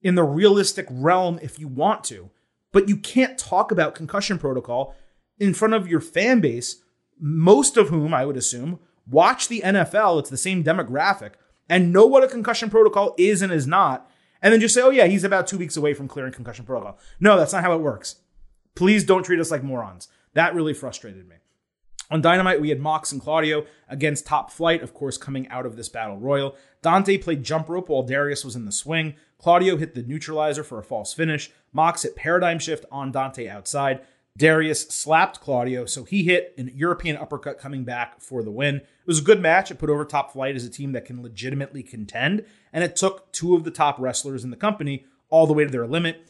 in 0.02 0.14
the 0.14 0.24
realistic 0.24 0.86
realm 0.90 1.38
if 1.42 1.58
you 1.58 1.68
want 1.68 2.04
to, 2.04 2.30
but 2.72 2.88
you 2.88 2.96
can't 2.96 3.38
talk 3.38 3.70
about 3.70 3.94
concussion 3.94 4.38
protocol 4.38 4.94
in 5.38 5.54
front 5.54 5.74
of 5.74 5.88
your 5.88 6.00
fan 6.00 6.40
base, 6.40 6.82
most 7.18 7.76
of 7.76 7.88
whom 7.88 8.14
I 8.14 8.24
would 8.24 8.36
assume 8.36 8.78
watch 9.10 9.48
the 9.48 9.60
NFL, 9.60 10.20
it's 10.20 10.30
the 10.30 10.36
same 10.36 10.62
demographic, 10.62 11.32
and 11.68 11.92
know 11.92 12.06
what 12.06 12.24
a 12.24 12.28
concussion 12.28 12.70
protocol 12.70 13.14
is 13.18 13.42
and 13.42 13.52
is 13.52 13.66
not, 13.66 14.10
and 14.42 14.52
then 14.52 14.60
just 14.60 14.74
say, 14.74 14.82
oh 14.82 14.90
yeah, 14.90 15.06
he's 15.06 15.24
about 15.24 15.46
two 15.46 15.58
weeks 15.58 15.76
away 15.76 15.94
from 15.94 16.08
clearing 16.08 16.32
concussion 16.32 16.64
protocol. 16.64 16.98
No, 17.18 17.36
that's 17.36 17.52
not 17.52 17.62
how 17.62 17.74
it 17.74 17.80
works. 17.80 18.16
Please 18.74 19.04
don't 19.04 19.24
treat 19.24 19.40
us 19.40 19.50
like 19.50 19.62
morons. 19.62 20.08
That 20.34 20.54
really 20.54 20.74
frustrated 20.74 21.28
me. 21.28 21.36
On 22.10 22.20
Dynamite, 22.20 22.60
we 22.60 22.70
had 22.70 22.80
Mox 22.80 23.12
and 23.12 23.20
Claudio 23.20 23.66
against 23.88 24.26
Top 24.26 24.50
Flight, 24.50 24.82
of 24.82 24.92
course, 24.92 25.16
coming 25.16 25.48
out 25.48 25.64
of 25.64 25.76
this 25.76 25.88
battle 25.88 26.18
royal. 26.18 26.56
Dante 26.82 27.18
played 27.18 27.44
jump 27.44 27.68
rope 27.68 27.88
while 27.88 28.02
Darius 28.02 28.44
was 28.44 28.56
in 28.56 28.64
the 28.64 28.72
swing. 28.72 29.14
Claudio 29.38 29.76
hit 29.76 29.94
the 29.94 30.02
neutralizer 30.02 30.64
for 30.64 30.78
a 30.78 30.84
false 30.84 31.14
finish. 31.14 31.50
Mox 31.72 32.02
hit 32.02 32.16
paradigm 32.16 32.58
shift 32.58 32.84
on 32.90 33.12
Dante 33.12 33.48
outside. 33.48 34.00
Darius 34.36 34.88
slapped 34.88 35.40
Claudio, 35.40 35.84
so 35.84 36.04
he 36.04 36.24
hit 36.24 36.54
an 36.58 36.72
European 36.74 37.16
uppercut 37.16 37.58
coming 37.58 37.84
back 37.84 38.20
for 38.20 38.42
the 38.42 38.50
win. 38.50 38.76
It 38.76 39.06
was 39.06 39.20
a 39.20 39.24
good 39.24 39.40
match. 39.40 39.70
It 39.70 39.78
put 39.78 39.90
over 39.90 40.04
Top 40.04 40.32
Flight 40.32 40.56
as 40.56 40.64
a 40.64 40.70
team 40.70 40.92
that 40.92 41.04
can 41.04 41.22
legitimately 41.22 41.82
contend, 41.82 42.44
and 42.72 42.82
it 42.82 42.96
took 42.96 43.30
two 43.32 43.54
of 43.54 43.64
the 43.64 43.70
top 43.70 43.98
wrestlers 43.98 44.42
in 44.42 44.50
the 44.50 44.56
company 44.56 45.04
all 45.28 45.46
the 45.46 45.52
way 45.52 45.64
to 45.64 45.70
their 45.70 45.86
limit. 45.86 46.26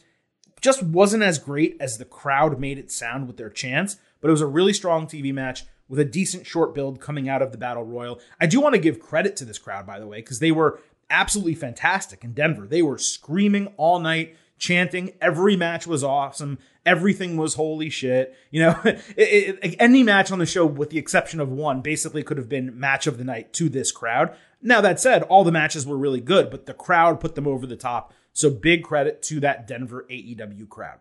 Just 0.61 0.83
wasn't 0.83 1.23
as 1.23 1.39
great 1.39 1.75
as 1.79 1.97
the 1.97 2.05
crowd 2.05 2.59
made 2.59 2.77
it 2.77 2.91
sound 2.91 3.27
with 3.27 3.37
their 3.37 3.49
chants, 3.49 3.97
but 4.21 4.29
it 4.29 4.31
was 4.31 4.41
a 4.41 4.47
really 4.47 4.73
strong 4.73 5.07
TV 5.07 5.33
match 5.33 5.65
with 5.89 5.99
a 5.99 6.05
decent 6.05 6.45
short 6.45 6.73
build 6.73 7.01
coming 7.01 7.27
out 7.27 7.41
of 7.41 7.51
the 7.51 7.57
Battle 7.57 7.83
Royal. 7.83 8.19
I 8.39 8.45
do 8.45 8.61
want 8.61 8.75
to 8.75 8.79
give 8.79 8.99
credit 8.99 9.35
to 9.37 9.45
this 9.45 9.59
crowd, 9.59 9.85
by 9.85 9.99
the 9.99 10.07
way, 10.07 10.19
because 10.19 10.39
they 10.39 10.51
were 10.51 10.79
absolutely 11.09 11.55
fantastic 11.55 12.23
in 12.23 12.33
Denver. 12.33 12.65
They 12.65 12.81
were 12.81 12.97
screaming 12.97 13.73
all 13.75 13.99
night, 13.99 14.37
chanting. 14.57 15.11
Every 15.19 15.57
match 15.57 15.85
was 15.85 16.03
awesome. 16.03 16.59
Everything 16.85 17.35
was 17.35 17.55
holy 17.55 17.89
shit. 17.89 18.33
You 18.51 18.61
know, 18.61 18.79
it, 18.85 19.59
it, 19.61 19.75
any 19.79 20.01
match 20.01 20.31
on 20.31 20.39
the 20.39 20.45
show, 20.45 20.65
with 20.65 20.91
the 20.91 20.97
exception 20.97 21.41
of 21.41 21.51
one, 21.51 21.81
basically 21.81 22.23
could 22.23 22.37
have 22.37 22.47
been 22.49 22.79
match 22.79 23.05
of 23.05 23.17
the 23.17 23.25
night 23.25 23.51
to 23.53 23.67
this 23.67 23.91
crowd. 23.91 24.33
Now, 24.61 24.79
that 24.79 24.99
said, 24.99 25.23
all 25.23 25.43
the 25.43 25.51
matches 25.51 25.85
were 25.85 25.97
really 25.97 26.21
good, 26.21 26.49
but 26.49 26.67
the 26.67 26.73
crowd 26.73 27.19
put 27.19 27.35
them 27.35 27.47
over 27.47 27.67
the 27.67 27.75
top. 27.75 28.13
So 28.33 28.49
big 28.49 28.83
credit 28.83 29.21
to 29.23 29.41
that 29.41 29.67
Denver 29.67 30.05
AEW 30.09 30.69
crowd. 30.69 30.99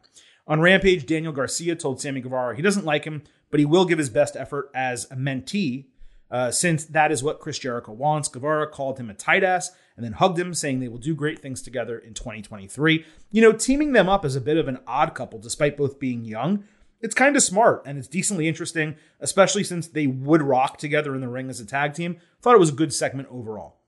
On 0.51 0.61
Rampage, 0.61 1.07
Daniel 1.07 1.33
Garcia 1.33 1.77
told 1.77 2.01
Sammy 2.01 2.21
Guevara 2.21 2.57
he 2.57 2.61
doesn't 2.61 2.85
like 2.85 3.05
him, 3.05 3.23
but 3.53 3.61
he 3.61 3.65
will 3.65 3.85
give 3.85 3.99
his 3.99 4.11
best 4.11 4.37
effort 4.37 4.69
as 4.75 5.05
a 5.11 5.17
mentee 5.17 5.87
Uh, 6.29 6.49
since 6.49 6.85
that 6.85 7.11
is 7.11 7.25
what 7.25 7.41
Chris 7.41 7.59
Jericho 7.59 7.93
wants, 7.93 8.29
Guevara 8.29 8.69
called 8.69 9.01
him 9.01 9.11
a 9.11 9.15
tight 9.15 9.43
ass 9.43 9.73
and 9.97 10.05
then 10.05 10.13
hugged 10.13 10.39
him, 10.39 10.55
saying 10.55 10.79
they 10.79 10.87
will 10.87 10.99
do 10.99 11.13
great 11.13 11.41
things 11.41 11.61
together 11.61 11.99
in 11.99 12.15
2023. 12.15 13.05
You 13.33 13.43
know, 13.43 13.51
teaming 13.53 13.93
them 13.93 14.09
up 14.09 14.25
is 14.25 14.37
a 14.37 14.41
bit 14.41 14.57
of 14.57 14.69
an 14.69 14.79
odd 14.87 15.17
couple, 15.17 15.41
despite 15.41 15.77
both 15.77 15.99
being 15.99 16.25
young. 16.25 16.63
It's 17.01 17.17
kind 17.17 17.35
of 17.35 17.43
smart 17.43 17.83
and 17.85 17.99
it's 17.99 18.07
decently 18.07 18.47
interesting, 18.47 18.95
especially 19.19 19.65
since 19.65 19.89
they 19.89 20.07
would 20.07 20.43
rock 20.43 20.79
together 20.79 21.17
in 21.17 21.21
the 21.21 21.29
ring 21.29 21.51
as 21.51 21.59
a 21.59 21.67
tag 21.67 21.95
team. 21.95 22.19
Thought 22.41 22.55
it 22.55 22.61
was 22.61 22.71
a 22.71 22.75
good 22.75 22.95
segment 22.95 23.29
overall. 23.31 23.81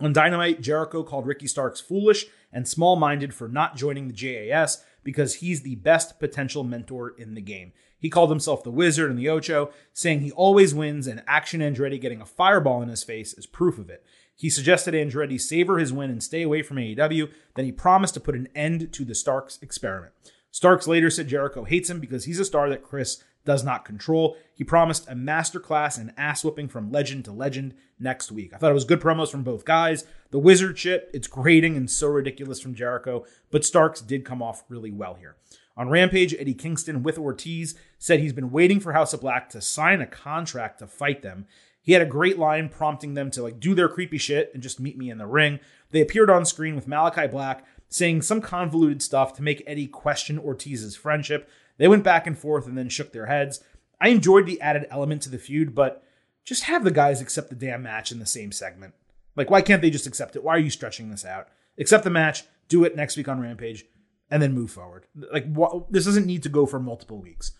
On 0.00 0.12
Dynamite, 0.12 0.60
Jericho 0.60 1.02
called 1.02 1.26
Ricky 1.26 1.46
Starks 1.46 1.80
foolish 1.80 2.26
and 2.52 2.68
small 2.68 2.96
minded 2.96 3.32
for 3.32 3.48
not 3.48 3.76
joining 3.76 4.08
the 4.08 4.12
JAS 4.12 4.84
because 5.06 5.36
he's 5.36 5.62
the 5.62 5.76
best 5.76 6.18
potential 6.18 6.64
mentor 6.64 7.10
in 7.16 7.34
the 7.34 7.40
game. 7.40 7.72
He 7.96 8.10
called 8.10 8.28
himself 8.28 8.64
the 8.64 8.72
Wizard 8.72 9.08
and 9.08 9.16
the 9.16 9.28
Ocho, 9.28 9.70
saying 9.92 10.18
he 10.18 10.32
always 10.32 10.74
wins, 10.74 11.06
and 11.06 11.22
Action 11.28 11.60
Andretti 11.60 12.00
getting 12.00 12.20
a 12.20 12.26
fireball 12.26 12.82
in 12.82 12.88
his 12.88 13.04
face 13.04 13.32
is 13.32 13.46
proof 13.46 13.78
of 13.78 13.88
it. 13.88 14.04
He 14.34 14.50
suggested 14.50 14.94
Andretti 14.94 15.40
savor 15.40 15.78
his 15.78 15.92
win 15.92 16.10
and 16.10 16.20
stay 16.20 16.42
away 16.42 16.62
from 16.62 16.78
AEW, 16.78 17.30
then 17.54 17.64
he 17.64 17.70
promised 17.70 18.14
to 18.14 18.20
put 18.20 18.34
an 18.34 18.48
end 18.52 18.92
to 18.94 19.04
the 19.04 19.14
Starks 19.14 19.60
experiment. 19.62 20.12
Starks 20.50 20.88
later 20.88 21.08
said 21.08 21.28
Jericho 21.28 21.62
hates 21.62 21.88
him 21.88 22.00
because 22.00 22.24
he's 22.24 22.40
a 22.40 22.44
star 22.44 22.68
that 22.68 22.82
Chris 22.82 23.22
does 23.46 23.64
not 23.64 23.86
control. 23.86 24.36
He 24.52 24.64
promised 24.64 25.08
a 25.08 25.14
masterclass 25.14 25.98
and 25.98 26.12
ass 26.18 26.44
whooping 26.44 26.68
from 26.68 26.92
legend 26.92 27.24
to 27.24 27.32
legend 27.32 27.74
next 27.98 28.30
week. 28.30 28.52
I 28.52 28.58
thought 28.58 28.70
it 28.70 28.74
was 28.74 28.84
good 28.84 29.00
promos 29.00 29.30
from 29.30 29.42
both 29.42 29.64
guys. 29.64 30.04
The 30.32 30.38
wizard 30.38 30.78
shit, 30.78 31.08
it's 31.14 31.28
grating 31.28 31.76
and 31.76 31.90
so 31.90 32.08
ridiculous 32.08 32.60
from 32.60 32.74
Jericho, 32.74 33.24
but 33.50 33.64
Starks 33.64 34.02
did 34.02 34.26
come 34.26 34.42
off 34.42 34.64
really 34.68 34.90
well 34.90 35.14
here. 35.14 35.36
On 35.78 35.88
Rampage, 35.88 36.34
Eddie 36.38 36.54
Kingston 36.54 37.02
with 37.02 37.18
Ortiz 37.18 37.74
said 37.98 38.20
he's 38.20 38.32
been 38.32 38.50
waiting 38.50 38.80
for 38.80 38.92
House 38.92 39.12
of 39.12 39.20
Black 39.20 39.48
to 39.50 39.60
sign 39.60 40.00
a 40.00 40.06
contract 40.06 40.78
to 40.78 40.86
fight 40.86 41.22
them. 41.22 41.46
He 41.82 41.92
had 41.92 42.02
a 42.02 42.06
great 42.06 42.38
line 42.38 42.68
prompting 42.68 43.14
them 43.14 43.30
to 43.30 43.42
like 43.42 43.60
do 43.60 43.74
their 43.74 43.88
creepy 43.88 44.18
shit 44.18 44.50
and 44.52 44.62
just 44.62 44.80
meet 44.80 44.98
me 44.98 45.10
in 45.10 45.18
the 45.18 45.26
ring. 45.26 45.60
They 45.90 46.00
appeared 46.00 46.30
on 46.30 46.44
screen 46.44 46.74
with 46.74 46.88
Malakai 46.88 47.30
Black 47.30 47.64
saying 47.88 48.22
some 48.22 48.40
convoluted 48.40 49.02
stuff 49.02 49.32
to 49.34 49.42
make 49.42 49.62
Eddie 49.66 49.86
question 49.86 50.38
Ortiz's 50.38 50.96
friendship. 50.96 51.48
They 51.78 51.88
went 51.88 52.04
back 52.04 52.26
and 52.26 52.38
forth 52.38 52.66
and 52.66 52.76
then 52.76 52.88
shook 52.88 53.12
their 53.12 53.26
heads. 53.26 53.62
I 54.00 54.08
enjoyed 54.08 54.46
the 54.46 54.60
added 54.60 54.86
element 54.90 55.22
to 55.22 55.30
the 55.30 55.38
feud, 55.38 55.74
but 55.74 56.02
just 56.44 56.64
have 56.64 56.84
the 56.84 56.90
guys 56.90 57.20
accept 57.20 57.48
the 57.50 57.56
damn 57.56 57.82
match 57.82 58.12
in 58.12 58.18
the 58.18 58.26
same 58.26 58.52
segment. 58.52 58.94
Like, 59.34 59.50
why 59.50 59.62
can't 59.62 59.82
they 59.82 59.90
just 59.90 60.06
accept 60.06 60.36
it? 60.36 60.44
Why 60.44 60.54
are 60.54 60.60
you 60.60 60.70
stretching 60.70 61.10
this 61.10 61.24
out? 61.24 61.48
Accept 61.78 62.04
the 62.04 62.10
match, 62.10 62.44
do 62.68 62.84
it 62.84 62.96
next 62.96 63.16
week 63.16 63.28
on 63.28 63.40
Rampage, 63.40 63.84
and 64.30 64.42
then 64.42 64.54
move 64.54 64.70
forward. 64.70 65.06
Like, 65.14 65.54
wh- 65.54 65.90
this 65.90 66.04
doesn't 66.04 66.26
need 66.26 66.42
to 66.44 66.48
go 66.48 66.66
for 66.66 66.80
multiple 66.80 67.18
weeks. 67.18 67.52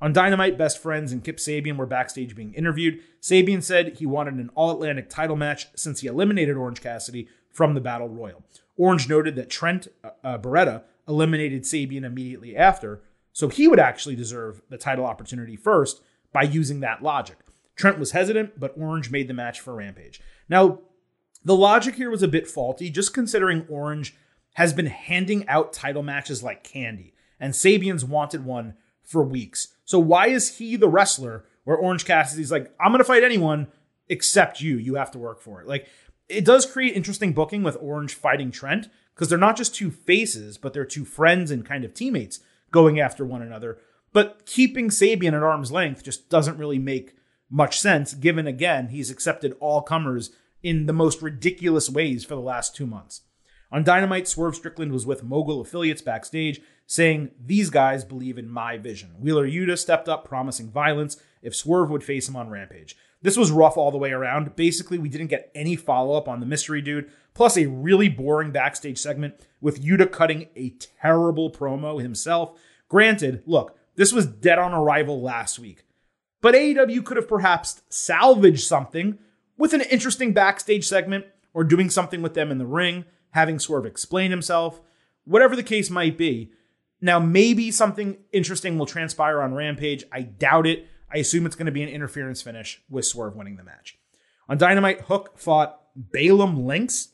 On 0.00 0.12
Dynamite, 0.12 0.58
Best 0.58 0.82
Friends 0.82 1.12
and 1.12 1.24
Kip 1.24 1.38
Sabian 1.38 1.76
were 1.76 1.86
backstage 1.86 2.36
being 2.36 2.52
interviewed. 2.54 3.00
Sabian 3.20 3.62
said 3.62 3.96
he 3.96 4.06
wanted 4.06 4.34
an 4.34 4.50
All 4.54 4.70
Atlantic 4.70 5.08
title 5.08 5.36
match 5.36 5.68
since 5.76 6.00
he 6.00 6.08
eliminated 6.08 6.56
Orange 6.56 6.80
Cassidy 6.80 7.28
from 7.50 7.74
the 7.74 7.80
Battle 7.80 8.08
Royal. 8.08 8.44
Orange 8.76 9.08
noted 9.08 9.36
that 9.36 9.50
Trent 9.50 9.88
uh, 10.02 10.10
uh, 10.22 10.38
Beretta 10.38 10.82
eliminated 11.06 11.62
Sabian 11.62 12.04
immediately 12.04 12.56
after, 12.56 13.02
so 13.32 13.48
he 13.48 13.68
would 13.68 13.80
actually 13.80 14.16
deserve 14.16 14.62
the 14.68 14.78
title 14.78 15.04
opportunity 15.04 15.56
first 15.56 16.02
by 16.32 16.42
using 16.42 16.80
that 16.80 17.02
logic. 17.02 17.38
Trent 17.76 17.98
was 17.98 18.12
hesitant, 18.12 18.58
but 18.58 18.74
Orange 18.78 19.10
made 19.10 19.28
the 19.28 19.34
match 19.34 19.60
for 19.60 19.74
Rampage. 19.74 20.20
Now, 20.48 20.80
the 21.44 21.56
logic 21.56 21.96
here 21.96 22.10
was 22.10 22.22
a 22.22 22.28
bit 22.28 22.48
faulty, 22.48 22.90
just 22.90 23.12
considering 23.12 23.66
Orange 23.68 24.14
has 24.54 24.72
been 24.72 24.86
handing 24.86 25.46
out 25.48 25.72
title 25.72 26.02
matches 26.02 26.42
like 26.42 26.64
candy, 26.64 27.14
and 27.38 27.52
Sabian's 27.52 28.04
wanted 28.04 28.44
one 28.44 28.74
for 29.02 29.22
weeks. 29.22 29.68
So 29.84 29.98
why 29.98 30.28
is 30.28 30.58
he 30.58 30.76
the 30.76 30.88
wrestler 30.88 31.44
where 31.64 31.76
Orange 31.76 32.04
Cassidy's 32.04 32.52
like, 32.52 32.72
I'm 32.80 32.92
gonna 32.92 33.04
fight 33.04 33.24
anyone 33.24 33.68
except 34.08 34.60
you. 34.60 34.76
You 34.76 34.94
have 34.94 35.10
to 35.12 35.18
work 35.18 35.40
for 35.40 35.60
it. 35.60 35.66
Like, 35.66 35.88
it 36.28 36.44
does 36.44 36.66
create 36.66 36.96
interesting 36.96 37.32
booking 37.32 37.62
with 37.62 37.76
Orange 37.80 38.14
fighting 38.14 38.50
Trent, 38.50 38.88
because 39.14 39.28
they're 39.28 39.38
not 39.38 39.56
just 39.56 39.74
two 39.74 39.90
faces, 39.90 40.58
but 40.58 40.72
they're 40.72 40.84
two 40.84 41.04
friends 41.04 41.50
and 41.50 41.64
kind 41.64 41.84
of 41.84 41.94
teammates 41.94 42.40
going 42.70 42.98
after 42.98 43.24
one 43.24 43.42
another. 43.42 43.78
But 44.12 44.46
keeping 44.46 44.88
Sabian 44.88 45.34
at 45.34 45.42
arm's 45.42 45.72
length 45.72 46.02
just 46.02 46.28
doesn't 46.28 46.58
really 46.58 46.78
make 46.78 47.16
much 47.50 47.78
sense, 47.78 48.14
given 48.14 48.46
again, 48.46 48.88
he's 48.88 49.10
accepted 49.10 49.56
all 49.60 49.82
comers 49.82 50.30
in 50.62 50.86
the 50.86 50.92
most 50.92 51.22
ridiculous 51.22 51.90
ways 51.90 52.24
for 52.24 52.34
the 52.34 52.40
last 52.40 52.74
two 52.74 52.86
months. 52.86 53.22
On 53.70 53.84
Dynamite, 53.84 54.28
Swerve 54.28 54.56
Strickland 54.56 54.92
was 54.92 55.06
with 55.06 55.24
Mogul 55.24 55.60
affiliates 55.60 56.02
backstage, 56.02 56.60
saying, 56.86 57.30
These 57.44 57.70
guys 57.70 58.04
believe 58.04 58.38
in 58.38 58.48
my 58.48 58.78
vision. 58.78 59.10
Wheeler 59.18 59.48
Yuta 59.48 59.78
stepped 59.78 60.08
up, 60.08 60.24
promising 60.24 60.70
violence 60.70 61.20
if 61.42 61.54
Swerve 61.54 61.90
would 61.90 62.04
face 62.04 62.28
him 62.28 62.36
on 62.36 62.50
Rampage. 62.50 62.96
This 63.24 63.38
was 63.38 63.50
rough 63.50 63.78
all 63.78 63.90
the 63.90 63.96
way 63.96 64.10
around. 64.10 64.54
Basically, 64.54 64.98
we 64.98 65.08
didn't 65.08 65.28
get 65.28 65.50
any 65.54 65.76
follow 65.76 66.14
up 66.14 66.28
on 66.28 66.40
the 66.40 66.46
mystery 66.46 66.82
dude, 66.82 67.10
plus 67.32 67.56
a 67.56 67.64
really 67.64 68.10
boring 68.10 68.50
backstage 68.50 68.98
segment 68.98 69.34
with 69.62 69.82
Yuta 69.82 70.12
cutting 70.12 70.48
a 70.54 70.74
terrible 71.00 71.50
promo 71.50 72.02
himself. 72.02 72.60
Granted, 72.90 73.42
look, 73.46 73.78
this 73.96 74.12
was 74.12 74.26
dead 74.26 74.58
on 74.58 74.74
arrival 74.74 75.22
last 75.22 75.58
week. 75.58 75.86
But 76.42 76.54
AEW 76.54 77.02
could 77.02 77.16
have 77.16 77.26
perhaps 77.26 77.80
salvaged 77.88 78.66
something 78.66 79.18
with 79.56 79.72
an 79.72 79.80
interesting 79.80 80.34
backstage 80.34 80.86
segment 80.86 81.24
or 81.54 81.64
doing 81.64 81.88
something 81.88 82.20
with 82.20 82.34
them 82.34 82.50
in 82.50 82.58
the 82.58 82.66
ring, 82.66 83.06
having 83.30 83.58
Swerve 83.58 83.86
explain 83.86 84.32
himself, 84.32 84.82
whatever 85.24 85.56
the 85.56 85.62
case 85.62 85.88
might 85.88 86.18
be. 86.18 86.52
Now, 87.00 87.20
maybe 87.20 87.70
something 87.70 88.18
interesting 88.32 88.76
will 88.76 88.84
transpire 88.84 89.40
on 89.40 89.54
Rampage. 89.54 90.04
I 90.12 90.20
doubt 90.20 90.66
it. 90.66 90.86
I 91.14 91.18
assume 91.18 91.46
it's 91.46 91.54
going 91.54 91.66
to 91.66 91.72
be 91.72 91.84
an 91.84 91.88
interference 91.88 92.42
finish 92.42 92.82
with 92.90 93.04
Swerve 93.04 93.36
winning 93.36 93.56
the 93.56 93.62
match. 93.62 93.96
On 94.48 94.58
Dynamite, 94.58 95.02
Hook 95.02 95.38
fought 95.38 95.80
Balaam 95.94 96.66
Lynx. 96.66 97.10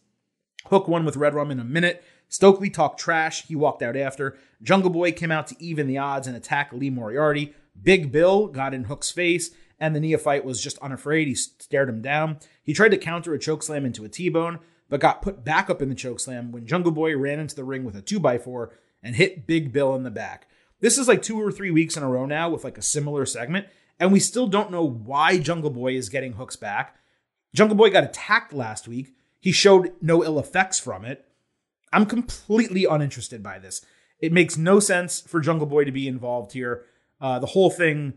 Hook 0.67 0.89
won 0.89 1.05
with 1.05 1.17
Red 1.17 1.35
Rum 1.35 1.51
in 1.51 1.61
a 1.61 1.65
minute. 1.65 2.03
Stokely 2.29 2.71
talked 2.71 2.99
trash. 2.99 3.47
He 3.47 3.55
walked 3.55 3.83
out 3.83 3.97
after. 3.97 4.39
Jungle 4.63 4.89
Boy 4.89 5.13
came 5.13 5.31
out 5.31 5.49
to 5.49 5.63
even 5.63 5.87
the 5.87 5.99
odds 5.99 6.27
and 6.27 6.35
attack 6.35 6.73
Lee 6.73 6.89
Moriarty. 6.89 7.55
Big 7.81 8.11
Bill 8.11 8.47
got 8.47 8.73
in 8.73 8.85
Hook's 8.85 9.11
face, 9.11 9.51
and 9.79 9.95
the 9.95 10.01
neophyte 10.01 10.47
was 10.47 10.63
just 10.63 10.79
unafraid. 10.79 11.29
He 11.29 11.35
stared 11.35 11.89
him 11.89 12.01
down. 12.01 12.39
He 12.63 12.73
tried 12.73 12.93
to 12.93 12.99
counter 12.99 13.35
a 13.35 13.39
chokeslam 13.39 13.85
into 13.85 14.05
a 14.05 14.09
T-bone, 14.09 14.61
but 14.89 15.01
got 15.01 15.23
put 15.23 15.45
back 15.45 15.69
up 15.69 15.83
in 15.83 15.91
the 15.91 15.95
chokeslam 15.95 16.53
when 16.53 16.67
Jungle 16.67 16.93
Boy 16.93 17.17
ran 17.19 17.39
into 17.39 17.57
the 17.57 17.65
ring 17.65 17.85
with 17.85 17.97
a 17.97 18.03
2x4 18.03 18.71
and 19.03 19.17
hit 19.17 19.47
Big 19.47 19.73
Bill 19.73 19.95
in 19.95 20.05
the 20.05 20.11
back. 20.11 20.47
This 20.81 20.97
is 20.97 21.09
like 21.09 21.21
two 21.21 21.41
or 21.41 21.53
three 21.53 21.71
weeks 21.71 21.97
in 21.97 22.03
a 22.03 22.09
row 22.09 22.25
now 22.25 22.49
with 22.49 22.65
like 22.65 22.79
a 22.79 22.83
similar 22.83 23.27
segment, 23.27 23.67
and 24.01 24.11
we 24.11 24.19
still 24.19 24.47
don't 24.47 24.73
know 24.73 24.83
why 24.83 25.39
Jungle 25.39 25.71
Boy 25.71 25.95
is 25.95 26.09
getting 26.09 26.33
Hook's 26.33 26.57
back. 26.57 26.97
Jungle 27.55 27.77
Boy 27.77 27.91
got 27.91 28.05
attacked 28.05 28.53
last 28.53 28.89
week. 28.89 29.15
He 29.39 29.53
showed 29.53 29.93
no 30.01 30.25
ill 30.25 30.39
effects 30.39 30.81
from 30.81 31.05
it. 31.05 31.27
I'm 31.93 32.07
completely 32.07 32.87
uninterested 32.87 33.43
by 33.43 33.59
this. 33.59 33.85
It 34.19 34.33
makes 34.33 34.57
no 34.57 34.81
sense 34.81 35.21
for 35.21 35.41
Jungle 35.41 35.67
Boy 35.67 35.85
to 35.85 35.93
be 35.93 36.09
involved 36.09 36.53
here. 36.53 36.85
Uh, 37.21 37.39
the 37.39 37.47
whole 37.47 37.71
thing, 37.71 38.15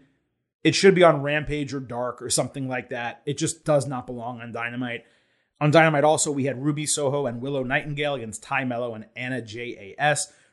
it 0.64 0.76
should 0.76 0.96
be 0.96 1.04
on 1.04 1.22
Rampage 1.22 1.74
or 1.74 1.80
Dark 1.82 2.22
or 2.22 2.30
something 2.30 2.70
like 2.70 2.90
that. 2.90 3.22
It 3.26 3.38
just 3.38 3.66
does 3.66 3.86
not 3.86 4.08
belong 4.08 4.40
on 4.42 4.54
Dynamite. 4.54 5.04
On 5.60 5.72
Dynamite, 5.72 6.04
also, 6.04 6.32
we 6.32 6.46
had 6.46 6.64
Ruby 6.64 6.86
Soho 6.86 7.26
and 7.26 7.42
Willow 7.42 7.64
Nightingale 7.64 8.16
against 8.16 8.44
Tay 8.44 8.64
Melo 8.64 8.96
and 8.96 9.06
Anna 9.16 9.42
Jay. 9.42 9.96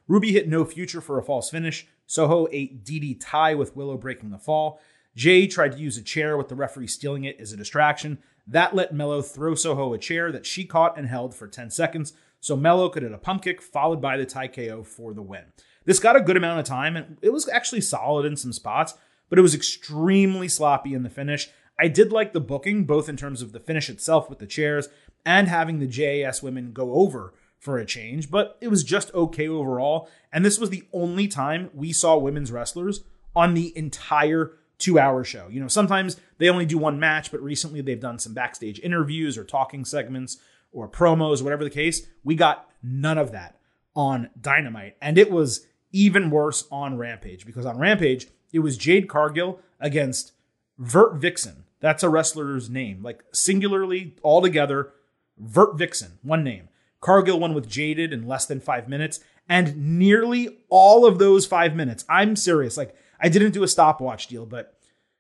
Ruby 0.09 0.33
hit 0.33 0.49
no 0.49 0.64
future 0.64 1.01
for 1.01 1.19
a 1.19 1.23
false 1.23 1.51
finish. 1.51 1.87
Soho 2.07 2.49
ate 2.51 2.85
DDTay 2.85 3.57
with 3.57 3.77
Willow 3.77 3.97
breaking 3.97 4.31
the 4.31 4.38
fall. 4.38 4.81
Jay 5.16 5.46
tried 5.46 5.73
to 5.73 5.79
use 5.79 5.96
a 5.96 6.03
chair 6.03 6.37
with 6.37 6.49
the 6.49 6.55
referee 6.55 6.87
stealing 6.87 7.25
it 7.25 7.40
as 7.40 7.53
a 7.53 7.57
distraction. 7.57 8.18
That 8.46 8.75
let 8.75 8.94
Melo 8.94 9.23
throw 9.23 9.55
Soho 9.55 9.92
a 9.92 9.99
chair 9.99 10.33
that 10.33 10.46
she 10.46 10.64
caught 10.64 10.99
and 10.99 11.07
held 11.07 11.35
for 11.35 11.46
10 11.46 11.70
seconds, 11.70 12.12
so 12.40 12.57
Melo 12.57 12.88
could 12.88 13.03
hit 13.03 13.12
a 13.12 13.18
pump 13.18 13.42
kick 13.42 13.61
followed 13.61 14.01
by 14.01 14.16
the 14.16 14.27
TayKO 14.27 14.87
for 14.87 15.12
the 15.12 15.23
win. 15.23 15.44
This 15.85 15.99
got 15.99 16.16
a 16.16 16.20
good 16.20 16.37
amount 16.37 16.61
of 16.61 16.66
time, 16.66 16.96
and 16.96 17.18
it 17.23 17.33
was 17.33 17.49
actually 17.49 17.81
solid 17.81 18.27
in 18.27 18.37
some 18.37 18.53
spots, 18.53 18.94
but 19.29 19.38
it 19.38 19.42
was 19.42 19.55
extremely 19.55 20.49
sloppy 20.49 20.94
in 20.94 21.03
the 21.03 21.11
finish. 21.11 21.49
I 21.79 21.88
did 21.88 22.12
like 22.12 22.33
the 22.33 22.40
booking, 22.40 22.85
both 22.85 23.09
in 23.09 23.16
terms 23.16 23.40
of 23.40 23.53
the 23.53 23.61
finish 23.61 23.88
itself 23.88 24.29
with 24.29 24.38
the 24.38 24.46
chairs 24.46 24.88
and 25.25 25.49
having 25.49 25.79
the 25.79 25.87
JAS 25.87 26.42
women 26.42 26.73
go 26.73 26.92
over 26.94 27.33
for 27.59 27.79
a 27.79 27.87
change, 27.87 28.31
but 28.31 28.57
it 28.61 28.68
was 28.68 28.85
just 28.85 29.14
okay 29.14 29.49
overall. 29.49 30.09
And 30.33 30.44
this 30.44 30.59
was 30.59 30.70
the 30.70 30.85
only 30.92 31.29
time 31.29 31.70
we 31.75 31.92
saw 31.92 32.16
women's 32.16 32.53
wrestlers 32.53 33.05
on 33.37 33.55
the 33.55 33.77
entire 33.77 34.53
two 34.81 34.99
hour 34.99 35.23
show. 35.23 35.47
You 35.49 35.61
know, 35.61 35.69
sometimes 35.69 36.16
they 36.38 36.49
only 36.49 36.66
do 36.66 36.79
one 36.79 36.99
match, 36.99 37.31
but 37.31 37.43
recently 37.43 37.81
they've 37.81 38.01
done 38.01 38.19
some 38.19 38.35
backstage 38.35 38.81
interviews 38.81 39.38
or 39.38 39.45
talking 39.45 39.85
segments 39.85 40.38
or 40.73 40.88
promos, 40.88 41.43
whatever 41.43 41.64
the 41.64 41.71
case. 41.71 42.07
We 42.25 42.35
got 42.35 42.69
none 42.83 43.19
of 43.19 43.33
that 43.33 43.59
on 43.95 44.31
Dynamite. 44.40 44.97
And 45.01 45.19
it 45.19 45.31
was 45.31 45.66
even 45.93 46.31
worse 46.31 46.66
on 46.71 46.97
Rampage 46.97 47.47
because 47.47 47.66
on 47.66 47.79
Rampage, 47.79 48.29
it 48.53 48.61
was 48.61 48.77
Jade 48.77 49.09
Cargill 49.09 49.61
against 49.79 50.33
Vert 50.79 51.16
Vixen. 51.16 51.64
That's 51.81 52.03
a 52.03 52.09
wrestler's 52.09 52.69
name, 52.69 53.03
like 53.03 53.25
singularly 53.33 54.14
all 54.23 54.43
together, 54.43 54.93
Vert 55.38 55.79
Vixen, 55.79 56.19
one 56.23 56.45
name. 56.45 56.69
Cargill 57.01 57.40
won 57.40 57.55
with 57.55 57.69
Jaded 57.69 58.12
in 58.12 58.29
less 58.29 58.45
than 58.45 58.61
five 58.61 58.88
minutes, 58.88 59.21
and 59.49 59.99
nearly 59.99 60.59
all 60.69 61.07
of 61.07 61.19
those 61.19 61.47
five 61.47 61.75
minutes, 61.75 62.05
I'm 62.09 62.37
serious, 62.37 62.77
like 62.77 62.95
I 63.20 63.28
didn't 63.28 63.52
do 63.52 63.62
a 63.62 63.68
stopwatch 63.68 64.26
deal, 64.26 64.46
but 64.46 64.74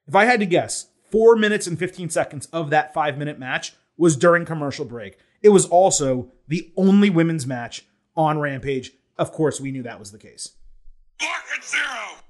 if 0.06 0.14
I 0.14 0.24
had 0.24 0.40
to 0.40 0.46
guess, 0.46 0.86
four 1.10 1.36
minutes 1.36 1.66
and 1.66 1.78
15 1.78 2.10
seconds 2.10 2.46
of 2.46 2.70
that 2.70 2.94
five 2.94 3.18
minute 3.18 3.38
match 3.38 3.74
was 3.96 4.16
during 4.16 4.44
commercial 4.44 4.84
break. 4.84 5.18
It 5.42 5.50
was 5.50 5.66
also 5.66 6.32
the 6.48 6.72
only 6.76 7.10
women's 7.10 7.46
match 7.46 7.84
on 8.16 8.38
Rampage. 8.38 8.92
Of 9.18 9.32
course, 9.32 9.60
we 9.60 9.70
knew 9.72 9.82
that 9.82 9.98
was 9.98 10.12
the 10.12 10.18
case. 10.18 10.52
Market 11.20 11.64
zero. 11.64 12.20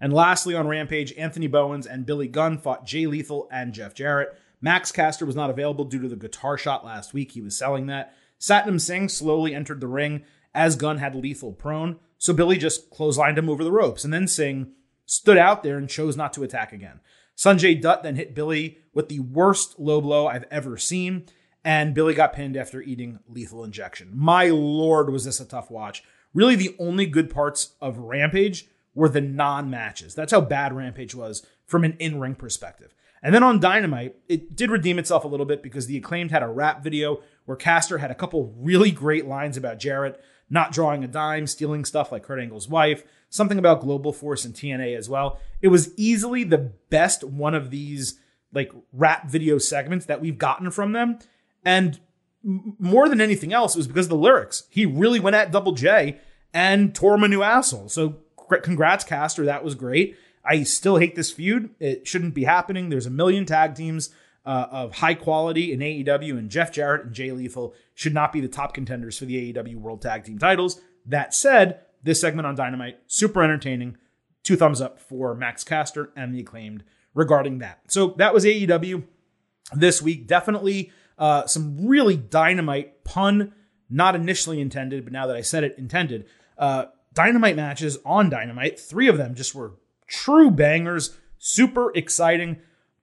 And 0.00 0.12
lastly, 0.12 0.54
on 0.54 0.66
Rampage, 0.66 1.12
Anthony 1.14 1.46
Bowens 1.46 1.86
and 1.86 2.06
Billy 2.06 2.28
Gunn 2.28 2.58
fought 2.58 2.86
Jay 2.86 3.06
Lethal 3.06 3.48
and 3.52 3.74
Jeff 3.74 3.94
Jarrett. 3.94 4.34
Max 4.62 4.92
Caster 4.92 5.26
was 5.26 5.36
not 5.36 5.50
available 5.50 5.84
due 5.84 6.00
to 6.00 6.08
the 6.08 6.16
guitar 6.16 6.56
shot 6.56 6.84
last 6.84 7.12
week. 7.12 7.32
He 7.32 7.42
was 7.42 7.56
selling 7.56 7.86
that. 7.86 8.14
Satnam 8.38 8.80
Singh 8.80 9.08
slowly 9.08 9.54
entered 9.54 9.80
the 9.80 9.86
ring 9.86 10.24
as 10.54 10.76
Gunn 10.76 10.98
had 10.98 11.14
Lethal 11.14 11.52
prone, 11.52 11.98
so 12.18 12.32
Billy 12.32 12.56
just 12.56 12.90
clotheslined 12.90 13.38
him 13.38 13.48
over 13.50 13.62
the 13.62 13.72
ropes. 13.72 14.04
And 14.04 14.12
then 14.12 14.26
Singh 14.26 14.72
stood 15.10 15.36
out 15.36 15.64
there 15.64 15.76
and 15.76 15.88
chose 15.88 16.16
not 16.16 16.32
to 16.32 16.44
attack 16.44 16.72
again. 16.72 17.00
Sanjay 17.36 17.80
Dutt 17.80 18.04
then 18.04 18.14
hit 18.14 18.34
Billy 18.34 18.78
with 18.94 19.08
the 19.08 19.18
worst 19.18 19.80
low 19.80 20.00
blow 20.00 20.28
I've 20.28 20.44
ever 20.52 20.76
seen, 20.76 21.26
and 21.64 21.94
Billy 21.94 22.14
got 22.14 22.32
pinned 22.32 22.56
after 22.56 22.80
eating 22.80 23.18
lethal 23.28 23.64
injection. 23.64 24.12
My 24.14 24.46
lord, 24.48 25.10
was 25.10 25.24
this 25.24 25.40
a 25.40 25.44
tough 25.44 25.68
watch. 25.68 26.04
Really, 26.32 26.54
the 26.54 26.76
only 26.78 27.06
good 27.06 27.28
parts 27.28 27.74
of 27.80 27.98
Rampage 27.98 28.68
were 28.94 29.08
the 29.08 29.20
non 29.20 29.68
matches. 29.68 30.14
That's 30.14 30.32
how 30.32 30.42
bad 30.42 30.76
Rampage 30.76 31.14
was 31.14 31.44
from 31.66 31.82
an 31.82 31.96
in 31.98 32.20
ring 32.20 32.36
perspective. 32.36 32.94
And 33.20 33.34
then 33.34 33.42
on 33.42 33.58
Dynamite, 33.58 34.14
it 34.28 34.54
did 34.54 34.70
redeem 34.70 34.98
itself 34.98 35.24
a 35.24 35.28
little 35.28 35.44
bit 35.44 35.62
because 35.62 35.86
the 35.86 35.96
acclaimed 35.96 36.30
had 36.30 36.44
a 36.44 36.48
rap 36.48 36.84
video 36.84 37.20
where 37.46 37.56
Caster 37.56 37.98
had 37.98 38.12
a 38.12 38.14
couple 38.14 38.54
really 38.56 38.92
great 38.92 39.26
lines 39.26 39.56
about 39.56 39.80
Jarrett 39.80 40.22
not 40.50 40.72
drawing 40.72 41.04
a 41.04 41.08
dime, 41.08 41.46
stealing 41.46 41.84
stuff 41.84 42.10
like 42.10 42.24
Kurt 42.24 42.40
Angle's 42.40 42.68
wife, 42.68 43.04
something 43.28 43.58
about 43.58 43.80
Global 43.80 44.12
Force 44.12 44.44
and 44.44 44.54
TNA 44.54 44.96
as 44.96 45.08
well. 45.08 45.38
It 45.62 45.68
was 45.68 45.96
easily 45.96 46.44
the 46.44 46.72
best 46.90 47.22
one 47.24 47.54
of 47.54 47.70
these 47.70 48.18
like 48.52 48.72
rap 48.92 49.30
video 49.30 49.58
segments 49.58 50.06
that 50.06 50.20
we've 50.20 50.38
gotten 50.38 50.70
from 50.72 50.92
them. 50.92 51.20
And 51.64 52.00
m- 52.44 52.74
more 52.80 53.08
than 53.08 53.20
anything 53.20 53.52
else, 53.52 53.76
it 53.76 53.78
was 53.78 53.86
because 53.86 54.06
of 54.06 54.10
the 54.10 54.16
lyrics. 54.16 54.64
He 54.70 54.84
really 54.84 55.20
went 55.20 55.36
at 55.36 55.52
Double 55.52 55.72
J 55.72 56.18
and 56.52 56.92
tore 56.94 57.14
him 57.14 57.22
a 57.22 57.28
new 57.28 57.42
asshole. 57.42 57.88
So 57.88 58.16
congrats, 58.62 59.04
Caster. 59.04 59.44
That 59.44 59.62
was 59.62 59.76
great. 59.76 60.16
I 60.44 60.64
still 60.64 60.96
hate 60.96 61.14
this 61.14 61.30
feud. 61.30 61.70
It 61.78 62.08
shouldn't 62.08 62.34
be 62.34 62.44
happening. 62.44 62.88
There's 62.88 63.06
a 63.06 63.10
million 63.10 63.46
tag 63.46 63.74
teams 63.76 64.10
uh, 64.44 64.66
of 64.70 64.96
high 64.96 65.14
quality 65.14 65.72
in 65.72 65.80
AEW, 65.80 66.38
and 66.38 66.50
Jeff 66.50 66.72
Jarrett 66.72 67.06
and 67.06 67.14
Jay 67.14 67.30
Lethal 67.32 67.74
should 67.94 68.14
not 68.14 68.32
be 68.32 68.40
the 68.40 68.48
top 68.48 68.74
contenders 68.74 69.18
for 69.18 69.24
the 69.26 69.52
AEW 69.52 69.76
World 69.76 70.02
Tag 70.02 70.24
Team 70.24 70.38
titles. 70.38 70.80
That 71.06 71.34
said, 71.34 71.80
this 72.02 72.20
segment 72.20 72.46
on 72.46 72.54
Dynamite, 72.54 72.98
super 73.06 73.42
entertaining. 73.42 73.96
Two 74.42 74.56
thumbs 74.56 74.80
up 74.80 75.00
for 75.00 75.34
Max 75.34 75.64
Caster 75.64 76.10
and 76.16 76.34
the 76.34 76.40
acclaimed 76.40 76.82
regarding 77.14 77.58
that. 77.58 77.80
So 77.88 78.14
that 78.16 78.32
was 78.32 78.44
AEW 78.44 79.04
this 79.74 80.00
week. 80.00 80.26
Definitely 80.26 80.92
uh, 81.18 81.46
some 81.46 81.86
really 81.86 82.16
dynamite 82.16 83.04
pun, 83.04 83.52
not 83.90 84.14
initially 84.14 84.60
intended, 84.60 85.04
but 85.04 85.12
now 85.12 85.26
that 85.26 85.36
I 85.36 85.42
said 85.42 85.64
it, 85.64 85.76
intended. 85.76 86.26
Uh, 86.56 86.86
dynamite 87.12 87.56
matches 87.56 87.98
on 88.04 88.30
Dynamite. 88.30 88.80
Three 88.80 89.08
of 89.08 89.18
them 89.18 89.34
just 89.34 89.54
were 89.54 89.74
true 90.06 90.50
bangers, 90.50 91.18
super 91.38 91.92
exciting. 91.94 92.60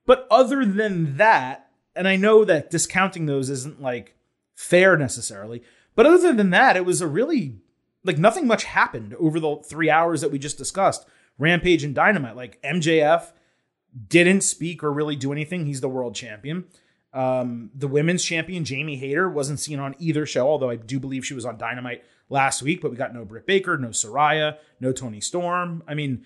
But 0.08 0.26
other 0.30 0.64
than 0.64 1.18
that, 1.18 1.68
and 1.94 2.08
I 2.08 2.16
know 2.16 2.42
that 2.46 2.70
discounting 2.70 3.26
those 3.26 3.50
isn't 3.50 3.82
like 3.82 4.16
fair 4.54 4.96
necessarily, 4.96 5.62
but 5.94 6.06
other 6.06 6.32
than 6.32 6.48
that, 6.48 6.78
it 6.78 6.86
was 6.86 7.02
a 7.02 7.06
really 7.06 7.58
like 8.04 8.16
nothing 8.16 8.46
much 8.46 8.64
happened 8.64 9.14
over 9.16 9.38
the 9.38 9.56
three 9.56 9.90
hours 9.90 10.22
that 10.22 10.30
we 10.30 10.38
just 10.38 10.56
discussed. 10.56 11.04
Rampage 11.36 11.84
and 11.84 11.94
Dynamite, 11.94 12.36
like 12.36 12.58
MJF 12.62 13.32
didn't 14.08 14.40
speak 14.40 14.82
or 14.82 14.90
really 14.90 15.14
do 15.14 15.30
anything. 15.30 15.66
He's 15.66 15.82
the 15.82 15.90
world 15.90 16.14
champion. 16.14 16.64
Um, 17.12 17.70
the 17.74 17.86
women's 17.86 18.24
champion, 18.24 18.64
Jamie 18.64 18.96
Hayter, 18.96 19.28
wasn't 19.28 19.60
seen 19.60 19.78
on 19.78 19.94
either 19.98 20.24
show, 20.24 20.48
although 20.48 20.70
I 20.70 20.76
do 20.76 20.98
believe 20.98 21.26
she 21.26 21.34
was 21.34 21.44
on 21.44 21.58
Dynamite 21.58 22.02
last 22.30 22.62
week, 22.62 22.80
but 22.80 22.90
we 22.90 22.96
got 22.96 23.12
no 23.12 23.26
Britt 23.26 23.46
Baker, 23.46 23.76
no 23.76 23.88
Saraya, 23.88 24.56
no 24.80 24.90
Toni 24.90 25.20
Storm. 25.20 25.82
I 25.86 25.92
mean, 25.92 26.24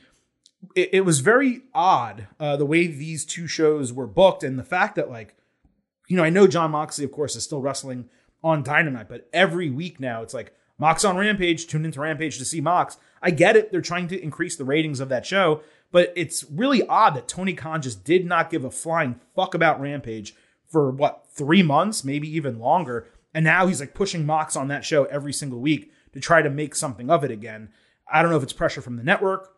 it, 0.75 0.91
it 0.93 1.01
was 1.03 1.21
very 1.21 1.63
odd 1.75 2.29
uh, 2.39 2.57
the 2.57 2.67
way 2.67 2.87
these 2.87 3.25
two 3.25 3.47
shows 3.47 3.93
were 3.93 4.07
booked 4.07 4.43
and 4.43 4.59
the 4.59 4.65
fact 4.65 4.97
that, 4.97 5.11
like, 5.11 5.37
you 6.09 6.17
know, 6.17 6.25
I 6.25 6.31
know 6.31 6.47
Jon 6.47 6.71
Moxley, 6.73 7.05
of 7.05 7.13
course, 7.13 7.37
is 7.37 7.45
still 7.45 7.61
wrestling 7.61 8.09
on 8.43 8.63
Dynamite, 8.63 9.09
but 9.09 9.29
every 9.33 9.71
week 9.71 10.01
now 10.01 10.23
it's 10.23 10.35
like 10.35 10.53
Mox 10.79 11.05
on 11.05 11.17
Rampage, 11.17 11.67
tune 11.67 11.85
into 11.85 12.01
Rampage 12.01 12.39
to 12.39 12.45
see 12.45 12.61
Mox. 12.61 12.97
I 13.23 13.31
get 13.31 13.57
it. 13.57 13.71
They're 13.71 13.81
trying 13.81 14.09
to 14.09 14.21
increase 14.21 14.57
the 14.57 14.65
ratings 14.65 15.01
of 15.01 15.09
that 15.11 15.25
show, 15.27 15.63
but 15.93 16.13
it's 16.17 16.45
really 16.51 16.87
odd 16.87 17.15
that 17.15 17.29
Tony 17.29 17.55
Khan 17.55 17.83
just 17.83 18.05
did 18.05 18.27
not 18.27 18.51
give 18.51 18.65
a 18.65 18.71
flying 18.71 19.21
fuck 19.37 19.55
about 19.55 19.81
Rampage 19.81 20.35
for 20.67 20.91
what, 20.91 21.27
three 21.31 21.63
months, 21.63 22.03
maybe 22.05 22.29
even 22.35 22.59
longer. 22.59 23.07
And 23.35 23.45
now 23.45 23.67
he's 23.67 23.81
like 23.81 23.95
pushing 23.95 24.27
Mox 24.27 24.57
on 24.57 24.69
that 24.69 24.85
show 24.85 25.05
every 25.05 25.33
single 25.33 25.61
week 25.61 25.93
to 26.15 26.21
try 26.21 26.43
to 26.43 26.51
make 26.51 26.75
something 26.75 27.11
of 27.11 27.25
it 27.25 27.31
again. 27.31 27.71
I 28.13 28.21
don't 28.21 28.31
know 28.31 28.37
if 28.37 28.43
it's 28.43 28.53
pressure 28.53 28.83
from 28.83 28.97
the 28.97 29.05
network 29.05 29.53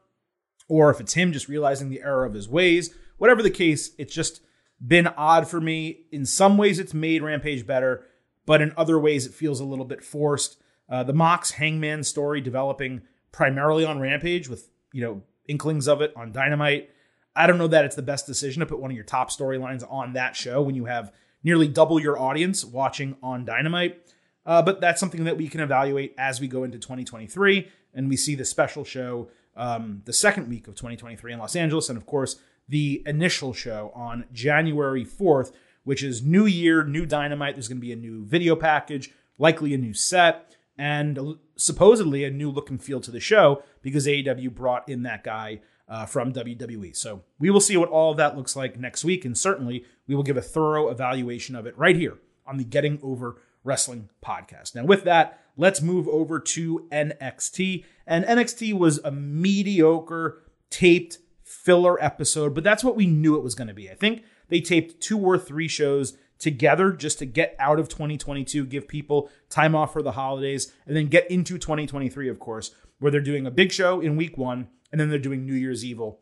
or 0.68 0.90
if 0.90 1.00
it's 1.00 1.14
him 1.14 1.32
just 1.32 1.48
realizing 1.48 1.88
the 1.88 2.02
error 2.02 2.24
of 2.24 2.34
his 2.34 2.48
ways. 2.48 2.94
Whatever 3.18 3.42
the 3.42 3.50
case, 3.50 3.90
it's 3.98 4.14
just 4.14 4.40
been 4.84 5.06
odd 5.06 5.48
for 5.48 5.60
me. 5.60 6.06
In 6.10 6.26
some 6.26 6.56
ways, 6.56 6.78
it's 6.78 6.94
made 6.94 7.22
Rampage 7.22 7.66
better, 7.66 8.04
but 8.46 8.60
in 8.60 8.72
other 8.76 8.98
ways, 8.98 9.26
it 9.26 9.34
feels 9.34 9.60
a 9.60 9.64
little 9.64 9.84
bit 9.84 10.02
forced. 10.02 10.56
Uh, 10.88 11.02
the 11.02 11.12
Mox 11.12 11.52
Hangman 11.52 12.02
story 12.02 12.40
developing 12.40 13.02
primarily 13.32 13.84
on 13.84 14.00
Rampage 14.00 14.48
with, 14.48 14.70
you 14.92 15.02
know, 15.02 15.22
inklings 15.48 15.88
of 15.88 16.00
it 16.00 16.12
on 16.16 16.32
Dynamite. 16.32 16.90
I 17.36 17.46
don't 17.46 17.58
know 17.58 17.68
that 17.68 17.84
it's 17.84 17.96
the 17.96 18.02
best 18.02 18.26
decision 18.26 18.60
to 18.60 18.66
put 18.66 18.80
one 18.80 18.90
of 18.90 18.94
your 18.94 19.04
top 19.04 19.30
storylines 19.30 19.84
on 19.90 20.12
that 20.12 20.36
show 20.36 20.62
when 20.62 20.74
you 20.74 20.84
have 20.84 21.12
nearly 21.42 21.68
double 21.68 22.00
your 22.00 22.18
audience 22.18 22.64
watching 22.64 23.16
on 23.22 23.44
Dynamite. 23.44 24.00
Uh, 24.46 24.62
but 24.62 24.80
that's 24.80 25.00
something 25.00 25.24
that 25.24 25.36
we 25.36 25.48
can 25.48 25.60
evaluate 25.60 26.14
as 26.18 26.40
we 26.40 26.48
go 26.48 26.64
into 26.64 26.78
2023 26.78 27.68
and 27.94 28.08
we 28.08 28.16
see 28.16 28.34
the 28.34 28.44
special 28.44 28.84
show 28.84 29.30
um, 29.56 30.02
the 30.04 30.12
second 30.12 30.48
week 30.48 30.68
of 30.68 30.74
2023 30.74 31.32
in 31.32 31.38
Los 31.38 31.56
Angeles. 31.56 31.88
And 31.88 31.96
of 31.96 32.06
course, 32.06 32.36
the 32.68 33.02
initial 33.06 33.52
show 33.52 33.92
on 33.94 34.24
January 34.32 35.04
4th, 35.04 35.52
which 35.84 36.02
is 36.02 36.22
New 36.22 36.46
Year, 36.46 36.84
New 36.84 37.06
Dynamite. 37.06 37.54
There's 37.54 37.68
going 37.68 37.78
to 37.78 37.86
be 37.86 37.92
a 37.92 37.96
new 37.96 38.24
video 38.24 38.56
package, 38.56 39.10
likely 39.38 39.74
a 39.74 39.78
new 39.78 39.94
set, 39.94 40.56
and 40.76 41.36
supposedly 41.56 42.24
a 42.24 42.30
new 42.30 42.50
look 42.50 42.70
and 42.70 42.82
feel 42.82 43.00
to 43.00 43.10
the 43.10 43.20
show 43.20 43.62
because 43.82 44.06
AEW 44.06 44.54
brought 44.54 44.88
in 44.88 45.02
that 45.02 45.22
guy 45.22 45.60
uh, 45.88 46.06
from 46.06 46.32
WWE. 46.32 46.96
So 46.96 47.22
we 47.38 47.50
will 47.50 47.60
see 47.60 47.76
what 47.76 47.90
all 47.90 48.10
of 48.10 48.16
that 48.16 48.36
looks 48.36 48.56
like 48.56 48.78
next 48.78 49.04
week, 49.04 49.24
and 49.24 49.36
certainly 49.36 49.84
we 50.06 50.14
will 50.14 50.22
give 50.22 50.36
a 50.36 50.42
thorough 50.42 50.88
evaluation 50.88 51.54
of 51.54 51.66
it 51.66 51.76
right 51.78 51.96
here 51.96 52.18
on 52.46 52.56
the 52.56 52.64
Getting 52.64 52.98
Over 53.02 53.40
Wrestling 53.62 54.08
podcast. 54.24 54.74
Now, 54.74 54.84
with 54.84 55.04
that, 55.04 55.40
let's 55.56 55.82
move 55.82 56.08
over 56.08 56.38
to 56.38 56.86
NXT. 56.90 57.84
And 58.06 58.24
NXT 58.24 58.78
was 58.78 58.98
a 59.04 59.10
mediocre 59.10 60.42
taped 60.70 61.18
filler 61.42 62.02
episode, 62.02 62.54
but 62.54 62.64
that's 62.64 62.84
what 62.84 62.96
we 62.96 63.06
knew 63.06 63.36
it 63.36 63.44
was 63.44 63.54
going 63.54 63.68
to 63.68 63.74
be. 63.74 63.90
I 63.90 63.94
think 63.94 64.24
they 64.48 64.60
taped 64.60 65.00
two 65.00 65.18
or 65.18 65.38
three 65.38 65.68
shows 65.68 66.16
together 66.38 66.92
just 66.92 67.18
to 67.20 67.26
get 67.26 67.54
out 67.58 67.78
of 67.78 67.88
2022, 67.88 68.66
give 68.66 68.88
people 68.88 69.30
time 69.48 69.74
off 69.74 69.92
for 69.92 70.02
the 70.02 70.12
holidays, 70.12 70.72
and 70.86 70.96
then 70.96 71.06
get 71.06 71.30
into 71.30 71.58
2023, 71.58 72.28
of 72.28 72.38
course, 72.38 72.74
where 72.98 73.10
they're 73.10 73.20
doing 73.20 73.46
a 73.46 73.50
big 73.50 73.72
show 73.72 74.00
in 74.00 74.16
week 74.16 74.36
one, 74.36 74.68
and 74.90 75.00
then 75.00 75.08
they're 75.08 75.18
doing 75.18 75.46
New 75.46 75.54
Year's 75.54 75.84
Evil, 75.84 76.20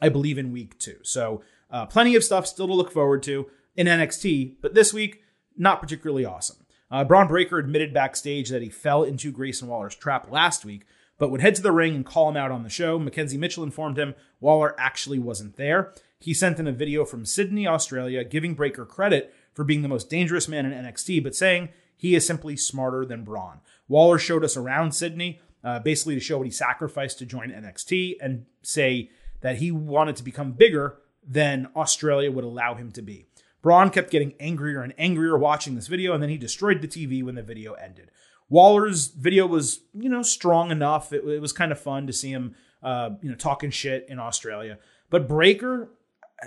I 0.00 0.08
believe, 0.08 0.38
in 0.38 0.52
week 0.52 0.78
two. 0.78 0.98
So, 1.02 1.42
uh, 1.70 1.86
plenty 1.86 2.14
of 2.14 2.24
stuff 2.24 2.46
still 2.46 2.66
to 2.66 2.74
look 2.74 2.92
forward 2.92 3.22
to 3.24 3.46
in 3.74 3.86
NXT, 3.86 4.56
but 4.60 4.74
this 4.74 4.92
week, 4.92 5.22
not 5.56 5.80
particularly 5.80 6.24
awesome. 6.24 6.63
Uh, 6.90 7.04
Bron 7.04 7.26
Breakker 7.26 7.58
admitted 7.58 7.92
backstage 7.92 8.50
that 8.50 8.62
he 8.62 8.68
fell 8.68 9.02
into 9.02 9.32
Grayson 9.32 9.68
Waller's 9.68 9.94
trap 9.94 10.30
last 10.30 10.64
week, 10.64 10.84
but 11.18 11.30
would 11.30 11.40
head 11.40 11.54
to 11.56 11.62
the 11.62 11.72
ring 11.72 11.94
and 11.94 12.06
call 12.06 12.28
him 12.28 12.36
out 12.36 12.50
on 12.50 12.62
the 12.62 12.68
show. 12.68 12.98
Mackenzie 12.98 13.38
Mitchell 13.38 13.64
informed 13.64 13.98
him 13.98 14.14
Waller 14.40 14.74
actually 14.78 15.18
wasn't 15.18 15.56
there. 15.56 15.92
He 16.18 16.34
sent 16.34 16.58
in 16.58 16.66
a 16.66 16.72
video 16.72 17.04
from 17.04 17.26
Sydney, 17.26 17.66
Australia, 17.66 18.24
giving 18.24 18.54
Breakker 18.54 18.84
credit 18.84 19.34
for 19.52 19.64
being 19.64 19.82
the 19.82 19.88
most 19.88 20.08
dangerous 20.10 20.48
man 20.48 20.66
in 20.66 20.72
NXT, 20.72 21.22
but 21.22 21.34
saying 21.34 21.68
he 21.96 22.14
is 22.14 22.26
simply 22.26 22.56
smarter 22.56 23.04
than 23.04 23.24
Bron. 23.24 23.60
Waller 23.88 24.18
showed 24.18 24.44
us 24.44 24.56
around 24.56 24.92
Sydney, 24.92 25.40
uh, 25.62 25.78
basically 25.78 26.14
to 26.14 26.20
show 26.20 26.38
what 26.38 26.46
he 26.46 26.50
sacrificed 26.50 27.18
to 27.18 27.26
join 27.26 27.50
NXT 27.50 28.16
and 28.20 28.46
say 28.62 29.10
that 29.40 29.56
he 29.56 29.70
wanted 29.70 30.16
to 30.16 30.22
become 30.22 30.52
bigger 30.52 30.96
than 31.26 31.68
Australia 31.76 32.30
would 32.30 32.44
allow 32.44 32.74
him 32.74 32.90
to 32.92 33.02
be. 33.02 33.26
Bron 33.64 33.88
kept 33.88 34.10
getting 34.10 34.34
angrier 34.38 34.82
and 34.82 34.92
angrier 34.98 35.38
watching 35.38 35.74
this 35.74 35.86
video, 35.86 36.12
and 36.12 36.22
then 36.22 36.28
he 36.28 36.36
destroyed 36.36 36.82
the 36.82 36.86
TV 36.86 37.24
when 37.24 37.34
the 37.34 37.42
video 37.42 37.72
ended. 37.72 38.10
Waller's 38.50 39.06
video 39.06 39.46
was, 39.46 39.80
you 39.94 40.10
know, 40.10 40.20
strong 40.20 40.70
enough. 40.70 41.14
It, 41.14 41.26
it 41.26 41.40
was 41.40 41.54
kind 41.54 41.72
of 41.72 41.80
fun 41.80 42.06
to 42.06 42.12
see 42.12 42.30
him, 42.30 42.54
uh, 42.82 43.12
you 43.22 43.30
know, 43.30 43.34
talking 43.34 43.70
shit 43.70 44.04
in 44.06 44.18
Australia. 44.18 44.78
But 45.08 45.26
Breakker, 45.26 45.88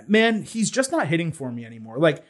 man, 0.06 0.44
he's 0.44 0.70
just 0.70 0.92
not 0.92 1.08
hitting 1.08 1.32
for 1.32 1.50
me 1.50 1.64
anymore. 1.64 1.98
Like 1.98 2.24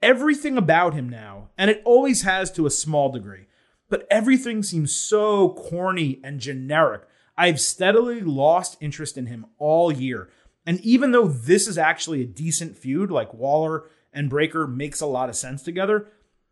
everything 0.00 0.56
about 0.56 0.94
him 0.94 1.06
now, 1.06 1.50
and 1.58 1.70
it 1.70 1.82
always 1.84 2.22
has 2.22 2.50
to 2.52 2.64
a 2.64 2.70
small 2.70 3.12
degree, 3.12 3.44
but 3.90 4.06
everything 4.10 4.62
seems 4.62 4.96
so 4.96 5.50
corny 5.50 6.22
and 6.24 6.40
generic. 6.40 7.02
I've 7.36 7.60
steadily 7.60 8.22
lost 8.22 8.78
interest 8.80 9.18
in 9.18 9.26
him 9.26 9.44
all 9.58 9.92
year. 9.92 10.30
And 10.64 10.80
even 10.80 11.12
though 11.12 11.28
this 11.28 11.68
is 11.68 11.76
actually 11.76 12.22
a 12.22 12.26
decent 12.26 12.74
feud, 12.74 13.10
like 13.10 13.34
Waller 13.34 13.84
and 14.14 14.30
Breakker 14.30 14.66
makes 14.66 15.00
a 15.00 15.06
lot 15.06 15.28
of 15.28 15.36
sense 15.36 15.62
together, 15.62 16.08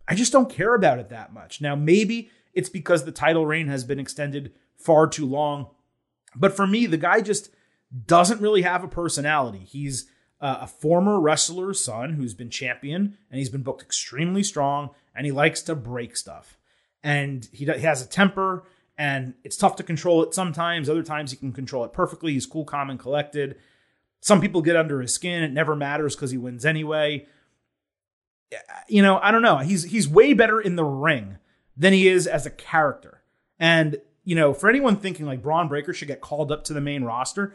I 0.07 0.15
just 0.15 0.33
don't 0.33 0.51
care 0.51 0.75
about 0.75 0.99
it 0.99 1.09
that 1.11 1.33
much. 1.33 1.61
Now, 1.61 1.75
maybe 1.77 2.31
it's 2.53 2.69
because 2.69 3.05
the 3.05 3.13
title 3.13 3.47
reign 3.47 3.69
has 3.69 3.85
been 3.85 4.01
extended 4.01 4.53
far 4.77 5.07
too 5.07 5.27
long. 5.27 5.69
But 6.35 6.55
for 6.55 6.67
me, 6.67 6.87
the 6.87 6.99
guy 6.99 7.21
just 7.21 7.51
doesn't 8.07 8.41
really 8.41 8.63
have 8.63 8.83
a 8.85 8.89
personality. 8.89 9.61
He's 9.61 10.07
a 10.41 10.67
former 10.67 11.21
wrestler's 11.21 11.83
son 11.83 12.15
who's 12.15 12.35
been 12.35 12.51
champion 12.51 13.17
and 13.31 13.39
he's 13.39 13.49
been 13.49 13.63
booked 13.63 13.83
extremely 13.83 14.43
strong 14.43 14.91
and 15.15 15.25
he 15.25 15.31
likes 15.31 15.63
to 15.63 15.75
break 15.77 16.17
stuff. 16.17 16.59
And 17.05 17.49
he, 17.53 17.65
he 17.65 17.81
has 17.83 18.03
a 18.03 18.09
temper 18.09 18.65
and 18.99 19.35
it's 19.45 19.57
tough 19.57 19.77
to 19.77 19.85
control 19.85 20.23
it 20.25 20.35
sometimes. 20.35 20.89
Other 20.89 21.05
times 21.05 21.31
he 21.31 21.37
can 21.37 21.53
control 21.53 21.85
it 21.85 21.93
perfectly. 21.93 22.33
He's 22.33 22.47
cool, 22.47 22.65
calm, 22.65 22.91
and 22.91 22.99
collected. 22.99 23.57
Some 24.21 24.41
people 24.41 24.63
get 24.63 24.77
under 24.77 25.01
his 25.01 25.15
skin. 25.15 25.45
It 25.45 25.53
never 25.53 25.77
matters 25.77 26.17
because 26.17 26.33
he 26.33 26.39
wins 26.39 26.65
anyway. 26.65 27.27
You 28.89 29.03
know, 29.03 29.19
I 29.23 29.31
don't 29.31 29.43
know. 29.43 29.59
He's 29.59 29.85
he's 29.85 30.09
way 30.09 30.33
better 30.33 30.61
in 30.61 30.77
the 30.77 30.85
ring 30.85 31.39
than 31.77 31.93
he 31.93 32.09
is 32.09 32.27
as 32.27 32.47
a 32.47 32.51
character. 32.51 33.23
And 33.59 33.99
you 34.25 34.35
know, 34.35 34.55
for 34.55 34.69
anyone 34.69 34.97
thinking 34.97 35.27
like 35.27 35.43
Bron 35.43 35.69
Breakker 35.69 35.93
should 35.93 36.09
get 36.09 36.21
called 36.21 36.53
up 36.53 36.65
to 36.65 36.73
the 36.73 36.81
main 36.81 37.05
roster, 37.05 37.55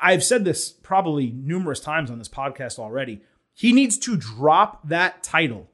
I've 0.00 0.24
said 0.24 0.44
this 0.44 0.70
probably 0.70 1.32
numerous 1.32 1.80
times 1.80 2.10
on 2.10 2.18
this 2.18 2.28
podcast 2.28 2.78
already. 2.78 3.22
He 3.54 3.72
needs 3.72 3.98
to 3.98 4.16
drop 4.16 4.88
that 4.88 5.22
title 5.22 5.68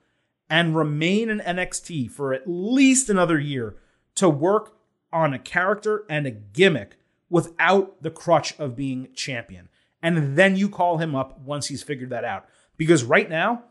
and 0.51 0.77
remain 0.77 1.29
in 1.29 1.41
NXT 1.41 2.11
for 2.11 2.33
at 2.33 2.43
least 2.47 3.11
another 3.11 3.39
year 3.39 3.77
to 4.17 4.29
work 4.29 4.77
on 5.13 5.33
a 5.33 5.39
character 5.39 6.05
and 6.09 6.27
a 6.27 6.31
gimmick 6.31 6.97
without 7.31 8.03
the 8.03 8.11
crutch 8.11 8.59
of 8.59 8.77
being 8.77 9.09
champion. 9.15 9.69
And 10.03 10.37
then 10.37 10.57
you 10.57 10.69
call 10.69 10.99
him 10.99 11.15
up 11.15 11.39
once 11.41 11.67
he's 11.67 11.83
figured 11.83 12.11
that 12.11 12.25
out. 12.25 12.47
Because 12.77 13.05
right 13.05 13.29
now, 13.29 13.65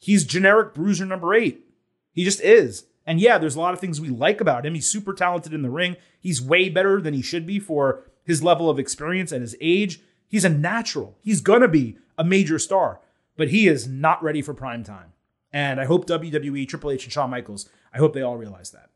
he's 0.00 0.24
generic 0.24 0.74
bruiser 0.74 1.06
number 1.06 1.32
eight. 1.32 1.64
He 2.12 2.24
just 2.24 2.40
is. 2.40 2.86
And 3.06 3.20
yeah, 3.20 3.38
there's 3.38 3.56
a 3.56 3.60
lot 3.60 3.74
of 3.74 3.80
things 3.80 4.00
we 4.00 4.08
like 4.08 4.40
about 4.40 4.66
him. 4.66 4.74
He's 4.74 4.88
super 4.88 5.12
talented 5.12 5.54
in 5.54 5.62
the 5.62 5.70
ring. 5.70 5.96
He's 6.18 6.42
way 6.42 6.68
better 6.68 7.00
than 7.00 7.14
he 7.14 7.22
should 7.22 7.46
be 7.46 7.58
for 7.58 8.04
his 8.24 8.42
level 8.42 8.68
of 8.68 8.78
experience 8.78 9.32
and 9.32 9.42
his 9.42 9.56
age. 9.60 10.00
He's 10.28 10.44
a 10.44 10.48
natural. 10.48 11.16
He's 11.20 11.40
going 11.40 11.62
to 11.62 11.68
be 11.68 11.96
a 12.18 12.24
major 12.24 12.58
star, 12.58 13.00
but 13.36 13.48
he 13.48 13.68
is 13.68 13.86
not 13.88 14.22
ready 14.22 14.42
for 14.42 14.54
prime 14.54 14.84
time. 14.84 15.12
And 15.52 15.80
I 15.80 15.86
hope 15.86 16.06
WWE, 16.06 16.68
Triple 16.68 16.92
H, 16.92 17.04
and 17.04 17.12
Shawn 17.12 17.30
Michaels, 17.30 17.68
I 17.92 17.98
hope 17.98 18.12
they 18.12 18.22
all 18.22 18.36
realize 18.36 18.70
that. 18.70 18.90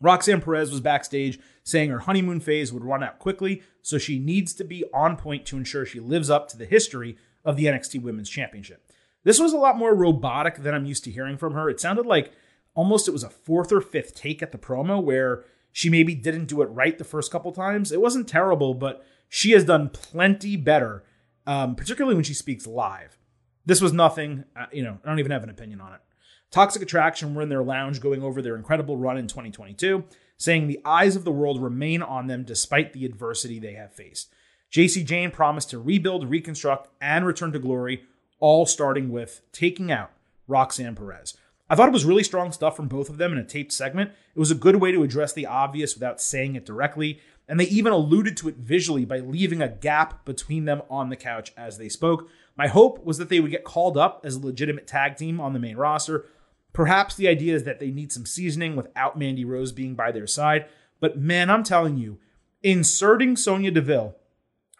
Roxanne 0.00 0.40
Perez 0.40 0.70
was 0.70 0.80
backstage 0.80 1.38
saying 1.62 1.90
her 1.90 2.00
honeymoon 2.00 2.40
phase 2.40 2.72
would 2.72 2.84
run 2.84 3.02
out 3.02 3.18
quickly, 3.18 3.62
so 3.82 3.98
she 3.98 4.18
needs 4.18 4.52
to 4.54 4.64
be 4.64 4.84
on 4.92 5.16
point 5.16 5.46
to 5.46 5.56
ensure 5.56 5.86
she 5.86 6.00
lives 6.00 6.30
up 6.30 6.48
to 6.48 6.56
the 6.56 6.66
history 6.66 7.16
of 7.44 7.56
the 7.56 7.66
NXT 7.66 8.02
Women's 8.02 8.30
Championship. 8.30 8.83
This 9.24 9.40
was 9.40 9.52
a 9.52 9.58
lot 9.58 9.78
more 9.78 9.94
robotic 9.94 10.56
than 10.56 10.74
I'm 10.74 10.86
used 10.86 11.04
to 11.04 11.10
hearing 11.10 11.36
from 11.36 11.54
her. 11.54 11.68
It 11.68 11.80
sounded 11.80 12.06
like 12.06 12.32
almost 12.74 13.08
it 13.08 13.12
was 13.12 13.24
a 13.24 13.30
fourth 13.30 13.72
or 13.72 13.80
fifth 13.80 14.14
take 14.14 14.42
at 14.42 14.52
the 14.52 14.58
promo 14.58 15.02
where 15.02 15.44
she 15.72 15.90
maybe 15.90 16.14
didn't 16.14 16.46
do 16.46 16.62
it 16.62 16.66
right 16.66 16.96
the 16.96 17.04
first 17.04 17.32
couple 17.32 17.50
times. 17.50 17.90
It 17.90 18.00
wasn't 18.00 18.28
terrible, 18.28 18.74
but 18.74 19.04
she 19.28 19.50
has 19.52 19.64
done 19.64 19.88
plenty 19.88 20.56
better, 20.56 21.02
um, 21.46 21.74
particularly 21.74 22.14
when 22.14 22.24
she 22.24 22.34
speaks 22.34 22.66
live. 22.66 23.18
This 23.66 23.80
was 23.80 23.92
nothing, 23.92 24.44
uh, 24.54 24.66
you 24.72 24.82
know, 24.82 24.98
I 25.02 25.08
don't 25.08 25.18
even 25.18 25.32
have 25.32 25.42
an 25.42 25.50
opinion 25.50 25.80
on 25.80 25.94
it. 25.94 26.00
Toxic 26.50 26.82
Attraction 26.82 27.34
were 27.34 27.42
in 27.42 27.48
their 27.48 27.64
lounge 27.64 28.00
going 28.00 28.22
over 28.22 28.40
their 28.40 28.54
incredible 28.54 28.96
run 28.96 29.16
in 29.16 29.26
2022, 29.26 30.04
saying 30.36 30.68
the 30.68 30.80
eyes 30.84 31.16
of 31.16 31.24
the 31.24 31.32
world 31.32 31.60
remain 31.60 32.02
on 32.02 32.28
them 32.28 32.44
despite 32.44 32.92
the 32.92 33.04
adversity 33.04 33.58
they 33.58 33.72
have 33.72 33.92
faced. 33.92 34.32
Jacy 34.70 35.02
Jayne 35.02 35.32
promised 35.32 35.70
to 35.70 35.80
rebuild, 35.80 36.30
reconstruct, 36.30 36.88
and 37.00 37.26
return 37.26 37.52
to 37.52 37.58
glory, 37.58 38.04
all 38.40 38.66
starting 38.66 39.10
with 39.10 39.40
taking 39.52 39.90
out 39.90 40.10
Roxanne 40.46 40.94
Perez. 40.94 41.36
I 41.68 41.74
thought 41.74 41.88
it 41.88 41.92
was 41.92 42.04
really 42.04 42.24
strong 42.24 42.52
stuff 42.52 42.76
from 42.76 42.88
both 42.88 43.08
of 43.08 43.16
them 43.16 43.32
in 43.32 43.38
a 43.38 43.44
taped 43.44 43.72
segment. 43.72 44.10
It 44.34 44.38
was 44.38 44.50
a 44.50 44.56
good 44.56 44.76
way 44.76 44.92
to 44.92 45.02
address 45.02 45.32
the 45.32 45.46
obvious 45.46 45.94
without 45.94 46.20
saying 46.20 46.56
it 46.56 46.66
directly, 46.66 47.20
and 47.48 47.58
they 47.58 47.64
even 47.64 47.92
alluded 47.92 48.36
to 48.38 48.48
it 48.48 48.56
visually 48.56 49.04
by 49.04 49.18
leaving 49.18 49.62
a 49.62 49.68
gap 49.68 50.24
between 50.24 50.66
them 50.66 50.82
on 50.90 51.08
the 51.08 51.16
couch 51.16 51.52
as 51.56 51.78
they 51.78 51.88
spoke. 51.88 52.28
My 52.56 52.68
hope 52.68 53.04
was 53.04 53.18
that 53.18 53.28
they 53.30 53.40
would 53.40 53.50
get 53.50 53.64
called 53.64 53.96
up 53.96 54.20
as 54.24 54.36
a 54.36 54.46
legitimate 54.46 54.86
tag 54.86 55.16
team 55.16 55.40
on 55.40 55.52
the 55.52 55.58
main 55.58 55.76
roster. 55.76 56.26
Perhaps 56.72 57.16
the 57.16 57.28
idea 57.28 57.54
is 57.54 57.64
that 57.64 57.80
they 57.80 57.90
need 57.90 58.12
some 58.12 58.26
seasoning 58.26 58.76
without 58.76 59.18
Mandy 59.18 59.44
Rose 59.44 59.72
being 59.72 59.94
by 59.94 60.12
their 60.12 60.26
side. 60.26 60.66
But 61.00 61.18
man, 61.18 61.48
I'm 61.50 61.62
telling 61.62 61.96
you, 61.96 62.18
inserting 62.62 63.36
Sonya 63.36 63.70
Deville 63.70 64.16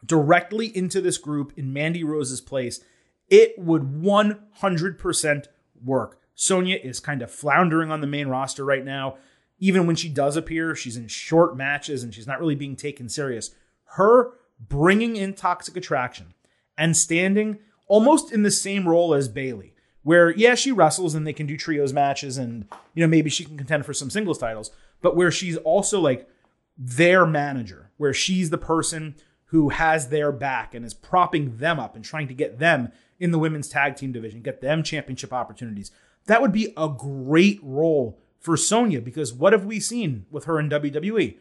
directly 0.04 0.66
into 0.76 1.00
this 1.00 1.18
group 1.18 1.52
in 1.56 1.72
Mandy 1.72 2.04
Rose's 2.04 2.40
place, 2.40 2.80
it 3.28 3.54
would 3.58 3.82
100% 3.82 5.46
work. 5.84 6.20
Sonya 6.34 6.78
is 6.82 7.00
kind 7.00 7.22
of 7.22 7.30
floundering 7.30 7.90
on 7.90 8.00
the 8.00 8.06
main 8.06 8.28
roster 8.28 8.64
right 8.64 8.84
now. 8.84 9.16
Even 9.58 9.86
when 9.86 9.96
she 9.96 10.08
does 10.08 10.36
appear, 10.36 10.74
she's 10.74 10.96
in 10.96 11.08
short 11.08 11.56
matches 11.56 12.02
and 12.02 12.12
she's 12.12 12.26
not 12.26 12.40
really 12.40 12.54
being 12.54 12.76
taken 12.76 13.08
serious. 13.08 13.54
Her 13.96 14.32
bringing 14.58 15.16
in 15.16 15.34
Toxic 15.34 15.76
Attraction 15.76 16.34
and 16.76 16.96
standing 16.96 17.58
almost 17.86 18.32
in 18.32 18.42
the 18.42 18.50
same 18.50 18.88
role 18.88 19.14
as 19.14 19.28
Bayley, 19.28 19.74
where, 20.02 20.30
yeah, 20.30 20.54
she 20.54 20.72
wrestles 20.72 21.14
and 21.14 21.26
they 21.26 21.32
can 21.32 21.46
do 21.46 21.56
trios 21.56 21.92
matches 21.92 22.36
and, 22.36 22.66
you 22.94 23.02
know, 23.02 23.08
maybe 23.08 23.30
she 23.30 23.44
can 23.44 23.56
contend 23.56 23.86
for 23.86 23.94
some 23.94 24.10
singles 24.10 24.38
titles, 24.38 24.70
but 25.00 25.16
where 25.16 25.30
she's 25.30 25.56
also 25.58 26.00
like 26.00 26.28
their 26.76 27.24
manager, 27.24 27.90
where 27.96 28.12
she's 28.12 28.50
the 28.50 28.58
person 28.58 29.14
who 29.46 29.68
has 29.68 30.08
their 30.08 30.32
back 30.32 30.74
and 30.74 30.84
is 30.84 30.94
propping 30.94 31.58
them 31.58 31.78
up 31.78 31.94
and 31.94 32.04
trying 32.04 32.26
to 32.26 32.34
get 32.34 32.58
them 32.58 32.90
in 33.24 33.30
the 33.30 33.38
women's 33.38 33.70
tag 33.70 33.96
team 33.96 34.12
division, 34.12 34.42
get 34.42 34.60
them 34.60 34.82
championship 34.82 35.32
opportunities. 35.32 35.90
That 36.26 36.42
would 36.42 36.52
be 36.52 36.74
a 36.76 36.90
great 36.90 37.58
role 37.62 38.20
for 38.38 38.54
Sonya 38.54 39.00
because 39.00 39.32
what 39.32 39.54
have 39.54 39.64
we 39.64 39.80
seen 39.80 40.26
with 40.30 40.44
her 40.44 40.60
in 40.60 40.68
WWE? 40.68 41.38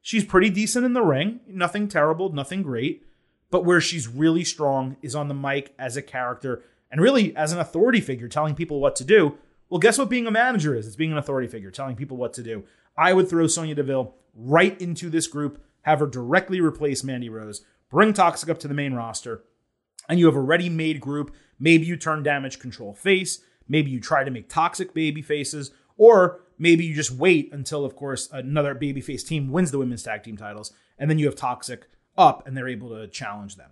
She's 0.00 0.24
pretty 0.24 0.48
decent 0.48 0.86
in 0.86 0.94
the 0.94 1.02
ring, 1.02 1.40
nothing 1.46 1.86
terrible, 1.86 2.32
nothing 2.32 2.62
great, 2.62 3.04
but 3.50 3.62
where 3.62 3.78
she's 3.78 4.08
really 4.08 4.42
strong 4.42 4.96
is 5.02 5.14
on 5.14 5.28
the 5.28 5.34
mic 5.34 5.74
as 5.78 5.98
a 5.98 6.02
character 6.02 6.62
and 6.90 6.98
really 6.98 7.36
as 7.36 7.52
an 7.52 7.60
authority 7.60 8.00
figure 8.00 8.26
telling 8.26 8.54
people 8.54 8.80
what 8.80 8.96
to 8.96 9.04
do. 9.04 9.36
Well, 9.68 9.80
guess 9.80 9.98
what 9.98 10.08
being 10.08 10.26
a 10.26 10.30
manager 10.30 10.74
is? 10.74 10.86
It's 10.86 10.96
being 10.96 11.12
an 11.12 11.18
authority 11.18 11.46
figure 11.46 11.70
telling 11.70 11.94
people 11.94 12.16
what 12.16 12.32
to 12.34 12.42
do. 12.42 12.64
I 12.96 13.12
would 13.12 13.28
throw 13.28 13.46
Sonya 13.46 13.74
Deville 13.74 14.14
right 14.34 14.80
into 14.80 15.10
this 15.10 15.26
group, 15.26 15.62
have 15.82 16.00
her 16.00 16.06
directly 16.06 16.62
replace 16.62 17.04
Mandy 17.04 17.28
Rose, 17.28 17.66
bring 17.90 18.14
Toxic 18.14 18.48
up 18.48 18.58
to 18.60 18.68
the 18.68 18.72
main 18.72 18.94
roster, 18.94 19.44
and 20.08 20.18
you 20.18 20.26
have 20.26 20.36
a 20.36 20.40
ready 20.40 20.68
made 20.68 21.00
group. 21.00 21.34
Maybe 21.58 21.86
you 21.86 21.96
turn 21.96 22.22
damage 22.22 22.58
control 22.58 22.94
face. 22.94 23.40
Maybe 23.68 23.90
you 23.90 24.00
try 24.00 24.24
to 24.24 24.30
make 24.30 24.48
toxic 24.48 24.94
baby 24.94 25.20
faces, 25.20 25.72
or 25.96 26.40
maybe 26.58 26.84
you 26.84 26.94
just 26.94 27.10
wait 27.10 27.52
until, 27.52 27.84
of 27.84 27.94
course, 27.94 28.28
another 28.32 28.74
babyface 28.74 29.26
team 29.26 29.52
wins 29.52 29.70
the 29.70 29.78
women's 29.78 30.02
tag 30.02 30.22
team 30.22 30.36
titles, 30.36 30.72
and 30.98 31.10
then 31.10 31.18
you 31.18 31.26
have 31.26 31.36
toxic 31.36 31.88
up 32.16 32.46
and 32.46 32.56
they're 32.56 32.68
able 32.68 32.88
to 32.90 33.06
challenge 33.08 33.56
them. 33.56 33.70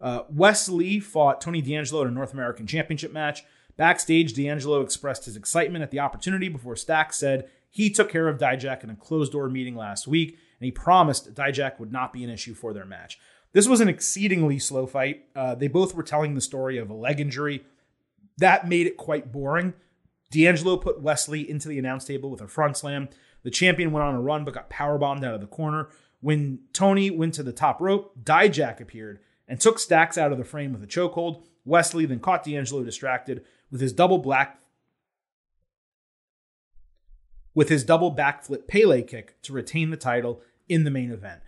Uh, 0.00 0.22
Wes 0.28 0.68
Lee 0.68 1.00
fought 1.00 1.40
Tony 1.40 1.60
D'Angelo 1.60 2.02
in 2.02 2.08
a 2.08 2.12
North 2.12 2.32
American 2.32 2.66
Championship 2.66 3.12
match. 3.12 3.44
Backstage, 3.76 4.34
D'Angelo 4.34 4.80
expressed 4.80 5.24
his 5.24 5.36
excitement 5.36 5.82
at 5.82 5.90
the 5.90 6.00
opportunity 6.00 6.48
before 6.48 6.76
Stack 6.76 7.12
said 7.12 7.48
he 7.70 7.90
took 7.90 8.10
care 8.10 8.28
of 8.28 8.38
Dijak 8.38 8.82
in 8.82 8.90
a 8.90 8.96
closed 8.96 9.32
door 9.32 9.48
meeting 9.48 9.76
last 9.76 10.06
week, 10.06 10.38
and 10.60 10.64
he 10.64 10.70
promised 10.70 11.34
Dijak 11.34 11.78
would 11.78 11.92
not 11.92 12.12
be 12.12 12.24
an 12.24 12.30
issue 12.30 12.54
for 12.54 12.72
their 12.72 12.84
match. 12.84 13.18
This 13.52 13.68
was 13.68 13.80
an 13.80 13.88
exceedingly 13.88 14.58
slow 14.58 14.86
fight. 14.86 15.24
Uh, 15.34 15.54
they 15.54 15.68
both 15.68 15.94
were 15.94 16.02
telling 16.02 16.34
the 16.34 16.40
story 16.40 16.78
of 16.78 16.90
a 16.90 16.94
leg 16.94 17.20
injury 17.20 17.64
that 18.38 18.68
made 18.68 18.86
it 18.86 18.96
quite 18.96 19.30
boring. 19.30 19.74
D'Angelo 20.30 20.76
put 20.76 21.02
Wes 21.02 21.28
Lee 21.28 21.48
into 21.48 21.68
the 21.68 21.78
announce 21.78 22.04
table 22.04 22.30
with 22.30 22.40
a 22.40 22.48
front 22.48 22.76
slam. 22.76 23.08
The 23.42 23.50
champion 23.50 23.92
went 23.92 24.04
on 24.04 24.14
a 24.14 24.20
run 24.20 24.44
but 24.44 24.54
got 24.54 24.70
powerbombed 24.70 25.24
out 25.24 25.34
of 25.34 25.40
the 25.40 25.46
corner. 25.46 25.88
When 26.20 26.60
Tony 26.72 27.10
went 27.10 27.34
to 27.34 27.42
the 27.42 27.52
top 27.52 27.80
rope, 27.80 28.12
Dijak 28.22 28.80
appeared 28.80 29.20
and 29.46 29.60
took 29.60 29.78
Stacks 29.78 30.18
out 30.18 30.32
of 30.32 30.38
the 30.38 30.44
frame 30.44 30.72
with 30.72 30.82
a 30.82 30.86
chokehold. 30.86 31.44
Wes 31.64 31.94
Lee 31.94 32.06
then 32.06 32.20
caught 32.20 32.44
D'Angelo 32.44 32.82
distracted 32.82 33.44
with 33.70 33.80
his 33.80 33.92
double 33.92 34.18
black 34.18 34.60
with 37.54 37.68
his 37.68 37.82
double 37.82 38.14
backflip 38.14 38.68
Pele 38.68 39.02
kick 39.02 39.40
to 39.42 39.52
retain 39.52 39.90
the 39.90 39.96
title 39.96 40.42
in 40.68 40.84
the 40.84 40.90
main 40.90 41.10
event. 41.10 41.40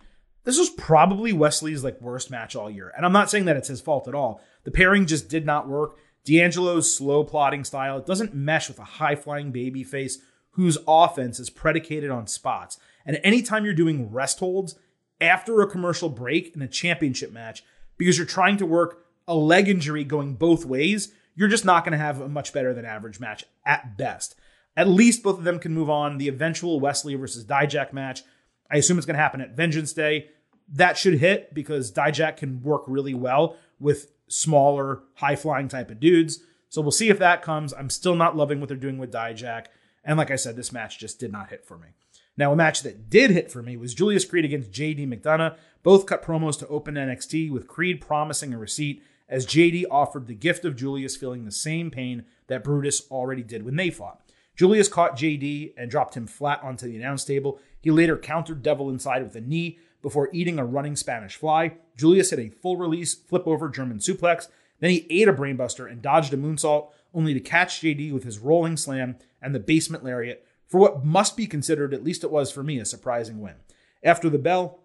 This 0.43 0.57
was 0.57 0.69
probably 0.69 1.33
Wes 1.33 1.61
Lee's 1.61 1.83
like 1.83 2.01
worst 2.01 2.31
match 2.31 2.55
all 2.55 2.69
year. 2.69 2.91
And 2.95 3.05
I'm 3.05 3.13
not 3.13 3.29
saying 3.29 3.45
that 3.45 3.57
it's 3.57 3.67
his 3.67 3.81
fault 3.81 4.07
at 4.07 4.15
all. 4.15 4.41
The 4.63 4.71
pairing 4.71 5.05
just 5.05 5.29
did 5.29 5.45
not 5.45 5.67
work. 5.67 5.97
D'Angelo's 6.23 6.95
slow 6.95 7.23
plotting 7.23 7.63
style 7.63 7.97
it 7.97 8.05
doesn't 8.05 8.35
mesh 8.35 8.67
with 8.67 8.79
a 8.79 8.83
high 8.83 9.15
flying 9.15 9.51
baby 9.51 9.83
face 9.83 10.19
whose 10.51 10.77
offense 10.87 11.39
is 11.39 11.49
predicated 11.49 12.11
on 12.11 12.27
spots. 12.27 12.77
And 13.05 13.19
anytime 13.23 13.65
you're 13.65 13.73
doing 13.73 14.11
rest 14.11 14.39
holds 14.39 14.75
after 15.19 15.61
a 15.61 15.69
commercial 15.69 16.09
break 16.09 16.55
in 16.55 16.61
a 16.61 16.67
championship 16.67 17.31
match, 17.31 17.63
because 17.97 18.17
you're 18.17 18.27
trying 18.27 18.57
to 18.57 18.65
work 18.65 19.05
a 19.27 19.35
leg 19.35 19.67
injury 19.67 20.03
going 20.03 20.35
both 20.35 20.65
ways, 20.65 21.13
you're 21.35 21.47
just 21.47 21.65
not 21.65 21.83
going 21.83 21.93
to 21.93 21.97
have 21.97 22.19
a 22.19 22.27
much 22.27 22.53
better 22.53 22.73
than 22.73 22.85
average 22.85 23.19
match 23.19 23.45
at 23.65 23.97
best. 23.97 24.35
At 24.75 24.87
least 24.87 25.23
both 25.23 25.37
of 25.37 25.43
them 25.43 25.59
can 25.59 25.73
move 25.73 25.89
on. 25.89 26.17
The 26.17 26.27
eventual 26.27 26.79
Wesley 26.79 27.15
versus 27.15 27.45
Dijak 27.45 27.93
match, 27.93 28.23
I 28.71 28.77
assume 28.77 28.97
it's 28.97 29.05
going 29.05 29.15
to 29.15 29.21
happen 29.21 29.41
at 29.41 29.55
Vengeance 29.55 29.93
Day. 29.93 30.29
that 30.73 30.97
should 30.97 31.15
hit 31.15 31.53
because 31.53 31.91
Dijak 31.91 32.37
can 32.37 32.61
work 32.61 32.83
really 32.87 33.13
well 33.13 33.57
with 33.79 34.11
smaller, 34.29 35.01
high 35.15 35.35
flying 35.35 35.67
type 35.67 35.91
of 35.91 35.99
dudes. 35.99 36.39
So 36.69 36.81
we'll 36.81 36.91
see 36.91 37.09
if 37.09 37.19
that 37.19 37.41
comes. 37.41 37.73
I'm 37.73 37.89
still 37.89 38.15
not 38.15 38.37
loving 38.37 38.59
what 38.61 38.69
they're 38.69 38.77
doing 38.77 38.97
with 38.97 39.11
Dijak. 39.11 39.65
And 40.05 40.17
like 40.17 40.31
I 40.31 40.37
said, 40.37 40.55
this 40.55 40.71
match 40.71 40.97
just 40.97 41.19
did 41.19 41.31
not 41.31 41.49
hit 41.49 41.65
for 41.65 41.77
me. 41.77 41.89
Now, 42.37 42.53
a 42.53 42.55
match 42.55 42.81
that 42.83 43.09
did 43.09 43.31
hit 43.31 43.51
for 43.51 43.61
me 43.61 43.75
was 43.75 43.93
Julius 43.93 44.23
Creed 44.23 44.45
against 44.45 44.71
JD 44.71 45.05
McDonagh. 45.07 45.57
Both 45.83 46.05
cut 46.05 46.23
promos 46.23 46.57
to 46.59 46.67
open 46.69 46.95
NXT 46.95 47.51
with 47.51 47.67
Creed 47.67 47.99
promising 47.99 48.53
a 48.53 48.57
receipt 48.57 49.03
as 49.27 49.45
JD 49.45 49.85
offered 49.91 50.27
the 50.27 50.33
gift 50.33 50.63
of 50.63 50.75
Julius 50.75 51.17
feeling 51.17 51.43
the 51.43 51.51
same 51.51 51.91
pain 51.91 52.25
that 52.47 52.63
Brutus 52.63 53.01
already 53.11 53.43
did 53.43 53.63
when 53.63 53.75
they 53.75 53.89
fought. 53.89 54.21
Julius 54.55 54.87
caught 54.87 55.17
JD 55.17 55.73
and 55.77 55.89
dropped 55.89 56.15
him 56.15 56.27
flat 56.27 56.61
onto 56.63 56.87
the 56.87 56.97
announce 56.97 57.23
table. 57.25 57.59
He 57.81 57.91
later 57.91 58.17
countered 58.17 58.63
Devil 58.63 58.89
inside 58.89 59.23
with 59.23 59.35
a 59.35 59.41
knee 59.41 59.79
before 60.01 60.29
eating 60.31 60.57
a 60.59 60.65
running 60.65 60.95
Spanish 60.95 61.35
fly. 61.35 61.73
Julius 61.97 62.29
hit 62.29 62.39
a 62.39 62.49
full 62.49 62.77
release 62.77 63.13
flip 63.13 63.47
over 63.47 63.69
German 63.69 63.99
suplex. 63.99 64.47
Then 64.79 64.91
he 64.91 65.07
ate 65.09 65.27
a 65.27 65.33
brainbuster 65.33 65.89
and 65.89 66.01
dodged 66.01 66.33
a 66.33 66.37
moonsault, 66.37 66.89
only 67.13 67.33
to 67.33 67.39
catch 67.39 67.81
JD 67.81 68.13
with 68.13 68.23
his 68.23 68.39
rolling 68.39 68.77
slam 68.77 69.17
and 69.41 69.53
the 69.53 69.59
basement 69.59 70.03
lariat 70.03 70.45
for 70.71 70.79
what 70.79 71.03
must 71.03 71.35
be 71.35 71.47
considered, 71.47 71.93
at 71.93 72.03
least 72.03 72.23
it 72.23 72.31
was 72.31 72.49
for 72.49 72.63
me, 72.63 72.79
a 72.79 72.85
surprising 72.85 73.41
win. 73.41 73.55
After 74.03 74.29
the 74.29 74.39
bell, 74.39 74.79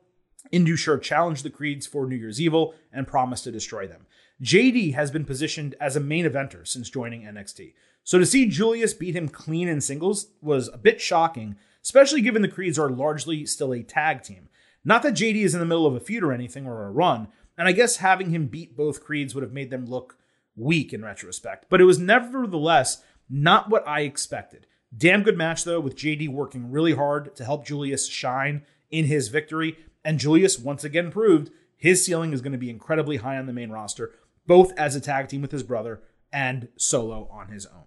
Indus 0.50 0.80
Sher 0.80 0.98
challenged 0.98 1.44
the 1.44 1.50
Creeds 1.50 1.86
for 1.86 2.06
New 2.06 2.16
Year's 2.16 2.40
Evil 2.40 2.74
and 2.92 3.06
promised 3.06 3.44
to 3.44 3.52
destroy 3.52 3.86
them. 3.86 4.06
JD 4.42 4.94
has 4.94 5.12
been 5.12 5.24
positioned 5.24 5.76
as 5.80 5.94
a 5.94 6.00
main 6.00 6.26
eventer 6.26 6.66
since 6.66 6.90
joining 6.90 7.22
NXT. 7.22 7.74
So 8.02 8.18
to 8.18 8.26
see 8.26 8.48
Julius 8.48 8.94
beat 8.94 9.14
him 9.14 9.28
clean 9.28 9.68
in 9.68 9.80
singles 9.80 10.26
was 10.42 10.68
a 10.68 10.76
bit 10.76 11.00
shocking, 11.00 11.54
especially 11.86 12.20
given 12.20 12.42
the 12.42 12.48
Creeds 12.48 12.80
are 12.80 12.90
largely 12.90 13.46
still 13.46 13.72
a 13.72 13.80
tag 13.80 14.20
team. 14.20 14.48
Not 14.84 15.04
that 15.04 15.14
JD 15.14 15.36
is 15.36 15.54
in 15.54 15.60
the 15.60 15.66
middle 15.66 15.86
of 15.86 15.94
a 15.94 16.00
feud 16.00 16.24
or 16.24 16.32
anything 16.32 16.66
or 16.66 16.84
a 16.84 16.90
run, 16.90 17.28
and 17.56 17.68
I 17.68 17.72
guess 17.72 17.98
having 17.98 18.30
him 18.30 18.48
beat 18.48 18.76
both 18.76 19.04
Creeds 19.04 19.36
would 19.36 19.44
have 19.44 19.52
made 19.52 19.70
them 19.70 19.86
look 19.86 20.18
weak 20.56 20.92
in 20.92 21.04
retrospect, 21.04 21.66
but 21.68 21.80
it 21.80 21.84
was 21.84 22.00
nevertheless 22.00 23.04
not 23.30 23.70
what 23.70 23.86
I 23.86 24.00
expected. 24.00 24.66
Damn 24.96 25.22
good 25.22 25.38
match 25.38 25.62
though, 25.62 25.78
with 25.78 25.94
JD 25.94 26.28
working 26.28 26.72
really 26.72 26.94
hard 26.94 27.36
to 27.36 27.44
help 27.44 27.64
Julius 27.64 28.08
shine 28.08 28.62
in 28.90 29.04
his 29.04 29.28
victory, 29.28 29.78
and 30.04 30.18
Julius 30.18 30.58
once 30.58 30.82
again 30.82 31.12
proved 31.12 31.52
his 31.76 32.04
ceiling 32.04 32.32
is 32.32 32.40
going 32.40 32.50
to 32.50 32.58
be 32.58 32.70
incredibly 32.70 33.18
high 33.18 33.36
on 33.36 33.46
the 33.46 33.52
main 33.52 33.70
roster, 33.70 34.12
both 34.44 34.76
as 34.76 34.96
a 34.96 35.00
tag 35.00 35.28
team 35.28 35.40
with 35.40 35.52
his 35.52 35.62
brother 35.62 36.02
and 36.32 36.66
solo 36.76 37.28
on 37.30 37.48
his 37.48 37.64
own. 37.66 37.85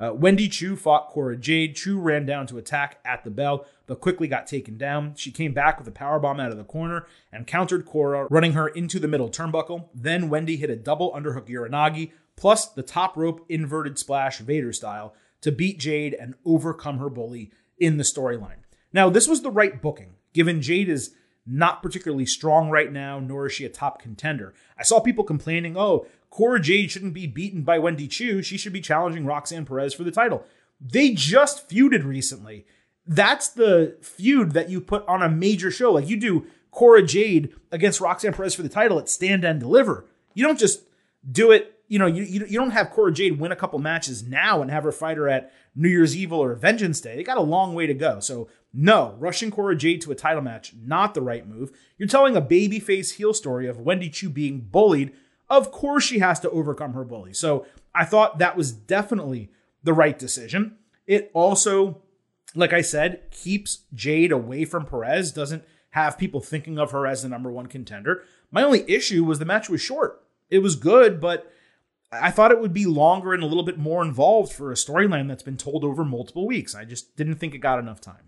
Uh, 0.00 0.12
Wendy 0.14 0.48
Choo 0.48 0.76
fought 0.76 1.08
Cora 1.08 1.36
Jade. 1.36 1.74
Choo 1.74 1.98
ran 1.98 2.24
down 2.24 2.46
to 2.46 2.58
attack 2.58 3.00
at 3.04 3.24
the 3.24 3.30
bell, 3.30 3.66
but 3.86 4.00
quickly 4.00 4.28
got 4.28 4.46
taken 4.46 4.78
down. 4.78 5.14
She 5.16 5.30
came 5.30 5.52
back 5.52 5.78
with 5.78 5.88
a 5.88 5.92
powerbomb 5.92 6.40
out 6.40 6.52
of 6.52 6.56
the 6.56 6.64
corner 6.64 7.06
and 7.32 7.46
countered 7.46 7.84
Cora, 7.84 8.26
running 8.30 8.52
her 8.52 8.68
into 8.68 8.98
the 8.98 9.08
middle 9.08 9.28
turnbuckle. 9.28 9.88
Then 9.94 10.28
Wendy 10.28 10.56
hit 10.56 10.70
a 10.70 10.76
double 10.76 11.12
underhook 11.12 11.48
Uranage, 11.48 12.12
plus 12.36 12.66
the 12.66 12.82
top 12.82 13.16
rope 13.16 13.44
inverted 13.48 13.98
splash 13.98 14.38
Vader 14.38 14.72
style 14.72 15.14
to 15.40 15.50
beat 15.50 15.78
Jade 15.78 16.14
and 16.14 16.34
overcome 16.44 16.98
her 16.98 17.10
bully 17.10 17.50
in 17.78 17.96
the 17.96 18.04
storyline. 18.04 18.62
Now, 18.92 19.10
this 19.10 19.28
was 19.28 19.42
the 19.42 19.50
right 19.50 19.80
booking, 19.82 20.14
given 20.32 20.62
Jade 20.62 20.88
is 20.88 21.14
not 21.50 21.82
particularly 21.82 22.26
strong 22.26 22.68
right 22.68 22.92
now, 22.92 23.18
nor 23.18 23.46
is 23.46 23.52
she 23.52 23.64
a 23.64 23.70
top 23.70 24.02
contender. 24.02 24.54
I 24.78 24.82
saw 24.82 25.00
people 25.00 25.24
complaining, 25.24 25.76
oh, 25.76 26.06
Cora 26.30 26.60
Jade 26.60 26.90
shouldn't 26.90 27.14
be 27.14 27.26
beaten 27.26 27.62
by 27.62 27.78
Wendy 27.78 28.06
Choo. 28.06 28.42
She 28.42 28.58
should 28.58 28.72
be 28.72 28.80
challenging 28.80 29.26
Roxanne 29.26 29.64
Perez 29.64 29.94
for 29.94 30.04
the 30.04 30.10
title. 30.10 30.44
They 30.80 31.12
just 31.12 31.68
feuded 31.68 32.04
recently. 32.04 32.66
That's 33.06 33.48
the 33.48 33.96
feud 34.02 34.52
that 34.52 34.68
you 34.68 34.80
put 34.80 35.06
on 35.08 35.22
a 35.22 35.28
major 35.28 35.70
show. 35.70 35.92
Like 35.92 36.08
you 36.08 36.18
do 36.18 36.46
Cora 36.70 37.02
Jade 37.02 37.52
against 37.72 38.00
Roxanne 38.00 38.34
Perez 38.34 38.54
for 38.54 38.62
the 38.62 38.68
title 38.68 38.98
at 38.98 39.08
Stand 39.08 39.44
and 39.44 39.58
Deliver. 39.58 40.04
You 40.34 40.44
don't 40.46 40.58
just 40.58 40.82
do 41.30 41.50
it, 41.50 41.74
you 41.88 41.98
know, 41.98 42.06
you, 42.06 42.22
you, 42.22 42.58
don't 42.58 42.70
have 42.70 42.90
Cora 42.90 43.12
Jade 43.12 43.40
win 43.40 43.50
a 43.50 43.56
couple 43.56 43.78
matches 43.78 44.22
now 44.22 44.60
and 44.60 44.70
have 44.70 44.84
her 44.84 44.92
fight 44.92 45.16
her 45.16 45.28
at 45.28 45.52
New 45.74 45.88
Year's 45.88 46.16
Evil 46.16 46.38
or 46.38 46.54
Vengeance 46.54 47.00
Day. 47.00 47.16
They 47.16 47.22
got 47.22 47.38
a 47.38 47.42
long 47.42 47.74
way 47.74 47.86
to 47.86 47.94
go. 47.94 48.20
So 48.20 48.48
no, 48.72 49.16
rushing 49.18 49.50
Cora 49.50 49.74
Jade 49.74 50.02
to 50.02 50.12
a 50.12 50.14
title 50.14 50.42
match, 50.42 50.74
not 50.78 51.14
the 51.14 51.22
right 51.22 51.46
move. 51.46 51.72
You're 51.96 52.08
telling 52.08 52.36
a 52.36 52.42
babyface 52.42 53.14
heel 53.14 53.32
story 53.32 53.66
of 53.66 53.80
Wendy 53.80 54.10
Choo 54.10 54.28
being 54.28 54.60
bullied. 54.60 55.12
Of 55.50 55.72
course, 55.72 56.04
she 56.04 56.18
has 56.18 56.40
to 56.40 56.50
overcome 56.50 56.92
her 56.92 57.04
bully. 57.04 57.32
So 57.32 57.66
I 57.94 58.04
thought 58.04 58.38
that 58.38 58.56
was 58.56 58.72
definitely 58.72 59.50
the 59.82 59.92
right 59.92 60.18
decision. 60.18 60.76
It 61.06 61.30
also, 61.32 62.02
like 62.54 62.72
I 62.72 62.82
said, 62.82 63.30
keeps 63.30 63.84
Jade 63.94 64.32
away 64.32 64.64
from 64.64 64.84
Perez, 64.84 65.32
doesn't 65.32 65.64
have 65.90 66.18
people 66.18 66.40
thinking 66.40 66.78
of 66.78 66.90
her 66.90 67.06
as 67.06 67.22
the 67.22 67.28
number 67.28 67.50
one 67.50 67.66
contender. 67.66 68.22
My 68.50 68.62
only 68.62 68.88
issue 68.90 69.24
was 69.24 69.38
the 69.38 69.44
match 69.44 69.70
was 69.70 69.80
short. 69.80 70.22
It 70.50 70.58
was 70.58 70.76
good, 70.76 71.20
but 71.20 71.50
I 72.10 72.30
thought 72.30 72.52
it 72.52 72.60
would 72.60 72.72
be 72.72 72.86
longer 72.86 73.34
and 73.34 73.42
a 73.42 73.46
little 73.46 73.62
bit 73.62 73.78
more 73.78 74.02
involved 74.02 74.52
for 74.52 74.70
a 74.70 74.74
storyline 74.74 75.28
that's 75.28 75.42
been 75.42 75.56
told 75.56 75.84
over 75.84 76.04
multiple 76.04 76.46
weeks. 76.46 76.74
I 76.74 76.84
just 76.84 77.16
didn't 77.16 77.36
think 77.36 77.54
it 77.54 77.58
got 77.58 77.78
enough 77.78 78.00
time. 78.00 78.27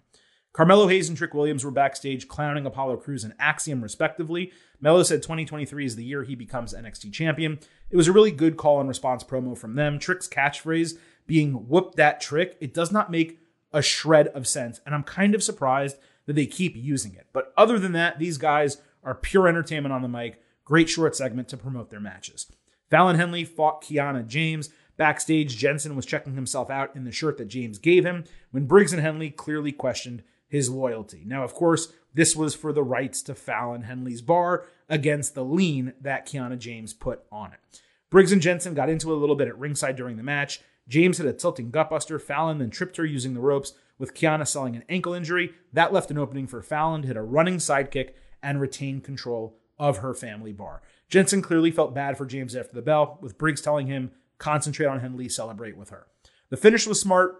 Carmelo 0.52 0.88
Hayes 0.88 1.08
and 1.08 1.16
Trick 1.16 1.32
Williams 1.32 1.64
were 1.64 1.70
backstage 1.70 2.26
clowning 2.26 2.66
Apollo 2.66 2.96
Crews 2.98 3.22
and 3.22 3.34
Axiom, 3.38 3.82
respectively. 3.82 4.52
Melo 4.80 5.02
said 5.04 5.22
2023 5.22 5.84
is 5.84 5.96
the 5.96 6.04
year 6.04 6.24
he 6.24 6.34
becomes 6.34 6.74
NXT 6.74 7.12
champion. 7.12 7.60
It 7.90 7.96
was 7.96 8.08
a 8.08 8.12
really 8.12 8.32
good 8.32 8.56
call 8.56 8.80
and 8.80 8.88
response 8.88 9.22
promo 9.22 9.56
from 9.56 9.76
them. 9.76 9.98
Trick's 9.98 10.28
catchphrase 10.28 10.98
being 11.26 11.68
whoop 11.68 11.94
that 11.94 12.20
trick, 12.20 12.56
it 12.60 12.74
does 12.74 12.90
not 12.90 13.10
make 13.10 13.38
a 13.72 13.80
shred 13.82 14.26
of 14.28 14.48
sense. 14.48 14.80
And 14.84 14.94
I'm 14.94 15.04
kind 15.04 15.36
of 15.36 15.44
surprised 15.44 15.96
that 16.26 16.32
they 16.34 16.46
keep 16.46 16.74
using 16.76 17.14
it. 17.14 17.28
But 17.32 17.52
other 17.56 17.78
than 17.78 17.92
that, 17.92 18.18
these 18.18 18.36
guys 18.36 18.78
are 19.04 19.14
pure 19.14 19.46
entertainment 19.46 19.92
on 19.92 20.02
the 20.02 20.08
mic. 20.08 20.42
Great 20.64 20.88
short 20.88 21.14
segment 21.14 21.46
to 21.48 21.56
promote 21.56 21.90
their 21.90 22.00
matches. 22.00 22.50
Fallon 22.90 23.16
Henley 23.16 23.44
fought 23.44 23.82
Kiana 23.84 24.26
James. 24.26 24.70
Backstage, 24.96 25.56
Jensen 25.56 25.96
was 25.96 26.04
checking 26.04 26.34
himself 26.34 26.68
out 26.68 26.94
in 26.96 27.04
the 27.04 27.12
shirt 27.12 27.38
that 27.38 27.46
James 27.46 27.78
gave 27.78 28.04
him 28.04 28.24
when 28.50 28.66
Briggs 28.66 28.92
and 28.92 29.00
Henley 29.00 29.30
clearly 29.30 29.72
questioned 29.72 30.22
his 30.50 30.68
loyalty. 30.68 31.22
Now, 31.24 31.44
of 31.44 31.54
course, 31.54 31.92
this 32.12 32.36
was 32.36 32.54
for 32.54 32.72
the 32.72 32.82
rights 32.82 33.22
to 33.22 33.34
Fallon 33.34 33.82
Henley's 33.82 34.20
bar 34.20 34.66
against 34.88 35.34
the 35.34 35.44
lien 35.44 35.94
that 36.00 36.26
Kiana 36.26 36.58
James 36.58 36.92
put 36.92 37.22
on 37.32 37.52
it. 37.52 37.80
Briggs 38.10 38.32
and 38.32 38.42
Jensen 38.42 38.74
got 38.74 38.90
into 38.90 39.12
it 39.12 39.16
a 39.16 39.20
little 39.20 39.36
bit 39.36 39.48
at 39.48 39.56
ringside 39.56 39.96
during 39.96 40.16
the 40.16 40.22
match. 40.24 40.60
James 40.88 41.18
hit 41.18 41.26
a 41.26 41.32
tilting 41.32 41.70
gutbuster. 41.70 42.20
Fallon 42.20 42.58
then 42.58 42.70
tripped 42.70 42.96
her 42.96 43.04
using 43.06 43.32
the 43.32 43.40
ropes, 43.40 43.74
with 43.96 44.14
Kiana 44.14 44.46
selling 44.46 44.74
an 44.74 44.82
ankle 44.88 45.14
injury. 45.14 45.52
That 45.72 45.92
left 45.92 46.10
an 46.10 46.18
opening 46.18 46.48
for 46.48 46.62
Fallon 46.62 47.02
to 47.02 47.08
hit 47.08 47.16
a 47.16 47.22
running 47.22 47.58
sidekick 47.58 48.10
and 48.42 48.60
retain 48.60 49.00
control 49.00 49.56
of 49.78 49.98
her 49.98 50.14
family 50.14 50.52
bar. 50.52 50.82
Jensen 51.08 51.42
clearly 51.42 51.70
felt 51.70 51.94
bad 51.94 52.18
for 52.18 52.26
James 52.26 52.56
after 52.56 52.74
the 52.74 52.82
bell, 52.82 53.18
with 53.20 53.38
Briggs 53.38 53.60
telling 53.60 53.86
him, 53.86 54.10
concentrate 54.38 54.86
on 54.86 55.00
Henley, 55.00 55.28
celebrate 55.28 55.76
with 55.76 55.90
her. 55.90 56.06
The 56.48 56.56
finish 56.56 56.86
was 56.86 57.00
smart. 57.00 57.36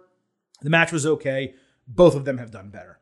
The 0.61 0.69
match 0.69 0.91
was 0.93 1.05
okay. 1.05 1.55
Both 1.87 2.15
of 2.15 2.23
them 2.23 2.37
have 2.37 2.51
done 2.51 2.69
better. 2.69 2.99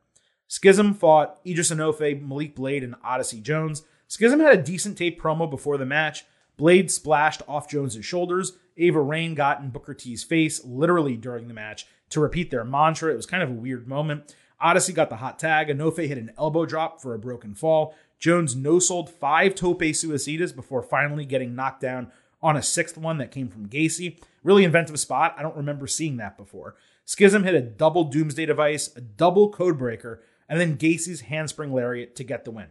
Schism 0.50 0.96
fought 0.96 1.40
Edris 1.46 1.72
Enofe, 1.72 2.22
Malik 2.22 2.56
Blade, 2.56 2.84
and 2.84 2.96
Odyssey 3.04 3.40
Jones. 3.40 3.84
Schism 4.08 4.40
had 4.40 4.58
a 4.58 4.62
decent 4.62 4.98
tape 4.98 5.22
promo 5.22 5.48
before 5.48 5.78
the 5.78 5.86
match. 5.86 6.26
Blade 6.58 6.90
splashed 6.90 7.44
off 7.48 7.70
Jones's 7.70 8.04
shoulders. 8.04 8.54
Ava 8.76 9.00
Raine 9.00 9.36
got 9.36 9.62
in 9.62 9.70
Booker 9.70 9.94
T's 9.94 10.24
face 10.24 10.66
literally 10.66 11.16
during 11.16 11.48
the 11.48 11.54
match 11.54 11.86
to 12.10 12.20
repeat 12.20 12.50
their 12.50 12.66
mantra. 12.66 13.14
It 13.14 13.16
was 13.16 13.28
kind 13.28 13.44
of 13.44 13.52
a 13.52 13.54
weird 13.54 13.88
moment. 13.88 14.36
Odyssey 14.60 14.92
got 14.92 15.10
the 15.10 15.18
hot 15.18 15.38
tag. 15.38 15.68
Enofe 15.68 16.08
hit 16.08 16.18
an 16.18 16.32
elbow 16.36 16.66
drop 16.66 17.00
for 17.00 17.14
a 17.14 17.20
broken 17.20 17.54
fall. 17.54 17.94
Jones 18.18 18.56
no 18.56 18.80
sold 18.80 19.08
five 19.08 19.54
tope 19.54 19.82
suicidas 19.82 20.56
before 20.56 20.82
finally 20.82 21.26
getting 21.26 21.54
knocked 21.54 21.82
down 21.82 22.12
on 22.42 22.58
a 22.58 22.64
sixth 22.64 22.98
one 22.98 23.20
that 23.20 23.32
came 23.32 23.50
from 23.50 23.70
Gacy. 23.70 24.20
Really 24.44 24.64
inventive 24.64 25.00
spot. 25.00 25.36
I 25.38 25.44
don't 25.44 25.56
remember 25.56 25.86
seeing 25.86 26.18
that 26.18 26.38
before. 26.38 26.76
Schism 27.06 27.44
hit 27.44 27.56
a 27.56 27.62
double 27.62 28.06
doomsday 28.06 28.46
device, 28.46 28.96
a 28.96 29.02
double 29.02 29.50
code 29.50 29.78
breaker, 29.78 30.22
and 30.50 30.60
then 30.60 30.76
Gacy's 30.76 31.22
handspring 31.22 31.72
lariat 31.72 32.16
to 32.18 32.24
get 32.24 32.44
the 32.44 32.52
win. 32.52 32.68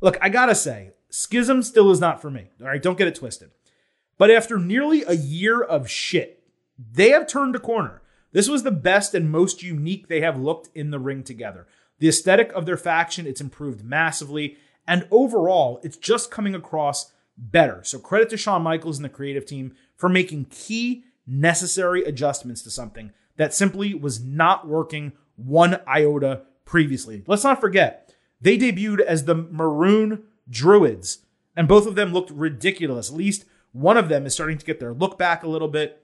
Look, 0.00 0.16
I 0.22 0.28
gotta 0.28 0.54
say, 0.54 0.92
Schism 1.10 1.62
still 1.62 1.90
is 1.90 2.00
not 2.00 2.22
for 2.22 2.30
me. 2.30 2.50
All 2.60 2.68
right, 2.68 2.82
don't 2.82 2.96
get 2.96 3.08
it 3.08 3.16
twisted. 3.16 3.50
But 4.18 4.30
after 4.30 4.58
nearly 4.58 5.02
a 5.02 5.12
year 5.12 5.62
of 5.62 5.90
shit, 5.90 6.42
they 6.78 7.10
have 7.10 7.26
turned 7.26 7.54
a 7.56 7.60
corner. 7.60 8.02
This 8.32 8.48
was 8.48 8.62
the 8.62 8.70
best 8.70 9.14
and 9.14 9.30
most 9.30 9.62
unique 9.62 10.08
they 10.08 10.20
have 10.20 10.38
looked 10.38 10.68
in 10.74 10.90
the 10.90 10.98
ring 10.98 11.22
together. 11.22 11.66
The 11.98 12.08
aesthetic 12.08 12.52
of 12.52 12.66
their 12.66 12.76
faction, 12.76 13.26
it's 13.26 13.40
improved 13.40 13.82
massively. 13.82 14.56
And 14.86 15.08
overall, 15.10 15.80
it's 15.82 15.96
just 15.96 16.30
coming 16.30 16.54
across 16.54 17.12
better. 17.36 17.82
So 17.82 17.98
credit 17.98 18.28
to 18.30 18.36
Shawn 18.36 18.62
Michaels 18.62 18.98
and 18.98 19.04
the 19.04 19.10
creative 19.10 19.46
team 19.46 19.74
for 19.96 20.08
making 20.08 20.46
key 20.50 21.04
necessary 21.26 22.04
adjustments 22.04 22.62
to 22.62 22.70
something 22.70 23.12
that 23.36 23.54
simply 23.54 23.94
was 23.94 24.22
not 24.22 24.66
working 24.66 25.12
one 25.36 25.80
iota 25.86 26.42
previously. 26.66 27.24
Let's 27.26 27.44
not 27.44 27.60
forget, 27.60 28.14
they 28.38 28.58
debuted 28.58 29.00
as 29.00 29.24
the 29.24 29.34
Maroon 29.34 30.24
Druids, 30.50 31.20
and 31.56 31.66
both 31.66 31.86
of 31.86 31.94
them 31.94 32.12
looked 32.12 32.30
ridiculous. 32.30 33.10
At 33.10 33.16
least 33.16 33.46
one 33.72 33.96
of 33.96 34.10
them 34.10 34.26
is 34.26 34.34
starting 34.34 34.58
to 34.58 34.66
get 34.66 34.78
their 34.78 34.92
look 34.92 35.18
back 35.18 35.42
a 35.42 35.48
little 35.48 35.68
bit. 35.68 36.02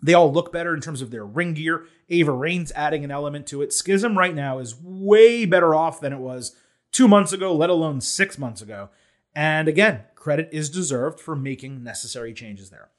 They 0.00 0.14
all 0.14 0.32
look 0.32 0.52
better 0.52 0.74
in 0.74 0.80
terms 0.80 1.02
of 1.02 1.10
their 1.10 1.24
ring 1.24 1.54
gear. 1.54 1.86
Ava 2.08 2.32
Raine's 2.32 2.72
adding 2.72 3.04
an 3.04 3.10
element 3.10 3.46
to 3.48 3.62
it. 3.62 3.72
Schism 3.72 4.16
right 4.16 4.34
now 4.34 4.58
is 4.58 4.76
way 4.80 5.46
better 5.46 5.74
off 5.74 6.00
than 6.00 6.12
it 6.12 6.18
was 6.18 6.54
two 6.92 7.08
months 7.08 7.32
ago, 7.32 7.54
let 7.54 7.70
alone 7.70 8.00
six 8.00 8.38
months 8.38 8.60
ago. 8.60 8.90
And 9.34 9.66
again, 9.66 10.02
credit 10.14 10.48
is 10.52 10.70
deserved 10.70 11.18
for 11.18 11.34
making 11.34 11.82
necessary 11.82 12.34
changes 12.34 12.70
there. 12.70 12.90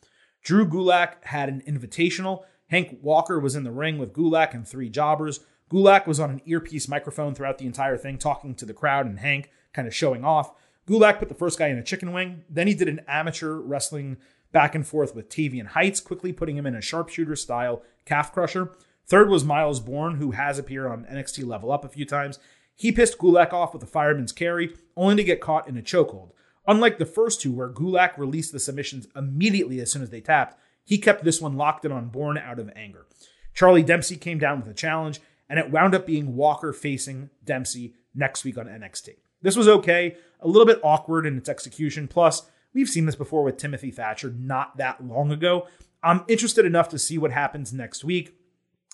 Drew 0.43 0.67
Gulak 0.67 1.23
had 1.23 1.49
an 1.49 1.61
invitational. 1.67 2.43
Hank 2.67 2.99
Walker 3.01 3.39
was 3.39 3.55
in 3.55 3.63
the 3.63 3.71
ring 3.71 3.97
with 3.97 4.13
Gulak 4.13 4.53
and 4.53 4.67
three 4.67 4.89
jobbers. 4.89 5.39
Gulak 5.71 6.05
was 6.05 6.19
on 6.19 6.29
an 6.29 6.41
earpiece 6.45 6.87
microphone 6.87 7.33
throughout 7.33 7.57
the 7.57 7.65
entire 7.65 7.97
thing, 7.97 8.17
talking 8.17 8.53
to 8.55 8.65
the 8.65 8.73
crowd 8.73 9.05
and 9.05 9.19
Hank, 9.19 9.49
kind 9.73 9.87
of 9.87 9.95
showing 9.95 10.23
off. 10.23 10.51
Gulak 10.87 11.19
put 11.19 11.29
the 11.29 11.35
first 11.35 11.57
guy 11.57 11.67
in 11.67 11.77
a 11.77 11.83
chicken 11.83 12.13
wing. 12.13 12.43
Then 12.49 12.67
he 12.67 12.75
did 12.75 12.87
an 12.87 13.01
amateur 13.07 13.55
wrestling 13.55 14.17
back 14.51 14.75
and 14.75 14.85
forth 14.85 15.15
with 15.15 15.29
Tavian 15.29 15.67
Heights, 15.67 15.99
quickly 15.99 16.31
putting 16.31 16.57
him 16.57 16.67
in 16.67 16.75
a 16.75 16.81
sharpshooter 16.81 17.35
style 17.35 17.81
calf 18.05 18.31
crusher. 18.31 18.71
Third 19.07 19.29
was 19.29 19.43
Myles 19.43 19.79
Borne, 19.79 20.15
who 20.15 20.31
has 20.31 20.57
appeared 20.57 20.91
on 20.91 21.05
NXT 21.05 21.45
Level 21.45 21.71
Up 21.71 21.83
a 21.83 21.89
few 21.89 22.05
times. 22.05 22.39
He 22.75 22.91
pissed 22.91 23.17
Gulak 23.17 23.53
off 23.53 23.73
with 23.73 23.83
a 23.83 23.87
fireman's 23.87 24.31
carry, 24.31 24.75
only 24.95 25.15
to 25.17 25.23
get 25.23 25.41
caught 25.41 25.67
in 25.67 25.77
a 25.77 25.81
chokehold. 25.81 26.31
Unlike 26.67 26.97
the 26.97 27.05
first 27.05 27.41
two, 27.41 27.51
where 27.51 27.69
Gulak 27.69 28.17
released 28.17 28.51
the 28.51 28.59
submissions 28.59 29.07
immediately 29.15 29.79
as 29.79 29.91
soon 29.91 30.01
as 30.01 30.09
they 30.09 30.21
tapped, 30.21 30.59
he 30.83 30.97
kept 30.97 31.23
this 31.23 31.41
one 31.41 31.57
locked 31.57 31.85
in 31.85 31.91
on 31.91 32.09
Borne 32.09 32.37
out 32.37 32.59
of 32.59 32.71
anger. 32.75 33.05
Charlie 33.53 33.83
Dempsey 33.83 34.17
came 34.17 34.37
down 34.37 34.59
with 34.59 34.69
a 34.69 34.73
challenge, 34.73 35.19
and 35.49 35.59
it 35.59 35.71
wound 35.71 35.95
up 35.95 36.05
being 36.05 36.35
Walker 36.35 36.73
facing 36.73 37.29
Dempsey 37.43 37.93
next 38.13 38.43
week 38.43 38.57
on 38.57 38.65
NXT. 38.65 39.09
This 39.41 39.55
was 39.55 39.67
okay, 39.67 40.15
a 40.39 40.47
little 40.47 40.65
bit 40.65 40.79
awkward 40.83 41.25
in 41.25 41.37
its 41.37 41.49
execution. 41.49 42.07
Plus, 42.07 42.49
we've 42.73 42.89
seen 42.89 43.05
this 43.05 43.15
before 43.15 43.43
with 43.43 43.57
Timothy 43.57 43.91
Thatcher 43.91 44.33
not 44.35 44.77
that 44.77 45.05
long 45.05 45.31
ago. 45.31 45.67
I'm 46.01 46.23
interested 46.27 46.65
enough 46.65 46.89
to 46.89 46.99
see 46.99 47.17
what 47.17 47.31
happens 47.31 47.73
next 47.73 48.03
week. 48.03 48.35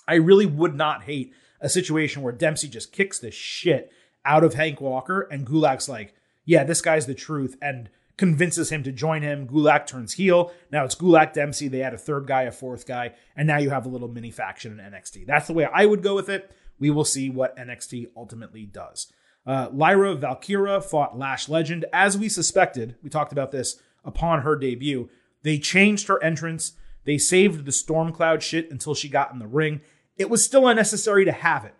I 0.06 0.14
really 0.14 0.46
would 0.46 0.74
not 0.74 1.04
hate 1.04 1.32
a 1.60 1.68
situation 1.68 2.22
where 2.22 2.32
Dempsey 2.32 2.68
just 2.68 2.92
kicks 2.92 3.18
the 3.18 3.30
shit 3.30 3.92
out 4.24 4.44
of 4.44 4.54
Hank 4.54 4.80
Walker 4.80 5.22
and 5.22 5.46
Gulak's 5.46 5.88
like, 5.88 6.14
yeah, 6.44 6.64
this 6.64 6.80
guy's 6.80 7.06
the 7.06 7.14
truth, 7.14 7.56
and 7.62 7.88
convinces 8.16 8.70
him 8.70 8.82
to 8.82 8.92
join 8.92 9.22
him. 9.22 9.46
Gulak 9.46 9.86
turns 9.86 10.14
heel. 10.14 10.52
Now 10.70 10.84
it's 10.84 10.94
Gulak 10.94 11.32
Dempsey. 11.32 11.68
They 11.68 11.82
add 11.82 11.94
a 11.94 11.98
third 11.98 12.26
guy, 12.26 12.42
a 12.42 12.52
fourth 12.52 12.86
guy, 12.86 13.14
and 13.36 13.46
now 13.46 13.58
you 13.58 13.70
have 13.70 13.86
a 13.86 13.88
little 13.88 14.08
mini 14.08 14.30
faction 14.30 14.78
in 14.78 14.92
NXT. 14.92 15.26
That's 15.26 15.46
the 15.46 15.52
way 15.54 15.64
I 15.64 15.86
would 15.86 16.02
go 16.02 16.14
with 16.14 16.28
it. 16.28 16.54
We 16.78 16.90
will 16.90 17.04
see 17.04 17.30
what 17.30 17.56
NXT 17.56 18.08
ultimately 18.16 18.66
does. 18.66 19.12
Uh, 19.46 19.68
Lyra 19.72 20.14
Valkyria 20.14 20.80
fought 20.80 21.18
Lash 21.18 21.48
Legend. 21.48 21.84
As 21.92 22.16
we 22.16 22.28
suspected, 22.28 22.96
we 23.02 23.10
talked 23.10 23.32
about 23.32 23.50
this 23.50 23.80
upon 24.04 24.42
her 24.42 24.56
debut. 24.56 25.08
They 25.42 25.58
changed 25.58 26.08
her 26.08 26.22
entrance. 26.22 26.72
They 27.04 27.18
saved 27.18 27.64
the 27.64 27.72
Storm 27.72 28.12
Cloud 28.12 28.42
shit 28.42 28.70
until 28.70 28.94
she 28.94 29.08
got 29.08 29.32
in 29.32 29.38
the 29.38 29.46
ring. 29.46 29.80
It 30.16 30.30
was 30.30 30.44
still 30.44 30.68
unnecessary 30.68 31.24
to 31.24 31.32
have 31.32 31.64
it, 31.64 31.74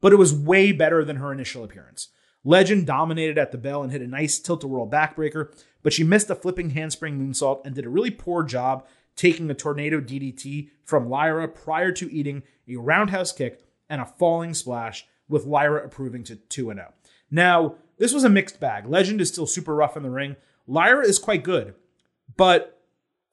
but 0.00 0.12
it 0.12 0.16
was 0.16 0.34
way 0.34 0.72
better 0.72 1.04
than 1.04 1.16
her 1.16 1.32
initial 1.32 1.64
appearance. 1.64 2.08
Legend 2.46 2.86
dominated 2.86 3.38
at 3.38 3.50
the 3.50 3.58
bell 3.58 3.82
and 3.82 3.90
hit 3.90 4.00
a 4.00 4.06
nice 4.06 4.38
tilt-a-whirl 4.38 4.88
backbreaker, 4.88 5.52
but 5.82 5.92
she 5.92 6.04
missed 6.04 6.30
a 6.30 6.34
flipping 6.36 6.70
handspring 6.70 7.18
moonsault 7.18 7.66
and 7.66 7.74
did 7.74 7.84
a 7.84 7.88
really 7.88 8.10
poor 8.10 8.44
job 8.44 8.86
taking 9.16 9.50
a 9.50 9.54
tornado 9.54 10.00
DDT 10.00 10.70
from 10.84 11.10
Lyra 11.10 11.48
prior 11.48 11.90
to 11.90 12.12
eating 12.12 12.44
a 12.68 12.76
roundhouse 12.76 13.32
kick 13.32 13.64
and 13.90 14.00
a 14.00 14.06
falling 14.06 14.54
splash, 14.54 15.08
with 15.28 15.44
Lyra 15.44 15.84
approving 15.84 16.22
to 16.22 16.36
2 16.36 16.66
0. 16.66 16.92
Now, 17.32 17.74
this 17.98 18.12
was 18.12 18.22
a 18.22 18.28
mixed 18.28 18.60
bag. 18.60 18.86
Legend 18.86 19.20
is 19.20 19.28
still 19.28 19.46
super 19.46 19.74
rough 19.74 19.96
in 19.96 20.04
the 20.04 20.10
ring. 20.10 20.36
Lyra 20.68 21.04
is 21.04 21.18
quite 21.18 21.42
good, 21.42 21.74
but 22.36 22.80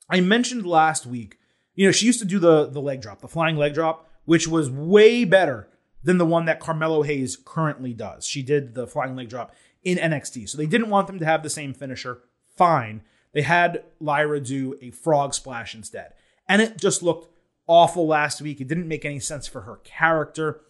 I 0.09 0.21
mentioned 0.21 0.65
last 0.65 1.05
week, 1.05 1.37
you 1.75 1.85
know, 1.85 1.91
she 1.91 2.07
used 2.07 2.19
to 2.19 2.25
do 2.25 2.39
the, 2.39 2.65
the 2.65 2.81
leg 2.81 3.01
drop, 3.01 3.21
the 3.21 3.27
flying 3.27 3.57
leg 3.57 3.75
drop, 3.75 4.09
which 4.25 4.47
was 4.47 4.71
way 4.71 5.23
better 5.23 5.69
than 6.03 6.17
the 6.17 6.25
one 6.25 6.45
that 6.45 6.59
Carmelo 6.59 7.03
Hayes 7.03 7.37
currently 7.43 7.93
does. 7.93 8.25
She 8.25 8.43
did 8.43 8.75
the 8.75 8.87
flying 8.87 9.15
leg 9.15 9.29
drop 9.29 9.53
in 9.83 9.97
NXT. 9.97 10.49
So 10.49 10.57
they 10.57 10.65
didn't 10.65 10.89
want 10.89 11.07
them 11.07 11.19
to 11.19 11.25
have 11.25 11.43
the 11.43 11.49
same 11.49 11.73
finisher. 11.73 12.19
Fine. 12.55 13.01
They 13.33 13.41
had 13.41 13.83
Lyra 13.99 14.39
do 14.39 14.77
a 14.81 14.91
frog 14.91 15.33
splash 15.33 15.73
instead. 15.75 16.13
And 16.47 16.61
it 16.61 16.77
just 16.77 17.01
looked 17.01 17.29
awful 17.67 18.07
last 18.07 18.41
week. 18.41 18.61
It 18.61 18.67
didn't 18.67 18.87
make 18.87 19.05
any 19.05 19.19
sense 19.19 19.47
for 19.47 19.61
her 19.61 19.77
character. 19.83 20.61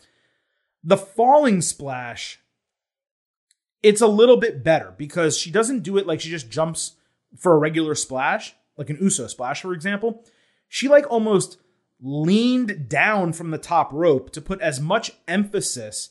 The 0.84 0.98
falling 0.98 1.62
splash, 1.62 2.40
it's 3.82 4.02
a 4.02 4.08
little 4.08 4.38
bit 4.38 4.64
better 4.64 4.94
because 4.98 5.38
she 5.38 5.52
doesn't 5.52 5.84
do 5.84 5.98
it 5.98 6.08
like 6.08 6.22
she 6.22 6.30
just 6.30 6.50
jumps 6.50 6.94
for 7.38 7.54
a 7.54 7.58
regular 7.58 7.96
splash, 7.96 8.56
like 8.78 8.90
an 8.90 8.98
Uso 9.02 9.28
splash, 9.28 9.62
for 9.62 9.74
example. 9.74 10.24
She 10.68 10.88
like 10.88 11.10
almost 11.10 11.58
leaned 12.04 12.90
down 12.90 13.32
from 13.32 13.50
the 13.50 13.58
top 13.58 13.92
rope 13.94 14.30
to 14.32 14.42
put 14.42 14.60
as 14.62 14.80
much 14.80 15.14
emphasis 15.28 16.10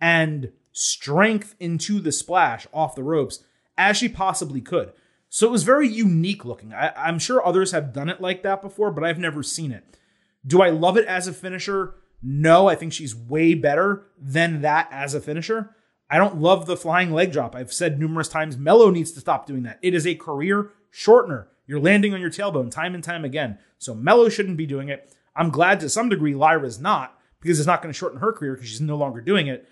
and 0.00 0.52
strength 0.70 1.54
into 1.58 2.00
the 2.00 2.12
splash 2.12 2.66
off 2.72 2.94
the 2.94 3.02
ropes 3.02 3.42
as 3.76 3.96
she 3.96 4.08
possibly 4.08 4.60
could. 4.60 4.92
So 5.28 5.46
it 5.46 5.52
was 5.52 5.64
very 5.64 5.88
unique 5.88 6.44
looking. 6.44 6.72
I, 6.72 7.08
am 7.08 7.18
sure 7.18 7.44
others 7.44 7.72
have 7.72 7.92
done 7.92 8.08
it 8.08 8.20
like 8.20 8.42
that 8.42 8.62
before, 8.62 8.90
but 8.92 9.02
I've 9.02 9.18
never 9.18 9.42
seen 9.42 9.72
it. 9.72 9.98
Do 10.46 10.62
I 10.62 10.70
love 10.70 10.96
it 10.96 11.06
as 11.06 11.26
a 11.26 11.32
finisher? 11.32 11.94
No, 12.22 12.68
I 12.68 12.74
think 12.74 12.92
she's 12.92 13.16
way 13.16 13.54
better 13.54 14.06
than 14.18 14.60
that 14.60 14.88
as 14.92 15.14
a 15.14 15.20
finisher. 15.20 15.74
I 16.08 16.18
don't 16.18 16.40
love 16.40 16.66
the 16.66 16.76
flying 16.76 17.10
leg 17.12 17.32
drop. 17.32 17.56
I've 17.56 17.72
said 17.72 17.98
numerous 17.98 18.28
times 18.28 18.58
Melo 18.58 18.90
needs 18.90 19.10
to 19.12 19.20
stop 19.20 19.46
doing 19.46 19.62
that. 19.62 19.78
It 19.82 19.94
is 19.94 20.06
a 20.06 20.14
career 20.14 20.70
shortener. 20.92 21.46
You're 21.66 21.80
landing 21.80 22.12
on 22.12 22.20
your 22.20 22.30
tailbone 22.30 22.70
time 22.70 22.94
and 22.94 23.02
time 23.02 23.24
again. 23.24 23.58
So 23.78 23.94
Melo 23.94 24.28
shouldn't 24.28 24.58
be 24.58 24.66
doing 24.66 24.88
it. 24.88 25.14
I'm 25.34 25.50
glad 25.50 25.80
to 25.80 25.88
some 25.88 26.08
degree 26.08 26.34
Lyra's 26.34 26.80
not 26.80 27.18
because 27.40 27.58
it's 27.58 27.66
not 27.66 27.82
going 27.82 27.92
to 27.92 27.98
shorten 27.98 28.20
her 28.20 28.32
career 28.32 28.54
because 28.54 28.68
she's 28.68 28.80
no 28.80 28.96
longer 28.96 29.20
doing 29.20 29.46
it. 29.46 29.68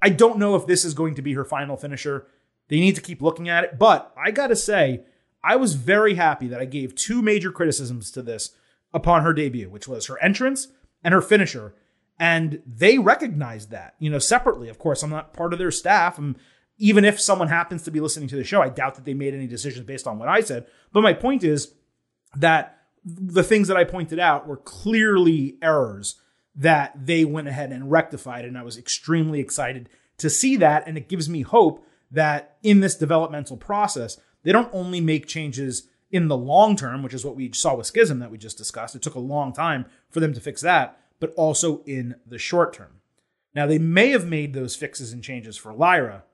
I 0.00 0.10
don't 0.10 0.38
know 0.38 0.54
if 0.54 0.66
this 0.66 0.84
is 0.84 0.94
going 0.94 1.14
to 1.14 1.22
be 1.22 1.34
her 1.34 1.44
final 1.44 1.76
finisher. 1.76 2.26
They 2.68 2.80
need 2.80 2.94
to 2.94 3.00
keep 3.00 3.22
looking 3.22 3.48
at 3.48 3.64
it. 3.64 3.78
But 3.78 4.12
I 4.16 4.30
got 4.30 4.48
to 4.48 4.56
say, 4.56 5.04
I 5.42 5.56
was 5.56 5.74
very 5.74 6.14
happy 6.14 6.46
that 6.48 6.60
I 6.60 6.64
gave 6.64 6.94
two 6.94 7.22
major 7.22 7.52
criticisms 7.52 8.10
to 8.12 8.22
this 8.22 8.54
upon 8.92 9.22
her 9.22 9.32
debut, 9.32 9.68
which 9.68 9.88
was 9.88 10.06
her 10.06 10.22
entrance 10.22 10.68
and 11.02 11.12
her 11.12 11.20
finisher. 11.20 11.74
And 12.18 12.62
they 12.66 12.98
recognized 12.98 13.70
that, 13.70 13.94
you 13.98 14.08
know, 14.08 14.18
separately. 14.18 14.68
Of 14.68 14.78
course, 14.78 15.02
I'm 15.02 15.10
not 15.10 15.34
part 15.34 15.52
of 15.52 15.58
their 15.58 15.70
staff. 15.70 16.16
And 16.16 16.36
even 16.78 17.04
if 17.04 17.20
someone 17.20 17.48
happens 17.48 17.82
to 17.82 17.90
be 17.90 18.00
listening 18.00 18.28
to 18.28 18.36
the 18.36 18.44
show, 18.44 18.62
I 18.62 18.68
doubt 18.68 18.94
that 18.94 19.04
they 19.04 19.14
made 19.14 19.34
any 19.34 19.46
decisions 19.46 19.84
based 19.84 20.06
on 20.06 20.18
what 20.18 20.28
I 20.28 20.40
said. 20.40 20.66
But 20.92 21.02
my 21.02 21.12
point 21.12 21.44
is 21.44 21.74
that 22.36 22.83
the 23.04 23.42
things 23.42 23.68
that 23.68 23.76
I 23.76 23.84
pointed 23.84 24.18
out 24.18 24.46
were 24.46 24.56
clearly 24.56 25.58
errors 25.60 26.20
that 26.54 26.92
they 27.06 27.24
went 27.24 27.48
ahead 27.48 27.72
and 27.72 27.90
rectified. 27.90 28.44
And 28.44 28.56
I 28.56 28.62
was 28.62 28.78
extremely 28.78 29.40
excited 29.40 29.88
to 30.18 30.30
see 30.30 30.56
that. 30.56 30.86
And 30.86 30.96
it 30.96 31.08
gives 31.08 31.28
me 31.28 31.42
hope 31.42 31.86
that 32.10 32.56
in 32.62 32.80
this 32.80 32.96
developmental 32.96 33.56
process, 33.56 34.18
they 34.42 34.52
don't 34.52 34.72
only 34.72 35.00
make 35.00 35.26
changes 35.26 35.88
in 36.10 36.28
the 36.28 36.36
long 36.36 36.76
term, 36.76 37.02
which 37.02 37.14
is 37.14 37.24
what 37.24 37.34
we 37.34 37.50
saw 37.52 37.74
with 37.74 37.86
Schism 37.86 38.20
that 38.20 38.30
we 38.30 38.38
just 38.38 38.56
discussed. 38.56 38.94
It 38.94 39.02
took 39.02 39.16
a 39.16 39.20
long 39.20 39.52
time 39.52 39.86
for 40.10 40.20
them 40.20 40.32
to 40.32 40.40
fix 40.40 40.60
that, 40.62 41.00
but 41.18 41.34
also 41.36 41.82
in 41.84 42.14
the 42.26 42.38
short 42.38 42.72
term. 42.72 43.00
Now, 43.54 43.66
they 43.66 43.78
may 43.78 44.10
have 44.10 44.26
made 44.26 44.52
those 44.52 44.76
fixes 44.76 45.12
and 45.12 45.22
changes 45.22 45.56
for 45.56 45.72
Lyra. 45.72 46.24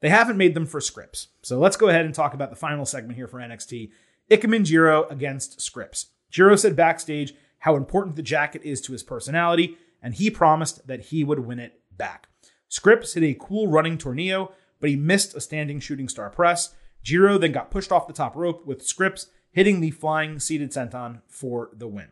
They 0.00 0.08
haven't 0.10 0.36
made 0.36 0.54
them 0.54 0.66
for 0.66 0.80
Scrypts. 0.80 1.28
So 1.42 1.58
let's 1.58 1.76
go 1.76 1.88
ahead 1.88 2.04
and 2.04 2.14
talk 2.14 2.34
about 2.34 2.50
the 2.50 2.56
final 2.56 2.84
segment 2.84 3.16
here 3.16 3.26
for 3.26 3.38
NXT 3.38 3.90
Ikemen 4.30 4.64
Jiro 4.64 5.06
against 5.08 5.58
Scrypts. 5.58 6.06
Jiro 6.30 6.56
said 6.56 6.76
backstage 6.76 7.34
how 7.60 7.76
important 7.76 8.16
the 8.16 8.22
jacket 8.22 8.62
is 8.64 8.80
to 8.82 8.92
his 8.92 9.02
personality, 9.02 9.76
and 10.02 10.14
he 10.14 10.30
promised 10.30 10.86
that 10.86 11.06
he 11.06 11.24
would 11.24 11.40
win 11.40 11.58
it 11.58 11.80
back. 11.96 12.28
Scrypts 12.70 13.14
hit 13.14 13.22
a 13.22 13.38
cool 13.38 13.68
running 13.68 13.96
tornado, 13.96 14.52
but 14.80 14.90
he 14.90 14.96
missed 14.96 15.34
a 15.34 15.40
standing 15.40 15.80
shooting 15.80 16.08
star 16.08 16.28
press. 16.30 16.74
Jiro 17.02 17.38
then 17.38 17.52
got 17.52 17.70
pushed 17.70 17.92
off 17.92 18.06
the 18.06 18.12
top 18.12 18.34
rope 18.34 18.66
with 18.66 18.86
Scrypts 18.86 19.26
hitting 19.50 19.80
the 19.80 19.92
flying 19.92 20.40
seated 20.40 20.72
senton 20.72 21.22
for 21.28 21.70
the 21.72 21.86
win. 21.86 22.08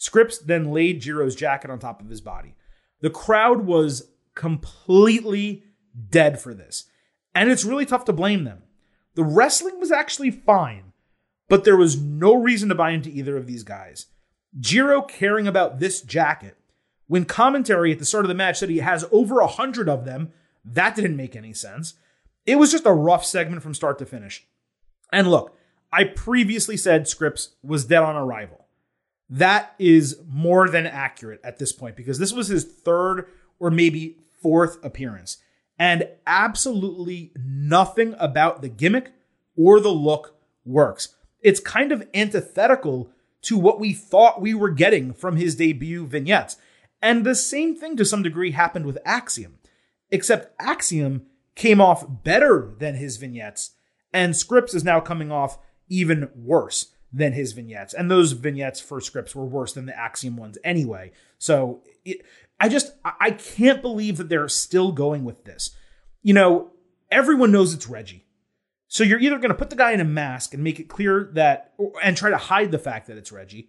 Scrypts 0.00 0.42
then 0.44 0.72
laid 0.72 1.02
Jiro's 1.02 1.36
jacket 1.36 1.70
on 1.70 1.78
top 1.78 2.00
of 2.00 2.08
his 2.08 2.20
body. 2.20 2.54
The 3.00 3.10
crowd 3.10 3.66
was 3.66 4.10
completely 4.34 5.64
dead 6.10 6.40
for 6.40 6.54
this, 6.54 6.84
and 7.34 7.50
it's 7.50 7.64
really 7.64 7.86
tough 7.86 8.04
to 8.06 8.12
blame 8.12 8.44
them. 8.44 8.62
The 9.14 9.24
wrestling 9.24 9.78
was 9.78 9.92
actually 9.92 10.30
fine, 10.30 10.85
but 11.48 11.64
there 11.64 11.76
was 11.76 12.00
no 12.00 12.34
reason 12.34 12.68
to 12.68 12.74
buy 12.74 12.90
into 12.90 13.10
either 13.10 13.36
of 13.36 13.46
these 13.46 13.62
guys. 13.62 14.06
Jiro 14.58 15.02
caring 15.02 15.46
about 15.46 15.78
this 15.78 16.00
jacket 16.00 16.56
when 17.06 17.24
commentary 17.24 17.92
at 17.92 17.98
the 17.98 18.04
start 18.04 18.24
of 18.24 18.28
the 18.28 18.34
match 18.34 18.58
said 18.58 18.70
he 18.70 18.78
has 18.78 19.04
over 19.10 19.40
a 19.40 19.46
hundred 19.46 19.88
of 19.88 20.04
them. 20.04 20.32
That 20.64 20.96
didn't 20.96 21.16
make 21.16 21.36
any 21.36 21.52
sense. 21.52 21.94
It 22.44 22.56
was 22.56 22.72
just 22.72 22.86
a 22.86 22.92
rough 22.92 23.24
segment 23.24 23.62
from 23.62 23.74
start 23.74 23.98
to 23.98 24.06
finish. 24.06 24.46
And 25.12 25.30
look, 25.30 25.56
I 25.92 26.04
previously 26.04 26.76
said 26.76 27.04
Scrypts 27.04 27.50
was 27.62 27.84
dead 27.84 28.02
on 28.02 28.16
arrival. 28.16 28.66
That 29.28 29.74
is 29.78 30.20
more 30.28 30.68
than 30.68 30.86
accurate 30.86 31.40
at 31.42 31.58
this 31.58 31.72
point 31.72 31.96
because 31.96 32.18
this 32.18 32.32
was 32.32 32.48
his 32.48 32.64
third 32.64 33.26
or 33.58 33.70
maybe 33.70 34.18
fourth 34.42 34.84
appearance. 34.84 35.38
And 35.78 36.08
absolutely 36.26 37.32
nothing 37.36 38.14
about 38.18 38.62
the 38.62 38.68
gimmick 38.68 39.12
or 39.56 39.80
the 39.80 39.90
look 39.90 40.36
works 40.64 41.14
it's 41.42 41.60
kind 41.60 41.92
of 41.92 42.08
antithetical 42.14 43.10
to 43.42 43.56
what 43.56 43.78
we 43.78 43.92
thought 43.92 44.40
we 44.40 44.54
were 44.54 44.70
getting 44.70 45.12
from 45.12 45.36
his 45.36 45.54
debut 45.54 46.06
vignettes. 46.06 46.56
And 47.00 47.24
the 47.24 47.34
same 47.34 47.76
thing 47.76 47.96
to 47.96 48.04
some 48.04 48.22
degree 48.22 48.52
happened 48.52 48.86
with 48.86 48.98
Axiom, 49.04 49.58
except 50.10 50.54
Axiom 50.60 51.26
came 51.54 51.80
off 51.80 52.04
better 52.24 52.74
than 52.78 52.96
his 52.96 53.16
vignettes, 53.16 53.72
and 54.12 54.34
Scrypts 54.34 54.74
is 54.74 54.84
now 54.84 55.00
coming 55.00 55.30
off 55.32 55.58
even 55.88 56.28
worse 56.34 56.92
than 57.12 57.32
his 57.32 57.52
vignettes. 57.52 57.94
And 57.94 58.10
those 58.10 58.32
vignettes 58.32 58.80
for 58.80 59.00
Scrypts 59.00 59.34
were 59.34 59.46
worse 59.46 59.72
than 59.72 59.86
the 59.86 59.98
Axiom 59.98 60.36
ones 60.36 60.58
anyway. 60.64 61.12
So 61.38 61.82
it, 62.04 62.24
I 62.58 62.68
just, 62.68 62.92
I 63.04 63.30
can't 63.30 63.82
believe 63.82 64.16
that 64.16 64.28
they're 64.28 64.48
still 64.48 64.92
going 64.92 65.24
with 65.24 65.44
this. 65.44 65.70
You 66.22 66.34
know, 66.34 66.72
everyone 67.10 67.52
knows 67.52 67.74
it's 67.74 67.88
Reggie. 67.88 68.25
So 68.88 69.04
you're 69.04 69.20
either 69.20 69.38
going 69.38 69.50
to 69.50 69.54
put 69.54 69.70
the 69.70 69.76
guy 69.76 69.92
in 69.92 70.00
a 70.00 70.04
mask 70.04 70.54
and 70.54 70.62
make 70.62 70.78
it 70.78 70.88
clear 70.88 71.30
that, 71.34 71.72
and 72.02 72.16
try 72.16 72.30
to 72.30 72.36
hide 72.36 72.70
the 72.70 72.78
fact 72.78 73.06
that 73.08 73.16
it's 73.16 73.32
Reggie, 73.32 73.68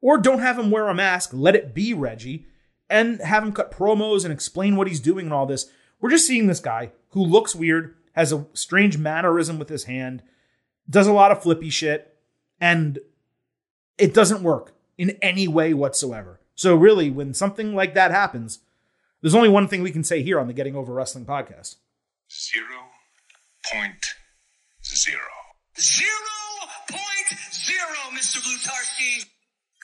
or 0.00 0.18
don't 0.18 0.40
have 0.40 0.58
him 0.58 0.70
wear 0.70 0.88
a 0.88 0.94
mask, 0.94 1.30
let 1.32 1.56
it 1.56 1.74
be 1.74 1.94
Reggie, 1.94 2.46
and 2.90 3.20
have 3.20 3.42
him 3.42 3.52
cut 3.52 3.70
promos 3.70 4.24
and 4.24 4.32
explain 4.32 4.76
what 4.76 4.88
he's 4.88 5.00
doing 5.00 5.26
and 5.26 5.32
all 5.32 5.46
this. 5.46 5.70
We're 6.00 6.10
just 6.10 6.26
seeing 6.26 6.46
this 6.46 6.60
guy 6.60 6.92
who 7.10 7.24
looks 7.24 7.54
weird, 7.54 7.94
has 8.12 8.32
a 8.32 8.46
strange 8.52 8.98
mannerism 8.98 9.58
with 9.58 9.68
his 9.68 9.84
hand, 9.84 10.22
does 10.88 11.06
a 11.06 11.12
lot 11.12 11.32
of 11.32 11.42
flippy 11.42 11.70
shit, 11.70 12.16
and 12.60 12.98
it 13.98 14.14
doesn't 14.14 14.42
work 14.42 14.74
in 14.98 15.10
any 15.22 15.48
way 15.48 15.74
whatsoever. 15.74 16.40
So, 16.54 16.74
really, 16.74 17.10
when 17.10 17.34
something 17.34 17.74
like 17.74 17.94
that 17.94 18.10
happens, 18.10 18.60
there's 19.20 19.34
only 19.34 19.48
one 19.48 19.68
thing 19.68 19.82
we 19.82 19.90
can 19.90 20.04
say 20.04 20.22
here 20.22 20.38
on 20.38 20.46
the 20.46 20.52
Getting 20.52 20.76
Over 20.76 20.92
Wrestling 20.92 21.26
podcast 21.26 21.76
Zero 22.30 22.86
point 23.72 24.14
zero. 24.96 25.20
Zero 25.78 26.10
point 26.88 27.38
zero, 27.52 27.96
Mr. 28.14 28.38
Blutarsky. 28.38 29.26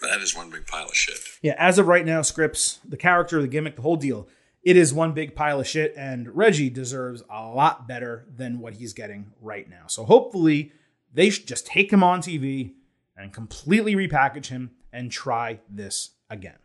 That 0.03 0.21
is 0.21 0.35
one 0.35 0.51
big 0.51 0.67
pile 0.67 0.89
of 0.89 0.97
shit. 0.97 1.19
Yeah, 1.43 1.55
as 1.59 1.79
of 1.79 1.87
right 1.87 2.05
now, 2.05 2.21
Scrypts, 2.23 2.79
the 2.89 2.97
character, 2.97 3.41
the 3.41 3.49
gimmick, 3.49 3.77
the 3.77 3.83
whole 3.83 3.97
deal, 3.97 4.29
it 4.63 4.77
is 4.77 4.95
one 4.95 5.13
big 5.13 5.35
pile 5.35 5.61
of 5.61 5.67
shit, 5.67 5.95
and 5.97 6.35
Reggie 6.37 6.71
deserves 6.71 7.23
a 7.31 7.47
lot 7.47 7.87
better 7.87 8.27
than 8.35 8.59
what 8.59 8.75
he's 8.75 8.93
getting 8.93 9.33
right 9.41 9.69
now. 9.69 9.87
So 9.87 10.05
hopefully, 10.05 10.73
they 11.13 11.31
should 11.31 11.47
just 11.47 11.67
take 11.67 11.93
him 11.93 12.03
on 12.03 12.21
TV 12.21 12.73
and 13.17 13.33
completely 13.33 13.95
repackage 13.95 14.47
him 14.47 14.71
and 14.93 15.11
try 15.11 15.61
this 15.69 16.11
again. 16.31 16.59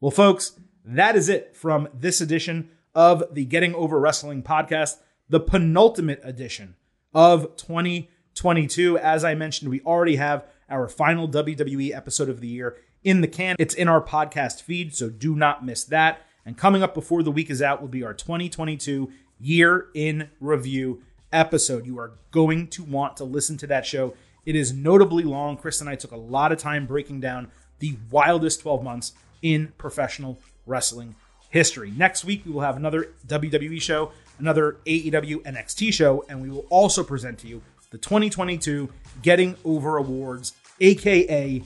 Well, 0.00 0.10
folks, 0.10 0.58
that 0.84 1.16
is 1.16 1.28
it 1.28 1.56
from 1.56 1.88
this 1.94 2.20
edition 2.20 2.70
of 2.94 3.24
the 3.32 3.44
Getting 3.44 3.74
Over 3.74 3.98
Wrestling 3.98 4.42
podcast, 4.42 4.96
the 5.28 5.40
penultimate 5.40 6.20
edition 6.22 6.76
of 7.16 7.56
2022. 7.56 8.98
As 8.98 9.24
I 9.24 9.34
mentioned, 9.34 9.70
we 9.70 9.80
already 9.80 10.16
have 10.16 10.44
our 10.68 10.86
final 10.86 11.26
WWE 11.26 11.96
episode 11.96 12.28
of 12.28 12.42
the 12.42 12.46
year 12.46 12.76
in 13.02 13.22
the 13.22 13.26
can. 13.26 13.56
It's 13.58 13.74
in 13.74 13.88
our 13.88 14.02
podcast 14.02 14.60
feed, 14.60 14.94
so 14.94 15.08
do 15.08 15.34
not 15.34 15.64
miss 15.64 15.82
that. 15.84 16.20
And 16.44 16.58
coming 16.58 16.82
up 16.82 16.92
before 16.92 17.22
the 17.22 17.30
week 17.30 17.48
is 17.48 17.62
out 17.62 17.80
will 17.80 17.88
be 17.88 18.04
our 18.04 18.12
2022 18.12 19.10
year 19.40 19.86
in 19.94 20.28
review 20.40 21.02
episode. 21.32 21.86
You 21.86 21.98
are 21.98 22.18
going 22.32 22.68
to 22.68 22.84
want 22.84 23.16
to 23.16 23.24
listen 23.24 23.56
to 23.58 23.66
that 23.68 23.86
show. 23.86 24.12
It 24.44 24.54
is 24.54 24.74
notably 24.74 25.24
long. 25.24 25.56
Chris 25.56 25.80
and 25.80 25.88
I 25.88 25.94
took 25.94 26.12
a 26.12 26.18
lot 26.18 26.52
of 26.52 26.58
time 26.58 26.86
breaking 26.86 27.20
down 27.20 27.50
the 27.78 27.96
wildest 28.10 28.60
12 28.60 28.84
months 28.84 29.12
in 29.40 29.72
professional 29.78 30.38
wrestling 30.66 31.14
history. 31.48 31.90
Next 31.96 32.26
week, 32.26 32.44
we 32.44 32.52
will 32.52 32.60
have 32.60 32.76
another 32.76 33.14
WWE 33.26 33.80
show, 33.80 34.12
another 34.38 34.78
AEW 34.86 35.42
NXT 35.42 35.92
show, 35.92 36.24
and 36.28 36.42
we 36.42 36.50
will 36.50 36.66
also 36.70 37.02
present 37.02 37.38
to 37.40 37.48
you 37.48 37.62
the 37.90 37.98
2022 37.98 38.88
Getting 39.22 39.56
Over 39.64 39.96
Awards, 39.96 40.54
aka 40.80 41.62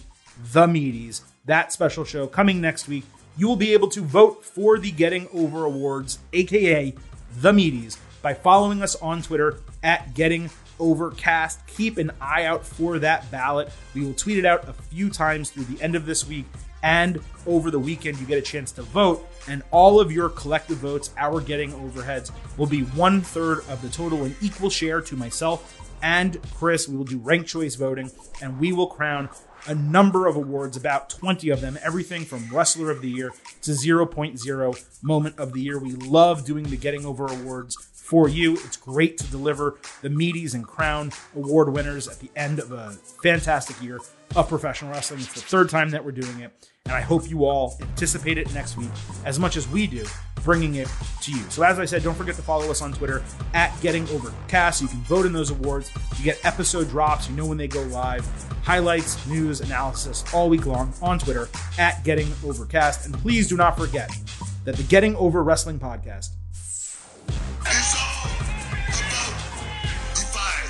The 0.52 0.66
Meaties. 0.66 1.22
That 1.46 1.72
special 1.72 2.04
show 2.04 2.26
coming 2.26 2.60
next 2.60 2.88
week. 2.88 3.04
You 3.36 3.48
will 3.48 3.56
be 3.56 3.72
able 3.72 3.88
to 3.88 4.02
vote 4.02 4.44
for 4.44 4.78
the 4.78 4.90
Getting 4.90 5.28
Over 5.32 5.64
Awards, 5.64 6.18
aka 6.32 6.94
The 7.36 7.52
Meaties, 7.52 7.98
by 8.22 8.34
following 8.34 8.82
us 8.82 8.96
on 8.96 9.22
Twitter 9.22 9.60
at 9.82 10.14
Getting 10.14 10.50
Overcast. 10.78 11.66
Keep 11.66 11.98
an 11.98 12.12
eye 12.20 12.44
out 12.44 12.66
for 12.66 12.98
that 12.98 13.30
ballot. 13.30 13.70
We 13.94 14.04
will 14.04 14.14
tweet 14.14 14.38
it 14.38 14.44
out 14.44 14.68
a 14.68 14.72
few 14.72 15.10
times 15.10 15.50
through 15.50 15.64
the 15.64 15.82
end 15.82 15.94
of 15.94 16.06
this 16.06 16.26
week 16.26 16.46
and 16.82 17.20
over 17.46 17.70
the 17.70 17.78
weekend. 17.78 18.18
You 18.18 18.26
get 18.26 18.38
a 18.38 18.42
chance 18.42 18.72
to 18.72 18.82
vote, 18.82 19.26
and 19.48 19.62
all 19.70 20.00
of 20.00 20.12
your 20.12 20.28
collective 20.28 20.78
votes, 20.78 21.10
our 21.16 21.40
getting 21.40 21.72
overheads, 21.72 22.30
will 22.56 22.66
be 22.66 22.82
one 22.82 23.20
third 23.20 23.60
of 23.68 23.82
the 23.82 23.88
total, 23.88 24.24
an 24.24 24.34
equal 24.40 24.70
share 24.70 25.00
to 25.02 25.16
myself 25.16 25.76
and 26.02 26.40
Chris. 26.54 26.88
We 26.88 26.96
will 26.96 27.04
do 27.04 27.18
ranked 27.18 27.48
choice 27.48 27.74
voting, 27.74 28.10
and 28.42 28.58
we 28.58 28.72
will 28.72 28.86
crown 28.86 29.28
a 29.66 29.74
number 29.74 30.26
of 30.26 30.36
awards, 30.36 30.76
about 30.76 31.10
20 31.10 31.50
of 31.50 31.60
them, 31.60 31.78
everything 31.82 32.24
from 32.24 32.48
Wrestler 32.50 32.90
of 32.90 33.02
the 33.02 33.10
Year 33.10 33.32
to 33.62 33.72
0.0 33.72 35.02
Moment 35.02 35.38
of 35.38 35.52
the 35.52 35.60
Year. 35.60 35.78
We 35.78 35.92
love 35.92 36.46
doing 36.46 36.64
the 36.64 36.76
Getting 36.76 37.04
Over 37.04 37.26
Awards 37.26 37.76
for 38.10 38.28
you. 38.28 38.54
It's 38.64 38.76
great 38.76 39.16
to 39.18 39.26
deliver 39.28 39.78
the 40.02 40.08
meaties 40.08 40.54
and 40.54 40.66
crown 40.66 41.12
award 41.36 41.72
winners 41.72 42.08
at 42.08 42.18
the 42.18 42.28
end 42.34 42.58
of 42.58 42.72
a 42.72 42.90
fantastic 43.22 43.80
year 43.80 44.00
of 44.34 44.48
professional 44.48 44.90
wrestling. 44.90 45.20
It's 45.20 45.32
the 45.32 45.40
third 45.40 45.70
time 45.70 45.90
that 45.90 46.04
we're 46.04 46.10
doing 46.10 46.40
it, 46.40 46.68
and 46.86 46.94
I 46.94 47.02
hope 47.02 47.30
you 47.30 47.44
all 47.44 47.78
anticipate 47.80 48.36
it 48.36 48.52
next 48.52 48.76
week 48.76 48.90
as 49.24 49.38
much 49.38 49.56
as 49.56 49.68
we 49.68 49.86
do, 49.86 50.04
bringing 50.42 50.74
it 50.74 50.88
to 51.22 51.30
you. 51.30 51.40
So, 51.50 51.62
as 51.62 51.78
I 51.78 51.84
said, 51.84 52.02
don't 52.02 52.16
forget 52.16 52.34
to 52.34 52.42
follow 52.42 52.68
us 52.68 52.82
on 52.82 52.92
Twitter 52.92 53.22
at 53.54 53.72
Getting 53.80 54.08
Overcast. 54.08 54.82
You 54.82 54.88
can 54.88 54.98
vote 55.02 55.24
in 55.24 55.32
those 55.32 55.50
awards. 55.50 55.92
You 56.18 56.24
get 56.24 56.44
episode 56.44 56.88
drops. 56.88 57.30
You 57.30 57.36
know 57.36 57.46
when 57.46 57.58
they 57.58 57.68
go 57.68 57.82
live. 57.84 58.26
Highlights, 58.64 59.24
news, 59.28 59.60
analysis 59.60 60.24
all 60.34 60.48
week 60.48 60.66
long 60.66 60.92
on 61.00 61.20
Twitter 61.20 61.48
at 61.78 62.02
Getting 62.02 62.32
Overcast. 62.44 63.06
And 63.06 63.14
please 63.14 63.48
do 63.48 63.56
not 63.56 63.78
forget 63.78 64.10
that 64.64 64.74
the 64.74 64.82
Getting 64.82 65.14
Over 65.14 65.44
Wrestling 65.44 65.78
podcast 65.78 66.30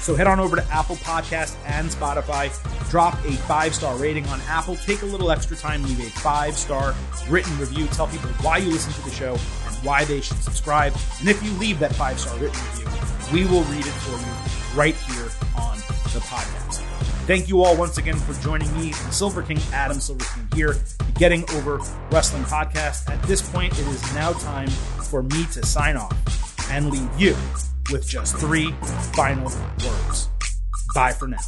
So 0.00 0.14
head 0.14 0.26
on 0.26 0.40
over 0.40 0.56
to 0.56 0.64
Apple 0.72 0.96
Podcast 0.96 1.56
and 1.66 1.88
Spotify. 1.88 2.50
Drop 2.90 3.14
a 3.24 3.32
five 3.32 3.74
star 3.74 3.96
rating 3.96 4.26
on 4.26 4.40
Apple. 4.48 4.76
Take 4.76 5.02
a 5.02 5.06
little 5.06 5.30
extra 5.30 5.56
time, 5.56 5.82
leave 5.82 6.00
a 6.00 6.10
five 6.20 6.56
star 6.56 6.94
written 7.28 7.56
review. 7.58 7.86
Tell 7.88 8.06
people 8.06 8.30
why 8.40 8.58
you 8.58 8.70
listen 8.70 8.92
to 8.94 9.02
the 9.02 9.14
show 9.14 9.32
and 9.32 9.76
why 9.84 10.04
they 10.04 10.20
should 10.20 10.38
subscribe. 10.38 10.94
And 11.20 11.28
if 11.28 11.42
you 11.42 11.52
leave 11.52 11.78
that 11.80 11.94
five 11.94 12.18
star 12.18 12.34
written 12.38 12.58
review, 12.72 12.86
we 13.32 13.44
will 13.44 13.62
read 13.64 13.86
it 13.86 13.92
for 13.92 14.18
you 14.18 14.78
right 14.78 14.94
here 14.94 15.28
on 15.58 15.76
the 16.12 16.20
podcast. 16.20 16.78
Thank 17.26 17.48
you 17.48 17.62
all 17.62 17.76
once 17.76 17.98
again 17.98 18.16
for 18.16 18.32
joining 18.42 18.72
me, 18.80 18.92
Silver 18.92 19.42
King 19.42 19.60
Adam 19.72 20.00
Silver 20.00 20.24
King 20.34 20.48
here, 20.54 20.72
the 20.72 21.12
Getting 21.14 21.48
Over 21.50 21.78
Wrestling 22.10 22.42
podcast. 22.44 23.08
At 23.08 23.22
this 23.24 23.40
point, 23.48 23.72
it 23.78 23.86
is 23.86 24.14
now 24.14 24.32
time 24.32 24.68
for 24.68 25.22
me 25.22 25.44
to 25.52 25.64
sign 25.64 25.96
off 25.96 26.70
and 26.70 26.90
leave 26.90 27.20
you 27.20 27.36
with 27.92 28.08
just 28.08 28.36
three 28.36 28.72
final 29.14 29.44
words. 29.84 30.28
Bye 30.94 31.12
for 31.12 31.28
now. 31.28 31.38